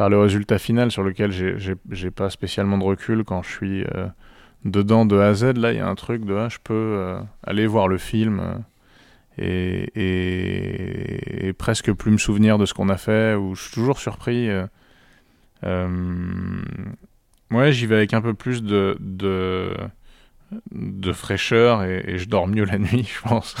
par 0.00 0.08
le 0.08 0.18
résultat 0.18 0.58
final 0.58 0.90
sur 0.90 1.02
lequel 1.02 1.30
j'ai- 1.30 2.10
pas 2.10 2.30
spécialement 2.30 2.78
de 2.78 2.84
recul 2.84 3.22
quand 3.22 3.42
je 3.42 3.50
suis 3.50 3.84
euh, 3.84 4.06
dedans 4.64 5.04
de 5.04 5.18
A 5.18 5.26
à 5.26 5.34
Z. 5.34 5.58
Là, 5.58 5.72
il 5.72 5.76
y 5.76 5.80
a 5.80 5.86
un 5.86 5.94
truc 5.94 6.24
de 6.24 6.34
ah, 6.36 6.48
je 6.48 6.56
peux 6.64 6.72
euh, 6.72 7.20
aller 7.46 7.66
voir 7.66 7.86
le 7.86 7.98
film 7.98 8.40
euh, 9.38 9.84
et, 9.94 11.52
presque 11.58 11.92
plus 11.92 12.12
me 12.12 12.16
souvenir 12.16 12.56
de 12.56 12.64
ce 12.64 12.72
qu'on 12.72 12.88
a 12.88 12.96
fait. 12.96 13.34
Ou 13.34 13.54
je 13.54 13.64
suis 13.64 13.72
toujours 13.72 13.98
surpris. 13.98 14.48
euh, 15.64 16.62
ouais, 17.50 17.70
j'y 17.70 17.84
vais 17.84 17.96
avec 17.96 18.14
un 18.14 18.22
peu 18.22 18.32
plus 18.32 18.62
de, 18.62 18.96
de 20.72 21.12
fraîcheur 21.12 21.82
et, 21.84 22.02
et 22.06 22.18
je 22.18 22.28
dors 22.28 22.46
mieux 22.48 22.64
la 22.64 22.78
nuit, 22.78 23.04
je 23.04 23.28
pense. 23.28 23.54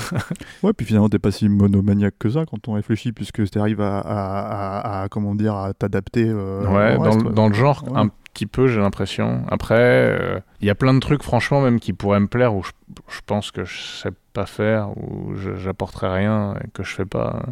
Ouais, 0.62 0.72
puis 0.72 0.86
finalement, 0.86 1.08
t'es 1.08 1.18
pas 1.18 1.30
si 1.30 1.48
monomaniaque 1.48 2.14
que 2.18 2.28
ça 2.30 2.44
quand 2.46 2.68
on 2.68 2.72
réfléchit, 2.72 3.12
puisque 3.12 3.48
tu 3.50 3.58
arrives 3.58 3.80
à, 3.80 3.98
à- 4.00 4.78
à- 4.78 5.02
à, 5.02 5.08
comment 5.08 5.34
dire, 5.34 5.54
à 5.54 5.72
t'adapter. 5.74 6.24
euh, 6.28 6.66
ouais, 6.66 6.96
dans, 6.96 7.02
reste, 7.02 7.22
le- 7.24 7.30
dans 7.30 7.48
le 7.48 7.54
genre, 7.54 7.84
Ouais. 7.90 7.98
un 7.98 8.08
petit 8.32 8.46
peu, 8.46 8.66
j'ai 8.68 8.80
l'impression. 8.80 9.42
Après, 9.48 9.76
euh, 9.78 10.40
il 10.60 10.66
y 10.66 10.70
a 10.70 10.74
plein 10.74 10.94
de 10.94 11.00
trucs, 11.00 11.22
franchement, 11.22 11.60
même 11.60 11.80
qui 11.80 11.92
pourraient 11.92 12.20
me 12.20 12.28
plaire, 12.28 12.54
où 12.54 12.62
je, 12.62 12.70
je 13.08 13.20
pense 13.26 13.50
que 13.50 13.64
je 13.64 13.78
sais 13.80 14.10
pas 14.32 14.46
faire, 14.46 14.88
je- 15.36 15.56
j'apporterai 15.56 16.08
rien 16.18 16.54
et 16.64 16.68
que 16.72 16.82
je 16.82 16.94
fais 16.94 17.04
pas. 17.06 17.42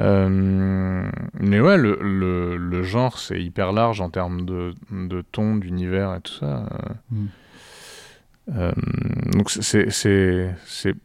Euh, 0.00 1.08
mais 1.38 1.60
ouais, 1.60 1.76
le, 1.76 1.98
le, 2.02 2.56
le 2.56 2.82
genre, 2.82 3.18
c'est 3.18 3.40
hyper 3.40 3.72
large 3.72 4.00
en 4.00 4.10
termes 4.10 4.44
de, 4.44 4.74
de 4.90 5.22
ton, 5.22 5.54
d'univers 5.56 6.14
et 6.14 6.20
tout 6.20 6.32
ça. 6.32 6.46
euh. 6.72 6.88
Mm. 7.12 7.26
Euh, 8.52 8.72
donc 9.32 9.50
c'est- 9.50 9.90
c'est, 9.90 10.54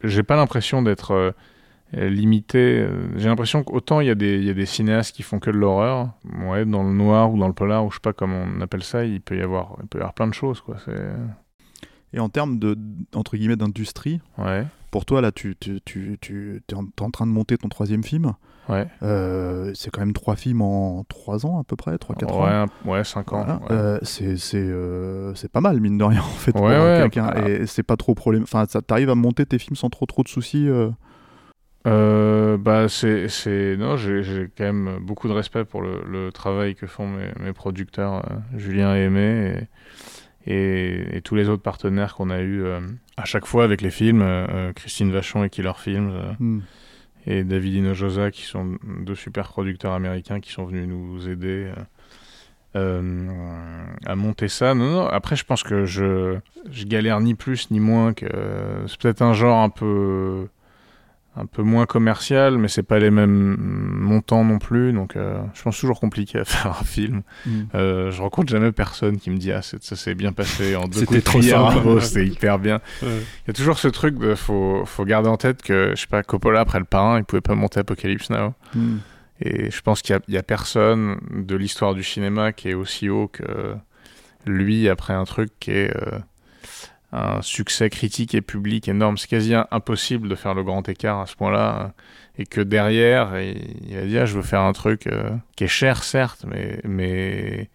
j'ai 0.03 0.23
pas 0.23 0.35
l'impression 0.35 0.81
d'être 0.81 1.11
euh, 1.13 1.31
limité. 2.09 2.85
J'ai 3.15 3.29
l'impression 3.29 3.63
qu'autant 3.63 4.01
il 4.01 4.07
y, 4.07 4.11
a 4.11 4.15
des- 4.15 4.37
il 4.37 4.43
y 4.43 4.49
a 4.49 4.53
des 4.53 4.65
cinéastes 4.65 5.15
qui 5.15 5.23
font 5.23 5.39
que 5.39 5.49
de 5.49 5.55
l'horreur, 5.57 6.09
ouais, 6.45 6.65
dans 6.65 6.83
le 6.83 6.91
noir 6.93 7.31
ou 7.33 7.39
dans 7.39 7.47
le 7.47 7.53
polar 7.53 7.85
ou 7.85 7.89
je 7.91 7.95
sais 7.95 8.01
pas 8.01 8.13
comment 8.13 8.43
on 8.57 8.61
appelle 8.61 8.83
ça, 8.83 9.05
il 9.05 9.21
peut 9.21 9.37
y 9.37 9.41
avoir, 9.41 9.77
il 9.81 9.87
peut 9.87 9.97
y 9.99 10.01
avoir 10.01 10.13
plein 10.13 10.27
de 10.27 10.33
choses 10.33 10.61
quoi. 10.61 10.77
C'est 10.85 10.93
Et 12.13 12.19
en 12.19 12.29
termes 12.29 12.59
de, 12.59 12.77
entre 13.15 13.37
guillemets, 13.37 13.55
d'industrie, 13.55 14.19
ouais, 14.37 14.65
pour 14.91 15.05
toi, 15.05 15.21
là, 15.21 15.31
tu, 15.31 15.55
tu, 15.59 15.79
tu, 15.85 16.17
tu 16.19 16.61
es 16.69 16.73
en, 16.73 16.85
t'es 16.85 17.03
en 17.03 17.11
train 17.11 17.27
de 17.27 17.31
monter 17.31 17.57
ton 17.57 17.69
troisième 17.69 18.03
film. 18.03 18.33
Ouais, 18.69 18.87
Euh, 19.03 19.71
c'est 19.75 19.89
quand 19.91 19.99
même 20.01 20.13
trois 20.13 20.35
films 20.35 20.61
en 20.61 21.03
trois 21.05 21.45
ans 21.45 21.59
à 21.59 21.63
peu 21.63 21.75
près, 21.75 21.97
trois 21.97 22.15
quatre 22.15 22.33
ans. 22.33 22.43
ouais, 22.45 22.49
un- 22.51 22.89
ouais, 22.89 23.03
5 23.03 23.33
ans. 23.33 23.43
Voilà. 23.43 23.55
ouais. 23.63 23.67
Euh, 23.71 23.99
c'est 24.03 24.37
c'est 24.37 24.57
euh, 24.57 25.33
c'est 25.35 25.51
pas 25.51 25.61
mal 25.61 25.79
mine 25.81 25.97
de 25.97 26.03
rien 26.03 26.19
en 26.23 26.23
fait 26.23 26.51
pour 26.51 26.61
Ouais, 26.63 26.77
ouais, 26.77 26.99
quelqu'un 27.09 27.33
et 27.45 27.65
c'est 27.65 27.83
pas 27.83 27.97
trop 27.97 28.15
problème 28.15 28.43
enfin 28.43 28.65
ça 28.67 28.81
t'arrive 28.81 29.09
à 29.09 29.15
monter 29.15 29.45
tes 29.45 29.59
films 29.59 29.75
sans 29.75 29.89
trop 29.89 30.05
trop 30.05 30.23
de 30.23 30.27
soucis 30.29 30.67
bah 31.85 32.87
c'est 32.89 33.27
c'est 33.29 33.75
non 33.77 33.97
j'ai 33.97 34.21
j'ai 34.23 34.49
quand 34.55 34.65
même 34.65 34.99
beaucoup 35.01 35.27
de 35.27 35.33
respect 35.33 35.65
pour 35.65 35.81
le, 35.81 36.03
le 36.07 36.31
travail 36.31 36.75
que 36.75 36.85
font 36.87 37.07
mes, 37.07 37.31
mes 37.39 37.53
producteurs 37.53 38.23
Julien 38.55 38.95
et 38.95 39.01
Aimé 39.05 39.67
et, 40.45 40.53
et, 40.53 41.17
et 41.17 41.21
tous 41.21 41.35
les 41.35 41.49
autres 41.49 41.63
partenaires 41.63 42.15
qu'on 42.15 42.29
a 42.29 42.41
eu 42.41 42.63
à 43.17 43.25
chaque 43.25 43.45
fois 43.45 43.63
avec 43.63 43.81
les 43.81 43.89
films 43.91 44.23
Christine 44.75 45.11
Vachon 45.11 45.43
et 45.43 45.49
Killer 45.49 45.73
Films 45.77 46.11
hmm. 46.39 46.59
Et 47.29 47.43
David 47.43 47.75
Hinojosa 47.75 48.31
qui 48.31 48.41
sont 48.41 48.77
deux 49.05 49.15
super 49.15 49.47
producteurs 49.47 49.93
américains 49.93 50.39
qui 50.39 50.51
sont 50.51 50.65
venus 50.65 50.87
nous 50.87 51.29
aider 51.29 51.71
euh, 52.75 52.75
euh, 52.75 53.85
à 54.05 54.15
monter 54.15 54.47
ça. 54.47 54.73
Non, 54.73 55.05
après 55.07 55.35
je 55.35 55.45
pense 55.45 55.63
que 55.63 55.85
je, 55.85 56.37
je 56.69 56.85
galère 56.85 57.21
ni 57.21 57.35
plus 57.35 57.69
ni 57.69 57.79
moins 57.79 58.13
que 58.13 58.25
c'est 58.87 58.99
peut-être 58.99 59.21
un 59.21 59.33
genre 59.33 59.59
un 59.59 59.69
peu 59.69 60.47
un 61.35 61.45
peu 61.45 61.61
moins 61.63 61.85
commercial, 61.85 62.57
mais 62.57 62.67
c'est 62.67 62.83
pas 62.83 62.99
les 62.99 63.11
mêmes 63.11 63.55
montants 63.59 64.43
non 64.43 64.57
plus, 64.59 64.91
donc 64.91 65.15
euh, 65.15 65.39
je 65.53 65.61
pense 65.61 65.79
toujours 65.79 65.99
compliqué 65.99 66.39
à 66.39 66.45
faire 66.45 66.71
un 66.79 66.83
film. 66.83 67.21
Mm. 67.45 67.51
Euh, 67.75 68.11
je 68.11 68.21
rencontre 68.21 68.49
jamais 68.51 68.71
personne 68.71 69.17
qui 69.17 69.29
me 69.29 69.37
dit 69.37 69.51
ah 69.51 69.61
c'est- 69.61 69.81
ça 69.83 69.95
s'est 69.95 70.15
bien 70.15 70.33
passé 70.33 70.75
en 70.75 70.85
deux 70.87 70.99
C'était 70.99 71.21
coups 71.21 71.23
trop 71.23 71.41
simple. 71.41 72.01
c'était 72.01 72.27
hyper 72.27 72.59
bien. 72.59 72.81
Ouais. 73.01 73.09
Il 73.45 73.47
y 73.47 73.51
a 73.51 73.53
toujours 73.53 73.77
ce 73.79 73.87
truc 73.87 74.17
de 74.17 74.35
faut 74.35 74.83
faut 74.85 75.05
garder 75.05 75.29
en 75.29 75.37
tête 75.37 75.61
que 75.61 75.91
je 75.95 76.01
sais 76.01 76.07
pas 76.07 76.23
Coppola 76.23 76.61
après 76.61 76.79
le 76.79 76.85
parrain 76.85 77.17
il 77.19 77.23
pouvait 77.23 77.41
pas 77.41 77.55
monter 77.55 77.79
Apocalypse 77.79 78.29
Now. 78.31 78.53
Hmm. 78.75 78.97
Et 79.41 79.71
je 79.71 79.81
pense 79.81 80.01
qu'il 80.01 80.13
y 80.13 80.17
a- 80.17 80.21
il 80.27 80.33
y, 80.33 80.37
a 80.37 80.43
personne 80.43 81.17
de 81.31 81.55
l'histoire 81.55 81.93
du 81.93 82.03
cinéma 82.03 82.51
qui 82.51 82.69
est 82.69 82.73
aussi 82.73 83.07
haut 83.07 83.27
que 83.29 83.75
lui 84.45 84.89
après 84.89 85.13
un 85.13 85.25
truc 85.25 85.51
qui 85.59 85.71
est 85.71 85.95
euh, 85.95 86.19
un 87.11 87.41
succès 87.41 87.89
critique 87.89 88.35
et 88.35 88.41
public 88.41 88.87
énorme. 88.87 89.17
C'est 89.17 89.27
quasi 89.29 89.53
impossible 89.71 90.29
de 90.29 90.35
faire 90.35 90.53
le 90.53 90.63
grand 90.63 90.87
écart 90.89 91.19
à 91.19 91.25
ce 91.25 91.35
point-là. 91.35 91.81
hein. 91.81 91.93
Et 92.37 92.45
que 92.45 92.61
derrière, 92.61 93.39
il, 93.39 93.57
il 93.89 93.97
a 93.97 94.05
dit 94.05 94.17
ah, 94.17 94.25
je 94.25 94.35
veux 94.35 94.41
faire 94.43 94.61
un 94.61 94.73
truc 94.73 95.07
euh, 95.07 95.29
qui 95.55 95.65
est 95.65 95.67
cher, 95.67 96.03
certes, 96.03 96.45
mais, 96.47 96.79
mais. 96.83 97.69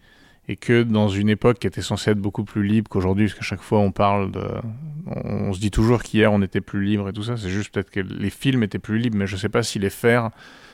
Et 0.47 0.55
que 0.57 0.83
dans 0.83 1.09
une 1.09 1.29
époque 1.29 1.57
qui 1.57 1.65
était 1.67 1.81
censée 1.81 2.11
être 2.11 2.19
beaucoup 2.19 2.43
plus 2.43 2.63
libre 2.63 2.87
qu'aujourd'hui, 2.87 3.25
parce 3.25 3.39
qu'à 3.39 3.45
chaque 3.45 3.61
fois 3.61 3.79
on 3.79 3.91
parle 3.91 4.31
de. 4.31 4.43
On, 5.07 5.49
on 5.49 5.53
se 5.53 5.59
dit 5.59 5.71
toujours 5.71 6.01
qu'hier 6.03 6.31
on 6.31 6.41
était 6.41 6.61
plus 6.61 6.83
libre 6.83 7.09
et 7.09 7.13
tout 7.13 7.23
ça, 7.23 7.35
c'est 7.35 7.49
juste 7.49 7.73
peut-être 7.73 7.89
que 7.89 7.99
les 7.99 8.29
films 8.29 8.63
étaient 8.63 8.79
plus 8.79 8.97
libres, 8.99 9.17
mais 9.17 9.27
je 9.27 9.35
sais 9.37 9.49
pas 9.49 9.63
si 9.63 9.79
les 9.79 9.89
faire 9.89 10.29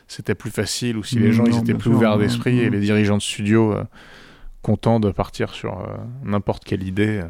c'était 0.08 0.36
plus 0.36 0.52
facile 0.52 0.98
ou 0.98 1.04
si 1.04 1.18
les 1.20 1.32
gens 1.32 1.46
ils 1.46 1.58
étaient 1.58 1.74
plus 1.74 1.90
ouverts 1.90 2.18
d'esprit 2.18 2.60
et 2.60 2.70
les 2.70 2.82
dirigeants 2.82 3.16
de 3.16 3.22
studio 3.22 3.74
euh, 3.74 3.84
contents 4.62 5.00
de 5.00 5.10
partir 5.10 5.54
sur 5.54 5.80
euh, 5.80 5.96
n'importe 6.26 6.66
quelle 6.66 6.84
idée. 6.84 7.22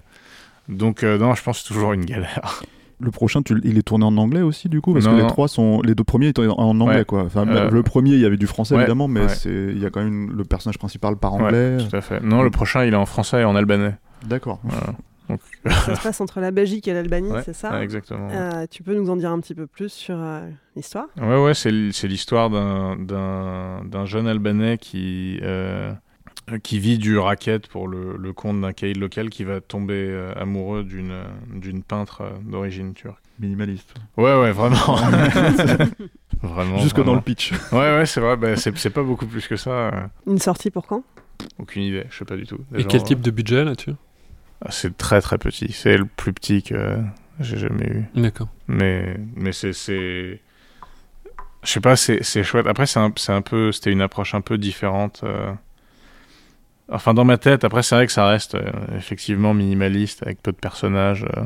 Donc 0.72 1.04
euh, 1.04 1.18
non, 1.18 1.36
je 1.36 1.44
pense 1.44 1.58
que 1.62 1.68
c'est 1.68 1.74
toujours 1.74 1.94
une 1.94 2.06
galère. 2.06 2.64
le 3.00 3.12
prochain 3.12 3.42
tu, 3.42 3.60
il 3.64 3.78
est 3.78 3.82
tourné 3.82 4.06
en 4.06 4.16
anglais 4.18 4.42
aussi 4.42 4.70
du 4.70 4.80
coup 4.82 4.94
parce 4.94 5.06
Non, 5.06 5.12
que 5.12 5.18
les 5.18 5.24
non. 5.24 5.28
trois 5.30 5.48
sont 5.48 5.82
les 5.82 5.96
deux 5.96 6.04
premiers 6.04 6.28
étaient 6.30 6.46
en 6.48 6.80
anglais 6.80 6.98
Ouais. 7.00 7.06
quoi 7.06 7.24
enfin 7.24 7.48
Euh, 7.48 7.70
le 7.70 7.84
premier 7.84 8.12
il 8.12 8.20
y 8.20 8.26
avait 8.26 8.38
du 8.38 8.48
français 8.48 8.76
ouais, 8.76 8.82
évidemment 8.82 9.08
mais 9.08 9.26
il 9.46 9.80
y 9.80 9.86
a 9.86 9.90
quand 9.90 10.04
même 10.04 10.32
le 10.36 10.44
personnage 10.44 10.78
principal 10.78 11.16
par 11.18 11.34
anglais 11.34 11.78
Ouais, 11.78 11.88
tout 11.90 11.96
à 11.96 12.02
fait. 12.02 12.20
Non, 12.22 12.42
le 12.44 12.52
prochain 12.52 12.86
il 12.86 12.94
est 12.94 12.98
en 12.98 13.06
français 13.08 13.42
et 13.42 13.44
en 13.46 13.56
albanais. 13.56 13.96
d'accord 14.26 14.60
Voilà. 14.64 14.94
Donc, 15.30 15.40
Ça 15.86 15.96
se 15.96 16.02
passe 16.04 16.20
entre 16.22 16.42
la 16.42 16.52
Belgique 16.52 16.88
et 16.90 16.94
l'Albanie, 16.94 17.32
ouais, 17.32 17.42
c'est 17.46 17.54
ça 17.56 17.72
ouais, 17.72 17.84
exactement. 17.84 18.28
Euh, 18.32 18.66
Tu 18.70 18.84
peux 18.84 18.94
nous 18.94 19.10
en 19.10 19.16
dire 19.16 19.32
un 19.32 19.40
petit 19.40 19.56
peu 19.56 19.66
plus 19.66 19.90
sur 19.90 20.16
euh, 20.20 20.42
l'histoire? 20.76 21.06
Ouais, 21.22 21.42
ouais, 21.42 21.54
c'est 21.54 21.72
l'histoire 21.72 22.50
d'un- 22.50 22.98
d'un 22.98 23.82
d'un 23.86 24.06
jeune 24.06 24.28
Albanais 24.28 24.78
qui, 24.78 25.40
euh, 25.42 25.92
qui 26.64 26.80
vit 26.80 26.98
du 26.98 27.18
racket 27.18 27.68
pour 27.68 27.88
le, 27.88 28.18
le 28.18 28.34
compte 28.34 28.60
d'un 28.62 28.74
caïd 28.74 28.98
local 28.98 29.30
qui 29.30 29.44
va 29.44 29.62
tomber 29.62 29.94
euh, 30.10 30.34
amoureux 30.36 30.84
d'une 30.84 31.14
d'une 31.54 31.82
peintre 31.84 32.22
euh, 32.22 32.32
d'origine 32.44 32.94
turque. 32.94 33.22
minimaliste 33.40 33.94
Ouais, 34.18 34.38
ouais, 34.40 34.52
vraiment. 34.52 34.96
vraiment. 36.42 36.78
jusque 36.80 37.02
dans 37.04 37.16
le 37.16 37.22
pitch 37.22 37.52
Ouais, 37.72 37.96
ouais, 37.98 38.06
c'est 38.06 38.20
vrai, 38.22 38.36
bah, 38.38 38.56
c'est 38.56 38.78
c'est 38.78 38.90
pas 38.90 39.04
beaucoup 39.04 39.26
plus 39.28 39.48
que 39.48 39.56
ça. 39.56 39.70
euh, 39.72 39.92
Une 40.28 40.40
sortie 40.40 40.72
pour 40.72 40.86
quand? 40.88 41.04
Aucune 41.58 41.84
idée, 41.84 42.06
je 42.10 42.18
sais 42.18 42.26
pas 42.26 42.36
du 42.36 42.46
tout. 42.46 42.60
Et 42.76 42.84
quel 42.86 43.04
type 43.04 43.22
de 43.22 43.32
budget 43.32 43.64
là-dessus 43.64 43.94
Ah, 44.64 44.70
C'est 44.72 44.96
très 44.98 45.22
très 45.22 45.38
petit, 45.38 45.72
c'est 45.72 45.98
le 45.98 46.06
plus 46.06 46.34
petit 46.34 46.62
que 46.64 46.98
j'ai 47.40 47.58
jamais 47.58 47.88
eu. 47.88 48.06
D'accord. 48.16 48.48
Mais, 48.68 49.18
mais 49.36 49.52
c'est. 49.52 49.74
c'est- 49.74 50.40
Je 51.64 51.70
sais 51.72 51.80
pas, 51.82 51.96
c'est 51.96 52.24
c'est 52.24 52.44
chouette. 52.44 52.68
Après, 52.68 52.86
c'est 52.86 53.00
un, 53.00 53.12
c'est 53.16 53.32
un 53.32 53.42
peu. 53.42 53.72
C'était 53.72 53.92
une 53.92 54.02
approche 54.02 54.34
un 54.36 54.42
peu 54.42 54.58
différente. 54.58 55.22
Enfin, 56.92 57.14
dans 57.14 57.24
ma 57.26 57.38
tête, 57.38 57.64
après, 57.64 57.84
c'est 57.84 57.96
vrai 57.96 58.06
que 58.06 58.12
ça 58.14 58.28
reste 58.28 58.56
euh, 58.56 58.70
effectivement 58.98 59.54
minimaliste 59.54 60.24
avec 60.24 60.42
peu 60.42 60.52
de 60.52 60.58
personnages 60.58 61.24
euh, 61.38 61.44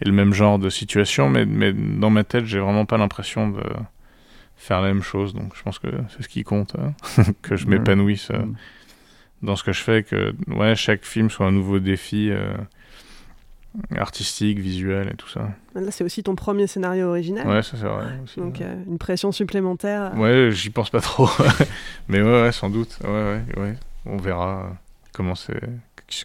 et 0.00 0.04
le 0.04 0.12
même 0.12 0.32
genre 0.32 0.58
de 0.58 0.70
situation, 0.70 1.28
mais, 1.28 1.44
mais 1.44 1.72
dans 1.72 2.10
ma 2.10 2.22
tête, 2.24 2.44
j'ai 2.46 2.60
vraiment 2.60 2.84
pas 2.86 2.96
l'impression 2.96 3.48
de 3.48 3.60
faire 4.56 4.80
la 4.80 4.88
même 4.88 5.02
chose. 5.02 5.34
Donc, 5.34 5.52
je 5.56 5.62
pense 5.62 5.78
que 5.80 5.88
c'est 6.16 6.22
ce 6.22 6.28
qui 6.28 6.44
compte, 6.44 6.74
hein. 6.78 6.92
que 7.42 7.56
je 7.56 7.66
m'épanouisse 7.66 8.30
euh, 8.30 8.38
Mm. 8.38 8.54
dans 9.42 9.56
ce 9.56 9.64
que 9.64 9.72
je 9.72 9.82
fais, 9.82 10.02
que 10.04 10.32
ouais, 10.48 10.74
chaque 10.76 11.04
film 11.04 11.28
soit 11.30 11.46
un 11.46 11.52
nouveau 11.52 11.78
défi 11.80 12.28
euh, 12.30 12.52
artistique, 13.96 14.58
visuel 14.58 15.10
et 15.12 15.16
tout 15.16 15.28
ça. 15.28 15.48
Là, 15.74 15.90
c'est 15.90 16.02
aussi 16.04 16.22
ton 16.22 16.34
premier 16.34 16.66
scénario 16.66 17.08
original. 17.08 17.46
Ouais, 17.46 17.62
ça 17.62 17.76
c'est 17.76 17.86
vrai. 17.86 18.04
Aussi, 18.24 18.40
Donc, 18.40 18.58
ouais. 18.58 18.66
euh, 18.66 18.82
une 18.88 18.98
pression 18.98 19.30
supplémentaire. 19.32 20.12
Ouais, 20.16 20.50
j'y 20.52 20.70
pense 20.70 20.90
pas 20.90 21.00
trop. 21.00 21.28
Mais 22.08 22.20
ouais, 22.20 22.42
ouais, 22.42 22.52
sans 22.52 22.70
doute. 22.70 22.98
Ouais, 23.04 23.10
ouais, 23.10 23.42
ouais. 23.60 23.74
On 24.08 24.16
verra 24.16 24.64
euh, 24.64 24.74
comment, 25.12 25.34
c'est, 25.34 25.60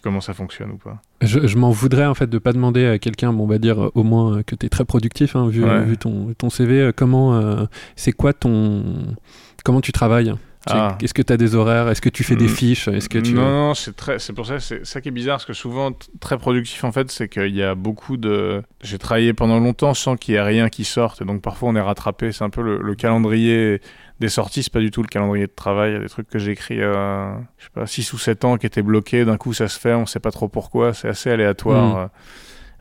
comment 0.02 0.20
ça 0.20 0.34
fonctionne 0.34 0.70
ou 0.72 0.76
pas. 0.78 1.00
Je, 1.22 1.46
je 1.46 1.56
m'en 1.58 1.70
voudrais 1.70 2.06
en 2.06 2.14
fait 2.14 2.28
de 2.28 2.38
pas 2.38 2.52
demander 2.52 2.86
à 2.86 2.98
quelqu'un, 2.98 3.32
bon, 3.32 3.44
on 3.44 3.46
va 3.46 3.58
dire 3.58 3.82
euh, 3.84 3.90
au 3.94 4.02
moins 4.02 4.38
euh, 4.38 4.42
que 4.42 4.54
tu 4.54 4.66
es 4.66 4.68
très 4.68 4.84
productif, 4.84 5.36
hein, 5.36 5.48
vu, 5.48 5.64
Ouais. 5.64 5.84
vu 5.84 5.96
ton, 5.98 6.34
ton 6.34 6.50
CV, 6.50 6.90
comment 6.96 7.34
euh, 7.36 7.64
c'est 7.96 8.12
quoi 8.12 8.32
ton. 8.32 9.14
Comment 9.64 9.80
tu 9.80 9.92
travailles? 9.92 10.34
Ah. 10.66 10.96
Est-ce 11.02 11.12
que 11.14 11.22
tu 11.22 11.32
as 11.32 11.36
des 11.36 11.54
horaires? 11.54 11.88
Est-ce 11.88 12.00
que 12.00 12.08
tu 12.08 12.24
fais 12.24 12.36
des 12.36 12.46
Mm. 12.46 12.48
fiches? 12.48 12.88
Est-ce 12.88 13.08
que 13.08 13.18
tu... 13.18 13.32
Non, 13.34 13.42
non, 13.50 13.74
c'est 13.74 13.94
très, 13.94 14.18
c'est 14.18 14.32
pour 14.32 14.46
ça, 14.46 14.60
c'est 14.60 14.84
ça 14.86 15.00
qui 15.00 15.08
est 15.08 15.12
bizarre, 15.12 15.36
parce 15.36 15.44
que 15.44 15.52
souvent 15.52 15.90
très 16.20 16.38
productif 16.38 16.84
en 16.84 16.92
fait, 16.92 17.10
c'est 17.10 17.28
qu'il 17.28 17.54
y 17.54 17.62
a 17.62 17.74
beaucoup 17.74 18.16
de. 18.16 18.62
J'ai 18.82 18.98
travaillé 18.98 19.32
pendant 19.34 19.58
longtemps 19.60 19.94
sans 19.94 20.16
qu'il 20.16 20.34
y 20.34 20.36
ait 20.36 20.42
rien 20.42 20.68
qui 20.68 20.84
sorte, 20.84 21.20
et 21.22 21.24
donc 21.24 21.42
parfois 21.42 21.68
on 21.68 21.76
est 21.76 21.80
rattrapé. 21.80 22.32
C'est 22.32 22.44
un 22.44 22.50
peu 22.50 22.62
le, 22.62 22.78
le 22.80 22.94
calendrier 22.94 23.80
des 24.20 24.28
sorties, 24.28 24.62
c'est 24.62 24.72
pas 24.72 24.80
du 24.80 24.90
tout 24.90 25.02
le 25.02 25.08
calendrier 25.08 25.46
de 25.46 25.52
travail. 25.54 25.90
Il 25.90 25.94
y 25.94 25.96
a 25.96 26.00
des 26.00 26.08
trucs 26.08 26.28
que 26.28 26.38
j'ai 26.38 26.52
écrits, 26.52 26.80
euh, 26.80 27.34
je 27.58 27.64
sais 27.64 27.70
pas, 27.74 27.86
6 27.86 28.12
ou 28.12 28.18
7 28.18 28.44
ans 28.44 28.56
qui 28.56 28.66
étaient 28.66 28.82
bloqués. 28.82 29.24
D'un 29.24 29.36
coup, 29.36 29.52
ça 29.52 29.68
se 29.68 29.78
fait, 29.78 29.92
on 29.92 30.06
sait 30.06 30.20
pas 30.20 30.30
trop 30.30 30.48
pourquoi. 30.48 30.94
C'est 30.94 31.08
assez 31.08 31.30
aléatoire. 31.30 32.06
Mm. 32.06 32.10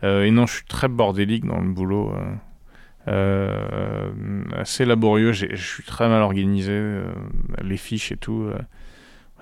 Euh, 0.05 0.23
et 0.25 0.31
non, 0.31 0.45
je 0.45 0.55
suis 0.55 0.65
très 0.65 0.88
bordélique 0.89 1.45
dans 1.45 1.59
le 1.59 1.69
boulot. 1.71 2.11
euh. 2.15 2.34
Euh, 3.07 4.11
assez 4.55 4.85
laborieux. 4.85 5.33
Je 5.33 5.55
suis 5.55 5.83
très 5.83 6.07
mal 6.07 6.21
organisé. 6.21 6.71
euh, 6.71 7.03
les 7.61 7.77
fiches 7.77 8.11
et 8.11 8.17
tout. 8.17 8.43
euh. 8.43 8.57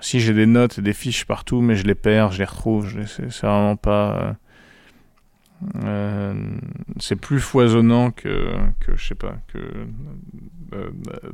si 0.00 0.20
j'ai 0.20 0.34
des 0.34 0.46
notes 0.46 0.78
et 0.78 0.82
des 0.82 0.92
fiches 0.92 1.24
partout, 1.26 1.60
mais 1.60 1.76
je 1.76 1.84
les 1.86 1.94
perds, 1.94 2.32
je 2.32 2.38
les 2.38 2.44
retrouve, 2.44 2.92
c'est 3.06 3.28
vraiment 3.46 3.76
pas. 3.76 4.36
c'est 6.98 7.16
plus 7.16 7.40
foisonnant 7.40 8.10
que, 8.10 8.48
que 8.80 8.96
je 8.96 9.06
sais 9.06 9.14
pas, 9.14 9.36
que. 9.48 9.58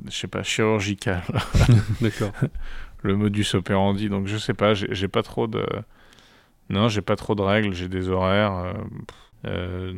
je 0.06 0.10
sais 0.10 0.28
pas, 0.28 0.42
chirurgical. 0.42 1.22
D'accord. 2.00 2.32
Le 3.02 3.14
modus 3.16 3.46
operandi. 3.54 4.08
Donc 4.08 4.26
je 4.26 4.36
sais 4.36 4.54
pas, 4.54 4.74
j'ai 4.74 5.08
pas 5.08 5.22
trop 5.22 5.46
de. 5.46 5.64
Non, 6.68 6.88
j'ai 6.88 7.00
pas 7.00 7.16
trop 7.16 7.34
de 7.34 7.42
règles, 7.42 7.72
j'ai 7.72 7.88
des 7.88 8.08
horaires. 8.08 8.74
Euh, 9.46 9.92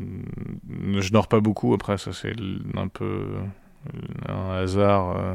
je 0.98 1.10
dors 1.12 1.28
pas 1.28 1.40
beaucoup, 1.40 1.74
après, 1.74 1.98
ça 1.98 2.12
c'est 2.12 2.34
un 2.76 2.88
peu 2.88 3.26
un 4.28 4.50
hasard 4.50 5.16
euh, 5.16 5.34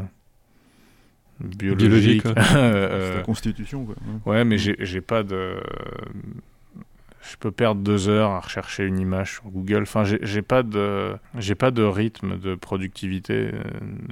biologique. 1.40 2.24
Euh, 2.56 3.12
C'est 3.12 3.18
la 3.18 3.24
constitution, 3.24 3.86
quoi. 3.86 3.96
Ouais. 4.26 4.44
Mais 4.46 4.58
j'ai 4.58 5.02
pas 5.02 5.24
de. 5.24 5.58
Je 7.22 7.38
peux 7.38 7.50
perdre 7.52 7.82
deux 7.82 8.08
heures 8.08 8.30
à 8.30 8.40
rechercher 8.40 8.86
une 8.86 9.00
image 9.00 9.34
sur 9.34 9.46
Google. 9.46 9.82
Enfin, 9.82 10.04
j'ai 10.04 10.42
pas 10.44 10.62
de, 10.62 11.16
j'ai 11.40 11.56
pas 11.56 11.72
de 11.72 11.82
rythme 11.82 12.38
de 12.38 12.54
productivité. 12.54 13.50
Euh, 13.52 13.62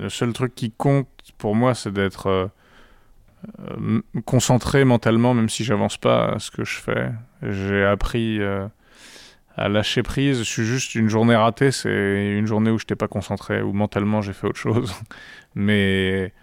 Le 0.02 0.10
seul 0.10 0.34
truc 0.34 0.56
qui 0.56 0.72
compte 0.72 1.08
pour 1.38 1.56
moi, 1.56 1.76
c'est 1.76 1.92
d'être 1.94 2.28
euh, 2.28 2.48
euh, 3.60 4.02
concentré 4.26 4.84
mentalement, 4.84 5.36
même 5.36 5.50
si 5.50 5.64
j'avance 5.64 5.98
pas 5.98 6.34
à 6.34 6.40
ce 6.40 6.50
que 6.50 6.64
je 6.66 6.80
fais. 6.80 7.12
J'ai 7.44 7.84
appris 7.84 8.42
euh, 8.42 8.66
à 9.56 9.70
lâcher 9.70 10.04
prise. 10.04 10.40
Je 10.40 10.44
suis 10.44 10.66
juste 10.66 10.96
une 10.96 11.10
journée 11.10 11.36
ratée, 11.36 11.72
c'est 11.72 12.38
une 12.38 12.48
journée 12.48 12.72
où 12.72 12.80
je 12.80 12.84
n'étais 12.84 12.96
pas 12.96 13.08
concentré, 13.08 13.62
où 13.62 13.74
mentalement 13.74 14.22
j'ai 14.22 14.34
fait 14.34 14.48
autre 14.48 14.60
chose. 14.60 14.94
Mais 15.56 16.34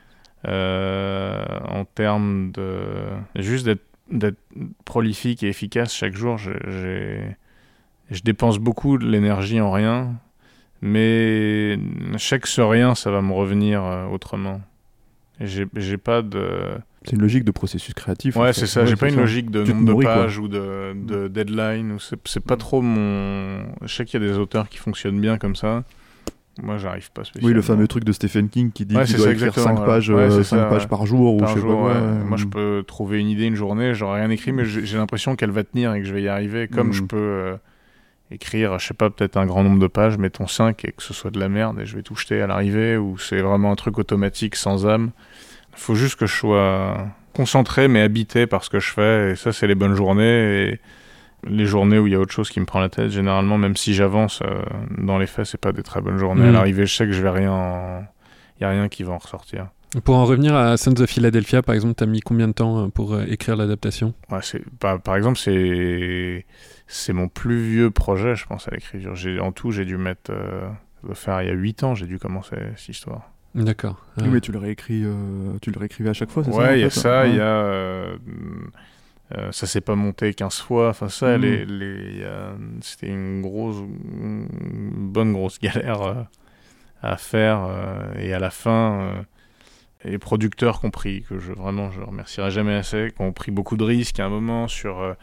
euh, 0.47 1.45
en 1.69 1.85
termes 1.85 2.53
de 2.53 2.83
juste 3.37 3.69
d'être 4.11 4.39
prolifique 4.85 5.43
et 5.43 5.49
efficace 5.49 5.95
chaque 5.95 6.15
jour, 6.15 6.39
je, 6.39 6.53
je 8.11 8.23
dépense 8.23 8.59
beaucoup 8.59 8.99
de 8.99 9.07
l'énergie 9.07 9.61
en 9.61 9.71
rien, 9.71 10.15
mais 10.83 11.79
chaque 12.17 12.47
ce 12.47 12.61
rien, 12.61 12.95
ça 12.95 13.11
va 13.11 13.23
me 13.23 13.33
revenir 13.33 13.85
euh, 13.85 14.07
autrement. 14.07 14.61
J'ai 15.41 15.97
pas 15.97 16.23
de. 16.23 16.47
C'est 17.05 17.13
une 17.17 17.23
logique 17.23 17.45
de 17.45 17.51
processus 17.51 17.95
créatif. 17.95 18.37
en 18.37 18.43
Ouais, 18.43 18.53
fait. 18.53 18.61
c'est 18.61 18.67
ça. 18.67 18.81
Ouais, 18.83 18.87
J'ai 18.87 18.97
pas 18.97 19.09
une 19.09 19.15
ça. 19.15 19.21
logique 19.23 19.51
de 19.51 19.65
Tu 19.65 19.73
nombre 19.73 19.87
de 19.87 19.93
quoi. 19.95 20.05
pages 20.05 20.39
ou 20.39 20.49
de, 20.49 20.93
de 20.95 21.29
deadline. 21.29 21.97
C'est 22.27 22.45
pas 22.45 22.57
trop 22.59 22.83
mon. 22.83 23.63
Je 23.83 23.95
sais 23.95 24.05
qu'il 24.05 24.21
y 24.23 24.25
a 24.25 24.29
des 24.29 24.37
auteurs 24.37 24.69
qui 24.69 24.77
fonctionnent 24.79 25.21
bien 25.21 25.39
comme 25.39 25.57
ça. 25.57 25.83
Moi, 26.63 26.77
j'arrive 26.77 27.11
pas 27.13 27.25
spécialement. 27.25 27.49
Oui, 27.49 27.55
le 27.55 27.63
fameux 27.63 27.89
truc 27.89 28.05
de 28.05 28.13
Stephen 28.13 28.51
King 28.51 28.71
qui 28.71 28.85
dit 28.85 28.95
Ouais, 28.95 29.05
qu'il 29.05 29.13
c'est 29.13 29.17
doit 29.17 29.27
ça, 29.29 29.33
écrire 29.33 29.47
exactement, 29.49 29.77
5 29.77 29.77
voilà. 29.77 29.93
pages, 29.95 30.11
Ouais, 30.11 30.17
euh, 30.17 30.43
ça, 30.43 30.65
pages 30.67 30.89
par 30.89 31.07
jour 31.07 31.35
ou 31.37 31.39
Par 31.39 31.55
sais 31.55 31.61
pas 31.61 31.67
ouais. 31.69 31.93
euh, 31.95 32.25
Moi, 32.25 32.37
je 32.37 32.45
peux 32.45 32.85
trouver 32.87 33.19
une 33.21 33.29
idée 33.29 33.45
une 33.47 33.55
journée, 33.55 33.95
j'aurais 33.95 34.21
rien 34.21 34.29
écrit, 34.31 34.53
mais 34.53 34.67
j'ai 34.67 34.85
j'ai 34.85 34.99
l'impression 34.99 35.37
qu'elle 35.37 35.53
va 35.53 35.65
tenir 35.65 35.95
et 35.95 36.01
que 36.03 36.07
je 36.07 36.13
vais 36.13 36.21
y 36.23 36.29
arriver. 36.29 36.69
Comme 36.69 36.89
Mm. 36.89 36.93
je 36.93 37.03
peux 37.05 37.17
euh, 37.17 37.57
écrire, 38.31 38.79
je 38.79 38.89
sais 38.89 38.95
pas, 38.95 39.09
peut-être 39.09 39.39
un 39.39 39.47
grand 39.47 39.63
nombre 39.65 39.79
de 39.79 39.87
pages, 39.87 40.19
mettons 40.19 40.47
5 40.49 40.85
et 40.85 40.93
que 40.93 41.03
ce 41.03 41.15
soit 41.15 41.31
de 41.31 41.41
la 41.41 41.49
merde 41.49 41.81
et 41.81 41.87
je 41.87 41.97
vais 41.97 42.03
tout 42.03 42.15
jeter 42.17 42.43
à 42.43 42.47
l'arrivée, 42.47 42.99
ou 42.99 43.17
c'est 43.17 43.41
vraiment 43.41 43.73
un 43.73 43.77
truc 43.77 43.99
automatique 43.99 44.55
sans 44.57 44.87
âme. 44.87 45.13
Il 45.75 45.79
faut 45.79 45.95
juste 45.95 46.17
que 46.17 46.27
je 46.27 46.35
sois 46.35 47.07
concentré 47.35 47.89
mais 47.89 48.01
habité 48.03 48.47
par 48.47 48.65
ce 48.65 48.71
que 48.71 48.81
je 48.81 48.91
fais, 48.91 49.31
et 49.33 49.37
ça, 49.37 49.53
c'est 49.53 49.67
les 49.67 49.75
bonnes 49.75 49.95
journées. 49.95 50.69
Et 50.71 50.81
les 51.49 51.65
journées 51.65 51.99
où 51.99 52.07
il 52.07 52.13
y 52.13 52.17
a 52.17 52.21
autre 52.21 52.33
chose 52.33 52.51
qui 52.51 52.61
me 52.61 52.67
prend 52.67 52.81
la 52.81 52.89
tête, 52.91 53.11
généralement, 53.11 53.57
même 53.57 53.77
si 53.77 53.95
j'avance, 53.95 54.43
euh, 54.43 54.63
dans 54.99 55.17
les 55.19 55.27
faits, 55.27 55.47
c'est 55.47 55.61
pas 55.61 55.73
des 55.73 55.83
très 55.83 56.01
bonnes 56.03 56.19
journées. 56.19 56.45
À 56.47 56.51
Mm. 56.51 56.53
l'arrivée, 56.53 56.87
je 56.87 56.95
sais 56.95 57.07
que 57.07 57.13
je 57.13 57.23
vais 57.23 57.31
rien. 57.31 57.53
en- 57.53 58.05
Il 58.59 58.65
y 58.65 58.67
a 58.67 58.71
rien 58.71 58.89
qui 58.91 59.05
va 59.05 59.15
en 59.15 59.19
ressortir. 59.19 59.69
Pour 60.05 60.17
en 60.17 60.25
revenir 60.27 60.55
à 60.55 60.77
Sons 60.77 61.01
of 61.01 61.09
Philadelphia, 61.09 61.63
par 61.63 61.75
exemple, 61.75 61.95
t'as 61.95 62.05
mis 62.07 62.21
combien 62.21 62.47
de 62.47 62.53
temps 62.53 62.85
euh, 62.85 62.89
pour 62.89 63.15
euh, 63.15 63.25
écrire 63.27 63.57
l'adaptation? 63.57 64.13
Ouais, 64.31 64.39
c'est 64.43 64.63
par, 64.79 65.17
exemple 65.17 65.39
c'est 65.39 66.45
c'est 66.87 67.13
mon 67.15 67.27
plus 67.29 67.57
vieux 67.61 67.91
projet, 67.91 68.37
je 68.37 68.45
pense 68.47 68.69
à 68.69 68.73
l'écriture. 68.73 69.15
En 69.43 69.51
tout, 69.53 69.71
j'ai 69.73 69.85
dû 69.87 69.97
mettre 69.97 70.31
euh, 70.31 70.69
ça 71.01 71.07
doit 71.07 71.15
faire 71.15 71.43
il 71.43 71.49
y 71.49 71.51
a 71.51 71.55
8 71.55 71.83
ans, 71.85 71.95
j'ai 71.95 72.07
dû 72.07 72.19
commencer 72.19 72.57
cette 72.77 72.91
histoire. 72.91 73.31
D'accord. 73.55 74.05
Oui, 74.19 74.25
Ah. 74.27 74.31
mais 74.31 74.41
tu 74.41 74.53
le 74.53 74.59
réécris, 74.59 75.03
euh, 75.05 75.59
tu 75.61 75.71
le 75.73 75.79
réécrivais 75.79 76.11
à 76.11 76.13
chaque 76.15 76.31
fois, 76.31 76.45
c'est 76.45 76.53
ça 76.53 76.59
Ouais, 76.59 76.79
il 76.79 76.83
y 76.83 76.85
a 76.85 76.91
ça, 76.91 77.27
il 77.27 77.35
y 77.35 77.37
Ouais. 77.39 77.43
a 77.43 77.45
euh, 77.45 78.17
euh, 79.37 79.53
ça 79.53 79.67
s'est 79.67 79.81
pas 79.81 79.95
monté 79.97 80.35
15 80.35 80.61
fois, 80.61 80.89
enfin 80.91 81.09
ça 81.09 81.37
les, 81.39 81.65
les 81.65 82.11
il 82.13 82.19
y 82.21 82.25
a- 82.25 82.55
c'était 82.81 83.09
une 83.09 83.43
grosse 83.43 83.77
une 83.79 84.47
bonne 85.13 85.33
grosse 85.33 85.59
galère 85.63 86.03
euh, 86.03 86.15
à 87.03 87.17
faire 87.17 87.65
euh, 87.65 88.13
et 88.19 88.33
à 88.35 88.39
la 88.39 88.51
fin 88.51 89.01
euh, 89.01 89.23
les 90.05 90.19
producteurs 90.19 90.81
compris 90.81 91.23
que 91.29 91.39
je 91.39 91.53
vraiment 91.53 91.91
je 91.91 92.01
remercierai 92.01 92.51
jamais 92.51 92.75
assez 92.75 93.13
qui 93.15 93.23
ont 93.23 93.33
pris 93.33 93.51
beaucoup 93.53 93.77
de 93.77 93.85
risques 93.85 94.19
à 94.21 94.27
un 94.27 94.31
moment 94.31 94.67
sur 94.69 95.01
euh, 95.01 95.15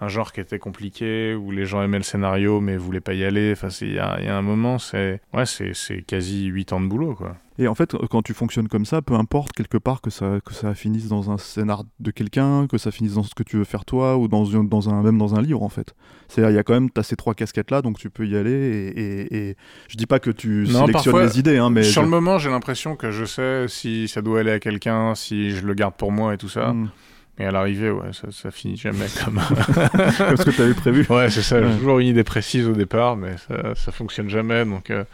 un 0.00 0.08
genre 0.08 0.32
qui 0.32 0.40
était 0.40 0.58
compliqué 0.58 1.34
où 1.34 1.50
les 1.50 1.64
gens 1.64 1.82
aimaient 1.82 1.96
le 1.98 2.04
scénario 2.04 2.60
mais 2.60 2.76
voulaient 2.76 3.00
pas 3.00 3.14
y 3.14 3.24
aller 3.24 3.52
enfin 3.52 3.68
il 3.80 3.94
y 3.94 3.98
a, 3.98 4.20
y 4.20 4.28
a 4.28 4.36
un 4.36 4.42
moment 4.42 4.78
c'est 4.78 5.20
ouais 5.32 5.46
c'est 5.46 5.72
c'est 5.74 6.02
quasi 6.02 6.46
8 6.46 6.72
ans 6.74 6.80
de 6.80 6.86
boulot 6.88 7.14
quoi 7.14 7.36
Et 7.58 7.68
en 7.68 7.74
fait, 7.74 7.96
quand 8.10 8.22
tu 8.22 8.34
fonctionnes 8.34 8.68
comme 8.68 8.84
ça, 8.84 9.00
peu 9.02 9.14
importe 9.14 9.52
quelque 9.52 9.78
part 9.78 10.00
que 10.00 10.10
ça, 10.10 10.38
que 10.44 10.52
ça 10.52 10.74
finisse 10.74 11.08
dans 11.08 11.30
un 11.30 11.38
scénar 11.38 11.84
de 12.00 12.10
quelqu'un, 12.10 12.66
que 12.66 12.76
ça 12.78 12.90
finisse 12.90 13.14
dans 13.14 13.22
ce 13.22 13.34
que 13.34 13.42
tu 13.42 13.56
veux 13.56 13.64
faire 13.64 13.84
toi, 13.84 14.16
ou 14.18 14.28
dans, 14.28 14.44
une- 14.44 14.68
dans 14.68 14.90
un, 14.90 15.02
même 15.02 15.16
dans 15.18 15.34
un 15.34 15.40
livre 15.42 15.62
en 15.62 15.68
fait. 15.68 15.94
C'est-à-dire, 16.28 16.50
il 16.52 16.56
y 16.56 16.58
a 16.58 16.62
quand 16.62 16.74
même, 16.74 16.90
tu 16.90 17.00
as 17.00 17.02
ces 17.02 17.16
trois 17.16 17.34
casquettes 17.34 17.70
là, 17.70 17.80
donc 17.82 17.98
tu 17.98 18.10
peux 18.10 18.26
y 18.26 18.36
aller. 18.36 18.50
Et, 18.52 19.00
et- 19.00 19.36
et 19.50 19.56
je 19.88 19.96
dis 19.96 20.06
pas 20.06 20.18
que 20.18 20.30
tu 20.30 20.64
Non, 20.68 20.80
sélectionnes 20.86 20.92
parfois, 20.92 21.24
les 21.24 21.38
idées, 21.38 21.56
hein, 21.58 21.70
mais. 21.70 21.82
sur 21.82 22.02
je- 22.02 22.06
le 22.06 22.10
moment 22.10 22.38
j'ai 22.38 22.50
l'impression 22.50 22.94
que 22.96 23.10
je 23.10 23.24
sais 23.24 23.66
si 23.68 24.06
ça 24.08 24.20
doit 24.22 24.40
aller 24.40 24.50
à 24.52 24.60
quelqu'un 24.60 25.14
si 25.14 25.50
je 25.52 25.66
le 25.66 25.74
garde 25.74 25.94
pour 25.94 26.12
moi 26.12 26.34
et 26.34 26.36
tout 26.38 26.48
ça 26.48 26.72
Mm. 26.72 26.90
Et 27.38 27.44
à 27.44 27.50
l'arrivée, 27.50 27.90
ouais, 27.90 28.14
ça, 28.14 28.28
ça 28.30 28.50
finit 28.50 28.78
jamais 28.78 29.04
comme. 29.24 29.38
Comme 29.38 30.36
ce 30.38 30.42
que 30.44 30.56
t'avais 30.56 30.72
prévu. 30.72 31.04
Ouais, 31.10 31.28
c'est 31.28 31.42
ça. 31.42 31.60
J'ai 31.60 31.68
Ouais. 31.68 31.76
toujours 31.76 31.98
une 31.98 32.06
idée 32.08 32.24
précise 32.24 32.66
au 32.66 32.72
départ, 32.72 33.14
mais 33.16 33.36
ça, 33.46 33.74
ça 33.74 33.92
fonctionne 33.92 34.30
jamais. 34.30 34.64
Donc, 34.64 34.88
euh, 34.90 35.04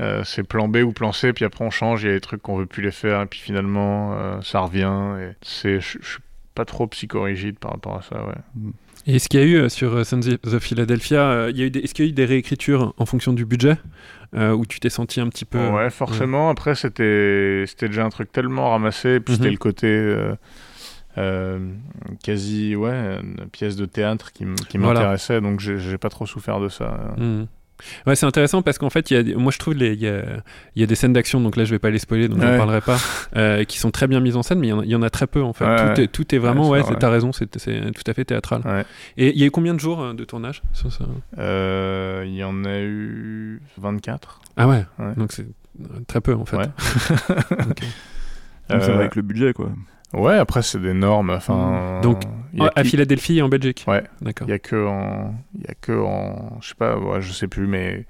euh, 0.00 0.22
c'est 0.24 0.42
plan 0.42 0.68
B 0.68 0.76
ou 0.78 0.92
plan 0.92 1.12
C, 1.12 1.32
puis 1.32 1.44
après 1.44 1.64
on 1.64 1.70
change. 1.70 2.02
Il 2.02 2.06
y 2.08 2.10
a 2.10 2.14
des 2.14 2.20
trucs 2.20 2.42
qu'on 2.42 2.56
veut 2.56 2.66
plus 2.66 2.82
les 2.82 2.90
faire, 2.90 3.22
et 3.22 3.26
puis 3.26 3.40
finalement, 3.40 4.14
euh, 4.14 4.40
ça 4.42 4.60
revient. 4.60 4.92
Et 5.20 5.32
c'est, 5.42 5.80
je 5.80 5.98
suis 6.02 6.18
pas 6.54 6.64
trop 6.64 6.86
psychorigide 6.86 7.58
par 7.58 7.72
rapport 7.72 7.96
à 7.96 8.02
ça, 8.02 8.24
ouais. 8.26 8.70
Et 9.08 9.16
est-ce 9.16 9.28
qu'il 9.28 9.38
y 9.38 9.42
a 9.42 9.46
eu 9.46 9.56
euh, 9.56 9.68
sur 9.68 10.04
Sons 10.04 10.20
of 10.46 10.58
Philadelphia, 10.62 11.46
il 11.50 11.56
y 11.58 11.62
a 11.62 11.66
eu 11.66 11.70
des- 11.70 11.80
est-ce 11.80 11.94
qu'il 11.94 12.04
y 12.06 12.08
a 12.08 12.10
eu 12.10 12.14
des 12.14 12.24
réécritures 12.24 12.92
en 12.98 13.06
fonction 13.06 13.32
du 13.32 13.44
budget 13.44 13.76
euh, 14.34 14.50
où 14.52 14.66
tu 14.66 14.80
t'es 14.80 14.90
senti 14.90 15.20
un 15.20 15.28
petit 15.28 15.44
peu 15.44 15.68
Ouais, 15.70 15.90
forcément. 15.90 16.50
Après, 16.50 16.74
c'était, 16.74 17.64
c'était 17.68 17.86
déjà 17.86 18.04
un 18.04 18.08
truc 18.10 18.32
tellement 18.32 18.70
ramassé. 18.70 19.10
et 19.16 19.20
Puis 19.20 19.34
Mhm. 19.34 19.38
c'était 19.38 19.50
le 19.52 19.56
côté 19.58 19.86
euh, 19.86 20.34
euh, 21.18 21.58
quasi, 22.22 22.74
ouais, 22.76 23.20
une 23.22 23.46
pièce 23.50 23.76
de 23.76 23.86
théâtre 23.86 24.32
qui, 24.32 24.42
m- 24.42 24.54
qui 24.68 24.76
Voilà. 24.78 25.00
m'intéressait. 25.00 25.40
Donc 25.40 25.60
j'ai, 25.60 25.78
j'ai 25.78 25.98
pas 25.98 26.08
trop 26.10 26.26
souffert 26.26 26.58
de 26.60 26.68
ça. 26.68 27.14
Mhm. 27.16 27.46
Ouais, 28.06 28.16
c'est 28.16 28.26
intéressant 28.26 28.62
parce 28.62 28.78
qu'en 28.78 28.90
fait, 28.90 29.10
y 29.10 29.16
a, 29.16 29.22
moi 29.36 29.52
je 29.52 29.58
trouve 29.58 29.74
il 29.76 29.82
y 30.00 30.08
a, 30.08 30.22
il 30.74 30.80
y 30.80 30.82
a 30.82 30.86
des 30.86 30.94
scènes 30.94 31.12
d'action, 31.12 31.40
donc 31.40 31.56
là 31.56 31.64
je 31.64 31.70
vais 31.70 31.78
pas 31.78 31.90
les 31.90 31.98
spoiler, 31.98 32.28
donc 32.28 32.40
j'en 32.40 32.48
Ouais. 32.50 32.56
parlerai 32.56 32.80
pas, 32.80 32.96
euh, 33.36 33.64
qui 33.64 33.78
sont 33.78 33.90
très 33.90 34.06
bien 34.06 34.20
mises 34.20 34.36
en 34.36 34.42
scène, 34.42 34.58
mais 34.60 34.68
il 34.68 34.70
y 34.70 34.72
en 34.72 34.80
a- 34.80 34.84
il 34.84 34.90
y, 34.90 34.94
en 34.94 35.02
a 35.02 35.10
très 35.10 35.26
peu 35.26 35.42
en 35.42 35.52
fait. 35.52 35.64
Ouais, 35.66 35.76
tout, 35.76 35.82
ouais. 36.00 36.04
est, 36.04 36.08
tout 36.08 36.34
est 36.34 36.38
vraiment, 36.38 36.68
Ouais, 36.68 36.82
c'est 36.82 36.88
c'est- 36.88 36.98
t'as 36.98 37.10
raison, 37.10 37.32
c'est 37.32 37.58
c'est 37.58 37.92
tout 37.92 38.02
à 38.10 38.14
fait 38.14 38.24
théâtral. 38.24 38.62
Et 39.16 39.30
il 39.34 39.38
y 39.38 39.42
a 39.42 39.46
eu 39.46 39.50
combien 39.50 39.74
de 39.74 39.80
jours 39.80 40.02
euh, 40.02 40.14
de 40.14 40.24
tournage 40.24 40.62
Euh, 41.38 42.24
Il 42.26 42.34
y 42.34 42.44
en 42.44 42.64
a 42.64 42.78
eu 42.80 43.60
24. 43.78 44.40
Ah 44.56 44.68
ouais, 44.68 44.84
donc 45.16 45.32
c'est 45.32 45.46
très 46.06 46.20
peu 46.20 46.34
en 46.34 46.44
fait. 46.44 46.56
Ouais. 46.56 46.66
Ok. 47.70 47.82
Donc 48.68 48.82
ça 48.82 48.88
Euh, 48.90 48.94
va 48.94 49.00
avec 49.00 49.14
le 49.14 49.22
budget, 49.22 49.52
quoi. 49.52 49.70
Ouais, 50.12 50.34
après 50.36 50.62
c'est 50.62 50.80
des 50.80 50.94
normes. 50.94 51.30
Enfin, 51.30 52.00
Donc, 52.02 52.22
y 52.54 52.60
a 52.62 52.72
à 52.74 52.82
qui- 52.82 52.90
Philadelphie 52.90 53.38
et 53.38 53.42
en 53.42 53.48
Belgique 53.48 53.84
Ouais. 53.88 54.04
D'accord. 54.20 54.46
Il 54.48 54.50
y 54.50 54.54
a 54.54 54.58
que 54.58 54.86
en, 54.86 55.34
il 55.54 55.62
y 55.66 55.70
a 55.70 55.74
que 55.80 55.92
en, 55.92 56.58
je 56.60 56.68
sais 56.68 56.74
pas, 56.74 56.96
ouais, 56.98 57.20
je 57.20 57.32
sais 57.32 57.48
plus, 57.48 57.66
mais 57.66 58.06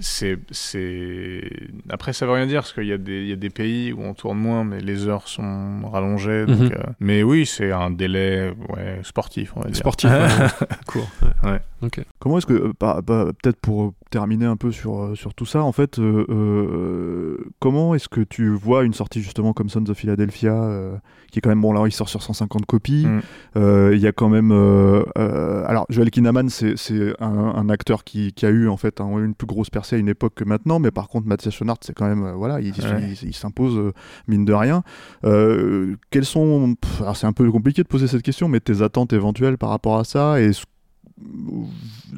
c'est, 0.00 0.38
c'est. 0.52 1.42
Après, 1.90 2.12
ça 2.12 2.24
veut 2.24 2.32
rien 2.32 2.46
dire 2.46 2.60
parce 2.60 2.72
qu'il 2.72 2.86
y 2.86 2.92
a 2.92 2.98
des, 2.98 3.22
il 3.22 3.28
y 3.28 3.32
a 3.32 3.36
des 3.36 3.50
pays 3.50 3.92
où 3.92 4.00
on 4.02 4.14
tourne 4.14 4.38
moins, 4.38 4.62
mais 4.64 4.80
les 4.80 5.06
heures 5.08 5.26
sont 5.26 5.80
rallongées. 5.90 6.46
Donc, 6.46 6.58
Mhm. 6.60 6.72
euh, 6.72 6.82
mais 7.00 7.22
oui, 7.24 7.46
c'est 7.46 7.72
un 7.72 7.90
délai, 7.90 8.52
ouais, 8.68 9.00
sportif, 9.02 9.52
on 9.56 9.60
va 9.60 9.66
dire. 9.66 9.76
Sportif, 9.76 10.10
ouais. 10.10 10.28
court. 10.86 11.08
Ouais. 11.42 11.50
Ouais. 11.50 11.60
Ok. 11.82 12.00
Comment 12.20 12.38
est-ce 12.38 12.46
que, 12.46 12.52
euh, 12.54 12.72
bah, 12.78 13.00
bah, 13.04 13.26
peut-être 13.42 13.58
pour 13.60 13.92
terminer 14.10 14.46
un 14.46 14.56
peu 14.56 14.72
sur, 14.72 15.02
euh, 15.02 15.14
sur 15.14 15.34
tout 15.34 15.46
ça, 15.46 15.62
en 15.62 15.72
fait, 15.72 15.98
euh, 15.98 16.24
euh, 16.30 17.36
comment 17.60 17.94
est-ce 17.94 18.08
que 18.08 18.20
tu 18.20 18.48
vois 18.54 18.84
une 18.84 18.92
sortie 18.94 19.20
justement 19.22 19.52
comme 19.52 19.68
Sons 19.68 19.84
of 19.88 19.96
Philadelphia, 19.96 20.52
euh, 20.54 20.96
qui 21.30 21.38
est 21.38 21.42
quand 21.42 21.50
même, 21.50 21.60
bon 21.60 21.72
là 21.72 21.82
il 21.86 21.92
sort 21.92 22.08
sur 22.08 22.22
150 22.22 22.66
copies, 22.66 23.06
Mm. 23.06 23.20
Il 23.92 23.98
y 23.98 24.06
a 24.06 24.12
quand 24.12 24.28
même... 24.28 24.50
alors 25.66 25.86
Joel 25.90 26.10
Kinnaman, 26.10 26.48
c'est 26.48 26.74
un, 27.20 27.26
un 27.28 27.68
acteur 27.68 28.04
qui, 28.04 28.32
qui 28.32 28.46
a 28.46 28.50
eu 28.50 28.68
en 28.68 28.76
fait 28.76 29.00
un- 29.00 29.18
une 29.18 29.34
plus 29.34 29.46
grosse 29.46 29.68
percée 29.70 29.96
à 29.96 29.98
une 29.98 30.08
époque 30.08 30.34
que 30.36 30.44
maintenant, 30.44 30.78
mais 30.78 30.90
par 30.90 31.08
contre 31.08 31.26
Mathias 31.26 31.54
Schoenaerts, 31.54 31.76
c'est 31.82 31.92
quand 31.94 32.06
même, 32.08 32.32
voilà, 32.36 32.60
il, 32.60 32.72
Ouais. 32.72 33.10
il- 33.22 33.28
il 33.28 33.34
s'impose 33.34 33.92
mine 34.28 34.44
de 34.44 34.52
rien. 34.52 34.82
Quelles 36.10 36.24
sont... 36.24 36.74
pff, 36.80 37.02
alors 37.02 37.16
c'est 37.16 37.26
un 37.26 37.32
peu 37.32 37.50
compliqué 37.50 37.82
de 37.82 37.88
poser 37.88 38.06
cette 38.06 38.22
question, 38.22 38.48
mais 38.48 38.60
tes 38.60 38.82
attentes 38.82 39.12
éventuelles 39.12 39.58
par 39.58 39.70
rapport 39.70 39.98
à 39.98 40.04
ça 40.04 40.40
et 40.40 40.52
ce 40.52 40.64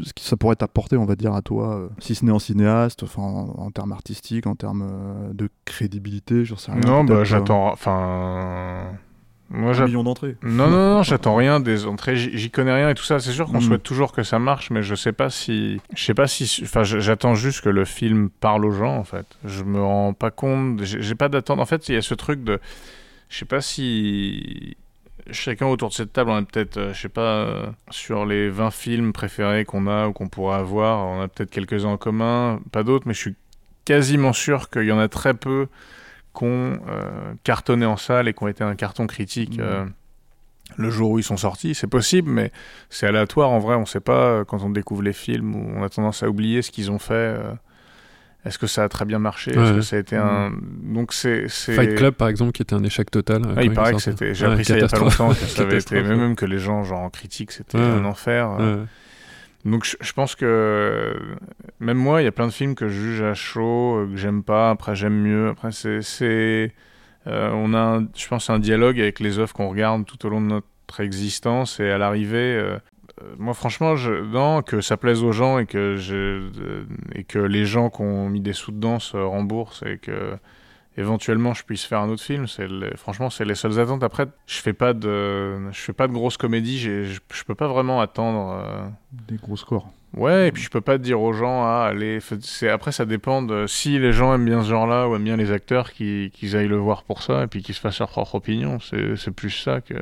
ce 0.05 0.13
que 0.13 0.21
ça 0.21 0.37
pourrait 0.37 0.57
t'apporter, 0.57 0.97
on 0.97 1.05
va 1.07 1.17
dire, 1.17 1.35
à 1.35 1.43
toi, 1.43 1.75
euh, 1.77 1.89
si 1.99 2.15
ce 2.15 2.25
n'est 2.25 2.33
en 2.33 2.39
cinéaste, 2.39 3.03
enfin, 3.03 3.23
en, 3.23 3.55
en 3.59 3.71
termes 3.71 3.93
artistiques, 3.93 4.47
en 4.47 4.55
termes 4.55 4.83
euh, 4.85 5.33
de 5.33 5.49
crédibilité, 5.65 6.45
j'en 6.45 6.57
sais 6.57 6.73
rien. 6.73 6.81
Non, 6.81 7.05
bah, 7.05 7.15
peut-être, 7.15 7.21
euh, 7.21 7.25
j'attends. 7.25 7.73
Enfin, 7.73 8.85
Moi, 9.51 9.79
un 9.81 9.85
million 9.87 10.05
d'entrées. 10.05 10.37
Non, 10.43 10.69
non, 10.71 10.95
non, 10.97 11.03
j'attends 11.05 11.35
rien 11.35 11.59
des 11.61 11.87
entrées, 11.87 12.15
j'y 12.17 12.51
connais 12.51 12.73
rien 12.75 12.91
et 12.91 12.95
tout 12.95 13.03
ça. 13.05 13.19
C'est 13.19 13.33
sûr 13.33 13.47
qu'on 13.47 13.59
Mm. 13.59 13.63
souhaite 13.63 13.83
toujours 13.83 14.13
que 14.13 14.23
ça 14.23 14.39
marche, 14.39 14.71
mais 14.71 14.83
je 14.83 14.95
sais 14.95 15.13
pas 15.13 15.29
si. 15.31 15.81
Je 15.95 16.05
sais 16.05 16.15
pas 16.15 16.29
si. 16.29 16.61
Enfin, 16.63 16.83
j'attends 16.85 17.35
juste 17.35 17.63
que 17.63 17.69
le 17.69 17.85
film 17.85 18.31
parle 18.41 18.65
aux 18.65 18.71
gens, 18.73 18.97
en 18.97 19.05
fait. 19.05 19.27
Je 19.45 19.65
me 19.65 19.83
rends 19.83 20.13
pas 20.13 20.31
compte. 20.31 20.83
J'ai 20.85 21.03
j'ai 21.03 21.15
pas 21.15 21.29
d'attente. 21.29 21.59
En 21.59 21.67
fait, 21.67 21.89
il 21.89 21.95
y 21.95 21.99
a 21.99 22.03
ce 22.03 22.15
truc 22.15 22.45
de. 22.45 22.61
Je 23.29 23.39
sais 23.39 23.45
pas 23.45 23.61
si. 23.61 24.77
Chacun 25.31 25.67
autour 25.67 25.89
de 25.91 25.95
cette 25.95 26.13
table, 26.13 26.31
on 26.31 26.37
a 26.37 26.43
peut-être, 26.43 26.77
euh, 26.77 26.93
je 26.95 27.01
sais 27.01 27.09
pas, 27.09 27.21
euh, 27.45 27.67
sur 27.91 28.27
les 28.27 28.49
20 28.49 28.71
films 28.71 29.13
préférés 29.13 29.65
qu'on 29.65 29.87
a 29.87 30.09
ou 30.09 30.13
qu'on 30.13 30.29
pourrait 30.29 30.57
avoir, 30.57 31.07
on 31.07 31.21
a 31.21 31.29
peut-être 31.29 31.51
quelques-uns 31.51 31.91
en 31.91 31.97
commun, 31.97 32.61
pas 32.73 32.83
d'autres, 32.83 33.07
mais 33.07 33.15
je 33.15 33.21
suis 33.21 33.35
quasiment 33.85 34.33
sûr 34.33 34.71
qu'il 34.71 34.85
y 34.85 34.93
en 34.93 34.99
a 34.99 35.09
très 35.09 35.35
peu 35.35 35.69
qui 36.37 36.45
ont 36.45 36.79
euh, 36.89 37.33
cartonné 37.45 37.87
en 37.87 37.97
salle 37.97 38.29
et 38.29 38.35
qui 38.35 38.43
ont 38.45 38.49
été 38.49 38.63
un 38.63 38.77
carton 38.77 39.07
critique 39.07 39.59
Mhm. 39.59 39.65
euh, 39.65 39.85
le 40.77 40.91
jour 40.91 41.11
où 41.11 41.19
ils 41.19 41.25
sont 41.25 41.37
sortis. 41.37 41.75
C'est 41.75 41.89
possible, 41.89 42.31
mais 42.31 42.53
c'est 42.91 43.07
aléatoire 43.07 43.51
en 43.51 43.59
vrai. 43.59 43.75
On 43.75 43.87
sait 43.87 43.99
pas 44.01 44.13
euh, 44.27 44.45
quand 44.45 44.63
on 44.63 44.71
découvre 44.71 45.03
les 45.03 45.13
films 45.13 45.57
on 45.57 45.83
a 45.83 45.89
tendance 45.89 46.23
à 46.23 46.29
oublier 46.29 46.63
ce 46.63 46.71
qu'ils 46.71 46.91
ont 46.93 47.01
fait. 47.01 47.37
Est-ce 48.45 48.59
que 48.59 48.67
ça 48.67 48.85
a 48.85 48.89
très 48.89 49.05
bien 49.05 49.19
marché? 49.19 49.51
Est-ce 49.51 49.59
Ouais. 49.61 49.75
que 49.77 49.81
ça 49.83 49.97
a 49.97 49.99
été 49.99 50.17
un. 50.17 50.51
Donc 50.83 51.13
c'est. 51.13 51.47
c'est- 51.49 51.75
Fight 51.75 51.95
Club, 51.97 52.15
par 52.15 52.29
exemple, 52.29 52.53
qui 52.53 52.63
était 52.63 52.75
un 52.75 52.83
échec 52.85 53.11
total. 53.11 53.43
euh, 53.47 53.55
Ah, 53.57 53.63
il 53.63 53.73
paraît 53.73 53.93
que 53.93 53.99
c'était. 54.01 54.33
J'ai 54.35 54.47
appris 54.47 54.65
ça 54.65 54.77
il 54.77 54.81
y 54.81 54.85
a 54.85 54.89
pas 54.89 54.99
longtemps 54.99 55.29
que 55.29 55.35
ça 55.35 55.63
avait 55.63 55.79
été. 55.79 56.03
Même 56.03 56.37
que 56.37 56.47
les 56.47 56.59
gens, 56.59 56.83
genre 56.85 57.01
en 57.01 57.11
critique, 57.11 57.53
c'était 57.53 57.79
un 57.79 58.05
enfer. 58.05 58.57
euh. 58.59 58.85
Donc 59.67 59.85
je, 59.85 59.95
je 60.01 60.13
pense 60.15 60.37
que 60.37 61.15
même 61.81 61.99
moi, 61.99 62.23
il 62.23 62.25
y 62.25 62.29
a 62.29 62.33
plein 62.33 62.47
de 62.47 62.53
films 62.53 62.75
que 62.75 62.89
je 62.89 62.95
juge 62.99 63.21
à 63.23 63.35
chaud, 63.35 63.99
euh, 63.99 64.07
que 64.11 64.17
j'aime 64.17 64.43
pas, 64.43 64.71
après 64.71 64.97
j'aime 64.97 65.21
mieux. 65.21 65.51
Après 65.51 65.71
c'est, 65.71 66.73
euh, 67.27 67.51
on 67.53 67.75
a, 67.75 67.79
un- 67.99 68.09
je 68.17 68.27
pense, 68.27 68.49
un 68.49 68.59
dialogue 68.59 68.99
avec 68.99 69.21
les 69.21 69.39
œuvres 69.39 69.53
qu'on 69.53 69.69
regarde 69.69 70.07
tout 70.07 70.25
au 70.25 70.31
long 70.31 70.41
de 70.41 70.47
notre 70.47 71.01
existence 71.01 71.79
et 71.79 71.91
à 71.91 71.99
l'arrivée. 71.99 72.57
euh, 72.57 72.79
moi, 73.39 73.55
franchement, 73.55 73.97
je, 73.97 74.13
non, 74.13 74.63
que 74.63 74.81
ça 74.81 74.97
plaise 74.97 75.23
aux 75.23 75.33
gens 75.33 75.59
et 75.59 75.67
que, 75.67 75.97
je, 75.97 76.15
euh, 76.15 76.85
et 77.15 77.25
que 77.25 77.39
les 77.39 77.65
gens 77.65 77.91
qui 77.91 78.03
ont 78.03 78.29
mis 78.29 78.41
des 78.41 78.53
sous 78.53 78.73
dedans 78.73 78.99
se 78.99 79.17
remboursent 79.17 79.83
et 79.87 79.99
que 79.99 80.37
éventuellement 80.97 81.55
je 81.55 81.65
puisse 81.65 81.85
faire 81.85 82.01
un 82.01 82.09
autre 82.09 82.23
film. 82.23 82.47
C'est 82.47 82.67
franchement, 82.97 83.31
c'est 83.31 83.45
les 83.45 83.55
seules 83.55 83.79
attentes. 83.79 84.03
Après, 84.03 84.27
je 84.47 84.59
fais 84.61 84.73
pas 84.73 84.93
de, 84.93 85.71
je 85.71 85.81
fais 85.81 85.93
pas 85.93 86.09
de 86.09 86.13
grosses 86.13 86.37
comédies. 86.37 86.79
Je, 86.79 87.05
je 87.33 87.45
peux 87.45 87.55
pas 87.55 87.69
vraiment 87.69 88.01
attendre. 88.01 88.63
euh, 88.65 88.89
Des 89.29 89.37
gros 89.37 89.57
scores. 89.57 89.89
Ouais, 90.17 90.49
et 90.49 90.53
puis 90.53 90.61
je 90.65 90.71
peux 90.71 90.81
pas 90.81 90.99
dire 90.99 91.21
aux 91.21 91.33
gens, 91.33 91.63
ah, 91.65 91.87
allez, 91.89 92.19
c'est 92.41 92.69
après 92.69 92.91
ça 92.91 93.05
dépend 93.05 93.43
de 93.43 93.69
si 93.69 93.97
les 94.01 94.13
gens 94.13 94.35
aiment 94.35 94.45
bien 94.45 94.61
ce 94.65 94.69
genre-là 94.71 95.09
ou 95.09 95.15
aiment 95.15 95.23
bien 95.23 95.37
les 95.37 95.53
acteurs, 95.53 95.93
qui- 95.93 96.33
qu'ils 96.35 96.57
aillent 96.57 96.67
le 96.67 96.79
voir 96.79 97.05
pour 97.05 97.23
ça 97.23 97.45
et 97.45 97.47
puis 97.47 97.63
qu'ils 97.63 97.77
se 97.77 97.81
fassent 97.81 98.01
leur 98.01 98.09
propre 98.11 98.35
opinion. 98.35 98.79
C'est 98.81 99.31
plus 99.31 99.51
ça 99.51 99.81
que. 99.81 99.95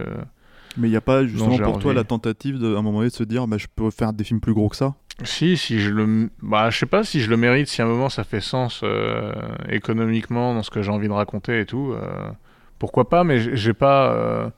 Mais 0.78 0.88
il 0.88 0.90
n'y 0.92 0.96
a 0.96 1.00
pas 1.00 1.26
justement 1.26 1.58
pour 1.58 1.78
toi 1.80 1.92
la 1.92 2.04
tentative 2.04 2.58
de, 2.58 2.74
à 2.74 2.78
un 2.78 2.82
moment 2.82 2.98
donné 2.98 3.10
de 3.10 3.14
se 3.14 3.24
dire 3.24 3.46
bah, 3.46 3.58
je 3.58 3.66
peux 3.74 3.90
faire 3.90 4.12
des 4.12 4.24
films 4.24 4.40
plus 4.40 4.54
gros 4.54 4.68
que 4.68 4.76
ça? 4.76 4.94
Si, 5.24 5.56
si 5.56 5.80
je 5.80 5.90
le, 5.90 6.30
bah, 6.40 6.70
je 6.70 6.78
sais 6.78 6.86
pas 6.86 7.02
si 7.02 7.20
je 7.20 7.28
le 7.28 7.36
mérite, 7.36 7.66
si 7.66 7.82
à 7.82 7.84
un 7.84 7.88
moment 7.88 8.08
ça 8.08 8.22
fait 8.22 8.40
sens 8.40 8.82
euh, 8.84 9.32
économiquement 9.68 10.54
dans 10.54 10.62
ce 10.62 10.70
que 10.70 10.80
j'ai 10.80 10.92
envie 10.92 11.08
de 11.08 11.12
raconter 11.12 11.60
et 11.60 11.66
tout. 11.66 11.92
euh, 11.92 12.30
pourquoi 12.78 13.08
pas, 13.08 13.24
mais 13.24 13.56
j'ai- 13.56 13.74
pas. 13.74 14.12
euh, 14.12 14.50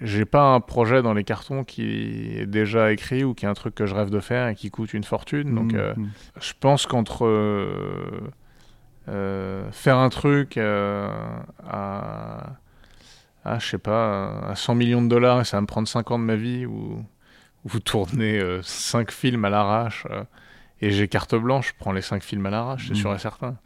j'ai 0.00 0.24
pas 0.24 0.54
un 0.54 0.60
projet 0.60 1.02
dans 1.02 1.12
les 1.12 1.24
cartons 1.24 1.64
qui 1.64 1.82
est 2.38 2.46
déjà 2.46 2.92
écrit 2.92 3.24
ou 3.24 3.34
qui 3.34 3.44
est 3.44 3.48
un 3.48 3.54
truc 3.54 3.74
que 3.74 3.84
je 3.86 3.94
rêve 3.94 4.08
de 4.10 4.20
faire 4.20 4.46
et 4.48 4.54
qui 4.54 4.70
coûte 4.70 4.94
une 4.94 5.04
fortune. 5.04 5.54
Donc, 5.54 5.72
Mhm. 5.74 5.78
euh, 5.80 5.94
je 6.40 6.52
pense 6.58 6.86
qu'entre 6.86 7.26
faire 9.72 9.98
un 9.98 10.08
truc 10.08 10.56
à, 10.56 12.52
à, 13.46 13.58
je 13.58 13.66
sais 13.68 13.78
pas, 13.78 14.38
à 14.40 14.54
100 14.54 14.74
millions 14.74 15.02
de 15.02 15.08
dollars 15.08 15.40
et 15.40 15.44
ça 15.44 15.56
va 15.56 15.60
me 15.62 15.66
prendre 15.66 15.88
5 15.88 16.10
ans 16.10 16.18
de 16.18 16.24
ma 16.24 16.36
vie 16.36 16.66
ou, 16.66 17.04
ou 17.64 17.78
tourner 17.80 18.40
5 18.62 19.10
films 19.10 19.44
à 19.44 19.50
l'arrache 19.50 20.06
euh, 20.10 20.24
et 20.80 20.90
j'ai 20.90 21.08
carte 21.08 21.34
blanche, 21.34 21.68
je 21.68 21.72
prends 21.78 21.92
les 21.92 22.02
5 22.02 22.22
films 22.22 22.46
à 22.46 22.50
l'arrache, 22.50 22.84
c'est 22.88 22.94
Mhm. 22.94 23.00
sûr 23.00 23.14
et 23.14 23.18
certain. 23.18 23.56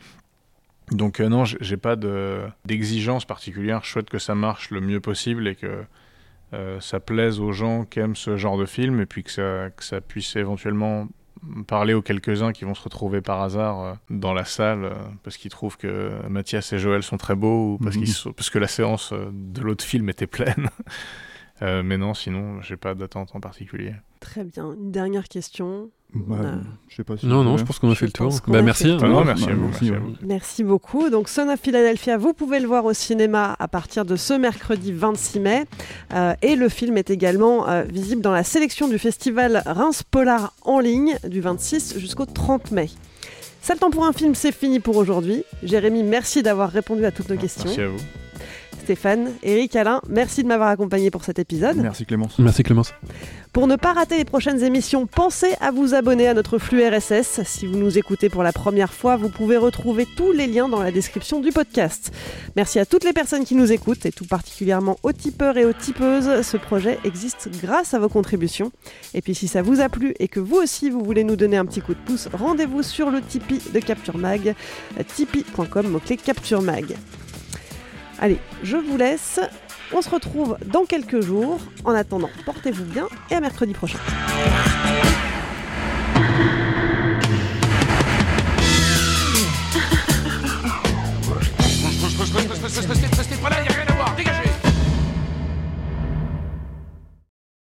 Donc 0.93 1.21
euh, 1.21 1.29
non, 1.29 1.45
j'ai- 1.45 1.77
pas 1.77 1.97
de- 1.97 2.43
d'exigence 2.65 3.25
particulière, 3.25 3.81
je 3.85 3.91
souhaite 3.91 4.11
que 4.11 4.19
ça 4.19 4.35
marche 4.35 4.71
le 4.71 4.81
mieux 4.81 5.01
possible 5.01 5.47
et 5.49 5.55
que 5.55 5.85
euh, 6.53 6.81
ça 6.81 6.99
plaise 6.99 7.39
aux 7.39 7.53
gens 7.53 7.85
qui 7.85 8.01
aiment 8.01 8.17
ce 8.17 8.37
genre 8.37 8.59
de 8.59 8.67
film 8.67 9.01
et 9.01 9.07
puis 9.07 9.23
que 9.23 9.31
ça, 9.31 9.71
que 9.71 9.85
ça 9.85 10.01
puisse 10.01 10.35
éventuellement 10.35 11.07
parler 11.67 11.95
aux 11.95 12.03
quelques-uns 12.03 12.53
qui 12.53 12.65
vont 12.65 12.75
se 12.75 12.83
retrouver 12.83 13.21
par 13.21 13.41
hasard 13.43 13.81
euh, 13.83 13.93
dans 14.11 14.33
la 14.35 14.45
salle 14.45 14.85
euh, 14.85 14.93
parce 15.23 15.37
qu'ils 15.37 15.51
trouvent 15.51 15.77
que 15.77 16.13
Mathias 16.29 16.73
et 16.73 16.79
Joël 16.79 17.03
sont 17.03 17.17
très 17.17 17.35
beaux 17.35 17.75
ou 17.75 17.79
parce, 17.79 17.97
Mhm. 17.97 18.03
qu'ils 18.05 18.13
sont- 18.13 18.33
parce 18.33 18.51
que 18.51 18.59
la 18.59 18.69
séance 18.69 19.13
euh, 19.13 19.31
de 19.33 19.61
l'autre 19.63 19.85
film 19.85 20.09
était 20.09 20.27
pleine. 20.27 20.69
Euh, 21.63 21.83
mais 21.83 21.99
non, 21.99 22.15
sinon, 22.15 22.63
j'ai 22.63 22.79
pas 22.79 22.95
d'attente 22.95 23.37
en 23.37 23.41
particulier. 23.41 23.93
Très 24.21 24.45
bien. 24.45 24.73
Une 24.73 24.91
dernière 24.91 25.29
question. 25.29 25.91
Bah, 26.15 26.37
Euh, 26.41 26.57
je 26.89 26.97
sais 26.97 27.05
pas 27.05 27.17
si 27.17 27.27
Non, 27.27 27.45
non, 27.45 27.57
je 27.57 27.65
pense 27.65 27.79
qu'on 27.79 27.91
a 27.91 27.95
fait 27.95 28.07
le 28.07 28.13
tour. 28.13 28.33
Bah, 28.49 28.63
merci. 28.63 28.89
hein. 28.91 28.99
Ah 29.03 29.07
non, 29.09 29.19
Ouais, 29.19 29.25
merci 29.27 29.45
à 29.49 29.55
vous. 29.55 29.61
merci, 29.69 29.85
merci 29.85 29.89
à 29.89 29.93
ouais. 29.93 29.99
vous. 29.99 30.27
Merci 30.27 30.65
beaucoup. 30.65 31.09
Donc, 31.11 31.29
Son 31.29 31.49
of 31.49 31.61
Philadelphia, 31.61 32.17
vous 32.19 32.33
pouvez 32.33 32.59
le 32.61 32.67
voir 32.67 32.85
au 32.85 32.93
cinéma 32.93 33.55
à 33.59 33.69
partir 33.69 34.05
de 34.05 34.17
ce 34.17 34.35
mercredi 34.35 34.93
26 34.93 35.41
mai. 35.41 35.65
Euh, 36.13 36.35
et 36.43 36.57
le 36.57 36.69
film 36.69 36.97
est 36.97 37.11
également 37.11 37.69
euh, 37.69 37.83
visible 37.83 38.23
dans 38.23 38.33
la 38.33 38.43
sélection 38.45 38.89
du 38.89 38.99
festival 38.99 39.63
Reims 39.67 40.03
Polar 40.03 40.53
en 40.63 40.81
ligne 40.81 41.17
du 41.29 41.41
26 41.41 41.99
jusqu'au 41.99 42.27
30 42.27 42.73
mai. 42.73 42.89
Ça 43.63 43.75
le 43.75 43.79
temps 43.79 43.91
pour 43.91 44.05
un 44.07 44.13
film, 44.13 44.35
c'est 44.35 44.53
fini 44.53 44.81
pour 44.81 44.97
aujourd'hui. 44.97 45.45
Jérémy, 45.63 46.03
merci 46.03 46.43
d'avoir 46.43 46.71
répondu 46.71 47.05
à 47.05 47.11
toutes 47.11 47.29
nos 47.29 47.37
questions. 47.37 47.65
Merci 47.67 47.81
à 47.83 47.89
vous. 47.89 47.99
Stéphane, 48.91 49.31
Eric, 49.45 49.77
Alain, 49.77 50.01
merci 50.09 50.43
de 50.43 50.49
m'avoir 50.49 50.69
accompagné 50.69 51.13
pour 51.13 51.23
cet 51.23 51.39
épisode. 51.39 51.77
Merci 51.77 52.05
Clémence. 52.05 52.41
Merci 52.41 52.65
Clémence. 52.65 52.93
Pour 53.53 53.69
ne 53.69 53.77
pas 53.77 53.93
rater 53.93 54.17
les 54.17 54.25
prochaines 54.25 54.65
émissions, 54.65 55.07
pensez 55.07 55.55
à 55.61 55.71
vous 55.71 55.95
abonner 55.95 56.27
à 56.27 56.35
notre 56.35 56.59
flux 56.59 56.85
RSS. 56.85 57.43
Si 57.45 57.67
vous 57.67 57.77
nous 57.77 57.99
écoutez 57.99 58.29
pour 58.29 58.43
la 58.43 58.53
première 58.53 58.93
fois, 58.93 59.15
vous 59.15 59.29
pouvez 59.29 59.57
retrouver 59.57 60.09
tous 60.17 60.33
les 60.33 60.49
liens 60.49 60.69
dans 60.69 60.83
la 60.83 60.91
description 60.91 61.39
du 61.39 61.53
podcast. 61.53 62.11
Merci 62.57 62.81
à 62.81 62.85
toutes 62.85 63.05
les 63.05 63.13
personnes 63.13 63.45
qui 63.45 63.55
nous 63.55 63.71
écoutent 63.71 64.07
et 64.07 64.11
tout 64.11 64.25
particulièrement 64.25 64.97
aux 65.05 65.13
tipeurs 65.13 65.57
et 65.57 65.65
aux 65.65 65.73
tipeuses. 65.73 66.43
Ce 66.43 66.57
projet 66.57 66.99
existe 67.05 67.49
grâce 67.63 67.95
à 67.95 68.01
vos 68.01 68.09
contributions. 68.09 68.73
Et 69.15 69.23
puis 69.23 69.37
si 69.37 69.47
ça 69.47 69.63
vous 69.63 69.81
a 69.81 69.89
plu 69.89 70.15
et 70.19 70.27
que 70.27 70.41
vous 70.41 70.57
aussi 70.57 70.91
vous 70.91 71.05
voulez 71.05 71.23
nous 71.23 71.37
donner 71.37 71.59
un 71.59 71.65
petit 71.65 71.81
coup 71.81 71.95
de 71.95 72.01
pouce, 72.01 72.29
rendez-vous 72.33 72.83
sur 72.83 73.13
le 73.13 73.21
Tipeee 73.21 73.63
de 73.73 73.79
Capture 73.79 74.19
Mag, 74.19 74.57
tipeee.com, 75.15 75.87
mot-clé 75.87 76.17
Capture 76.17 76.61
Mag. 76.61 76.97
Allez, 78.21 78.39
je 78.63 78.77
vous 78.77 78.99
laisse. 78.99 79.41
On 79.93 80.03
se 80.03 80.11
retrouve 80.11 80.59
dans 80.67 80.85
quelques 80.85 81.21
jours. 81.21 81.59
En 81.85 81.93
attendant, 81.93 82.31
portez-vous 82.45 82.85
bien 82.85 83.09
et 83.31 83.35
à 83.35 83.41
mercredi 83.41 83.73
prochain. 83.73 83.99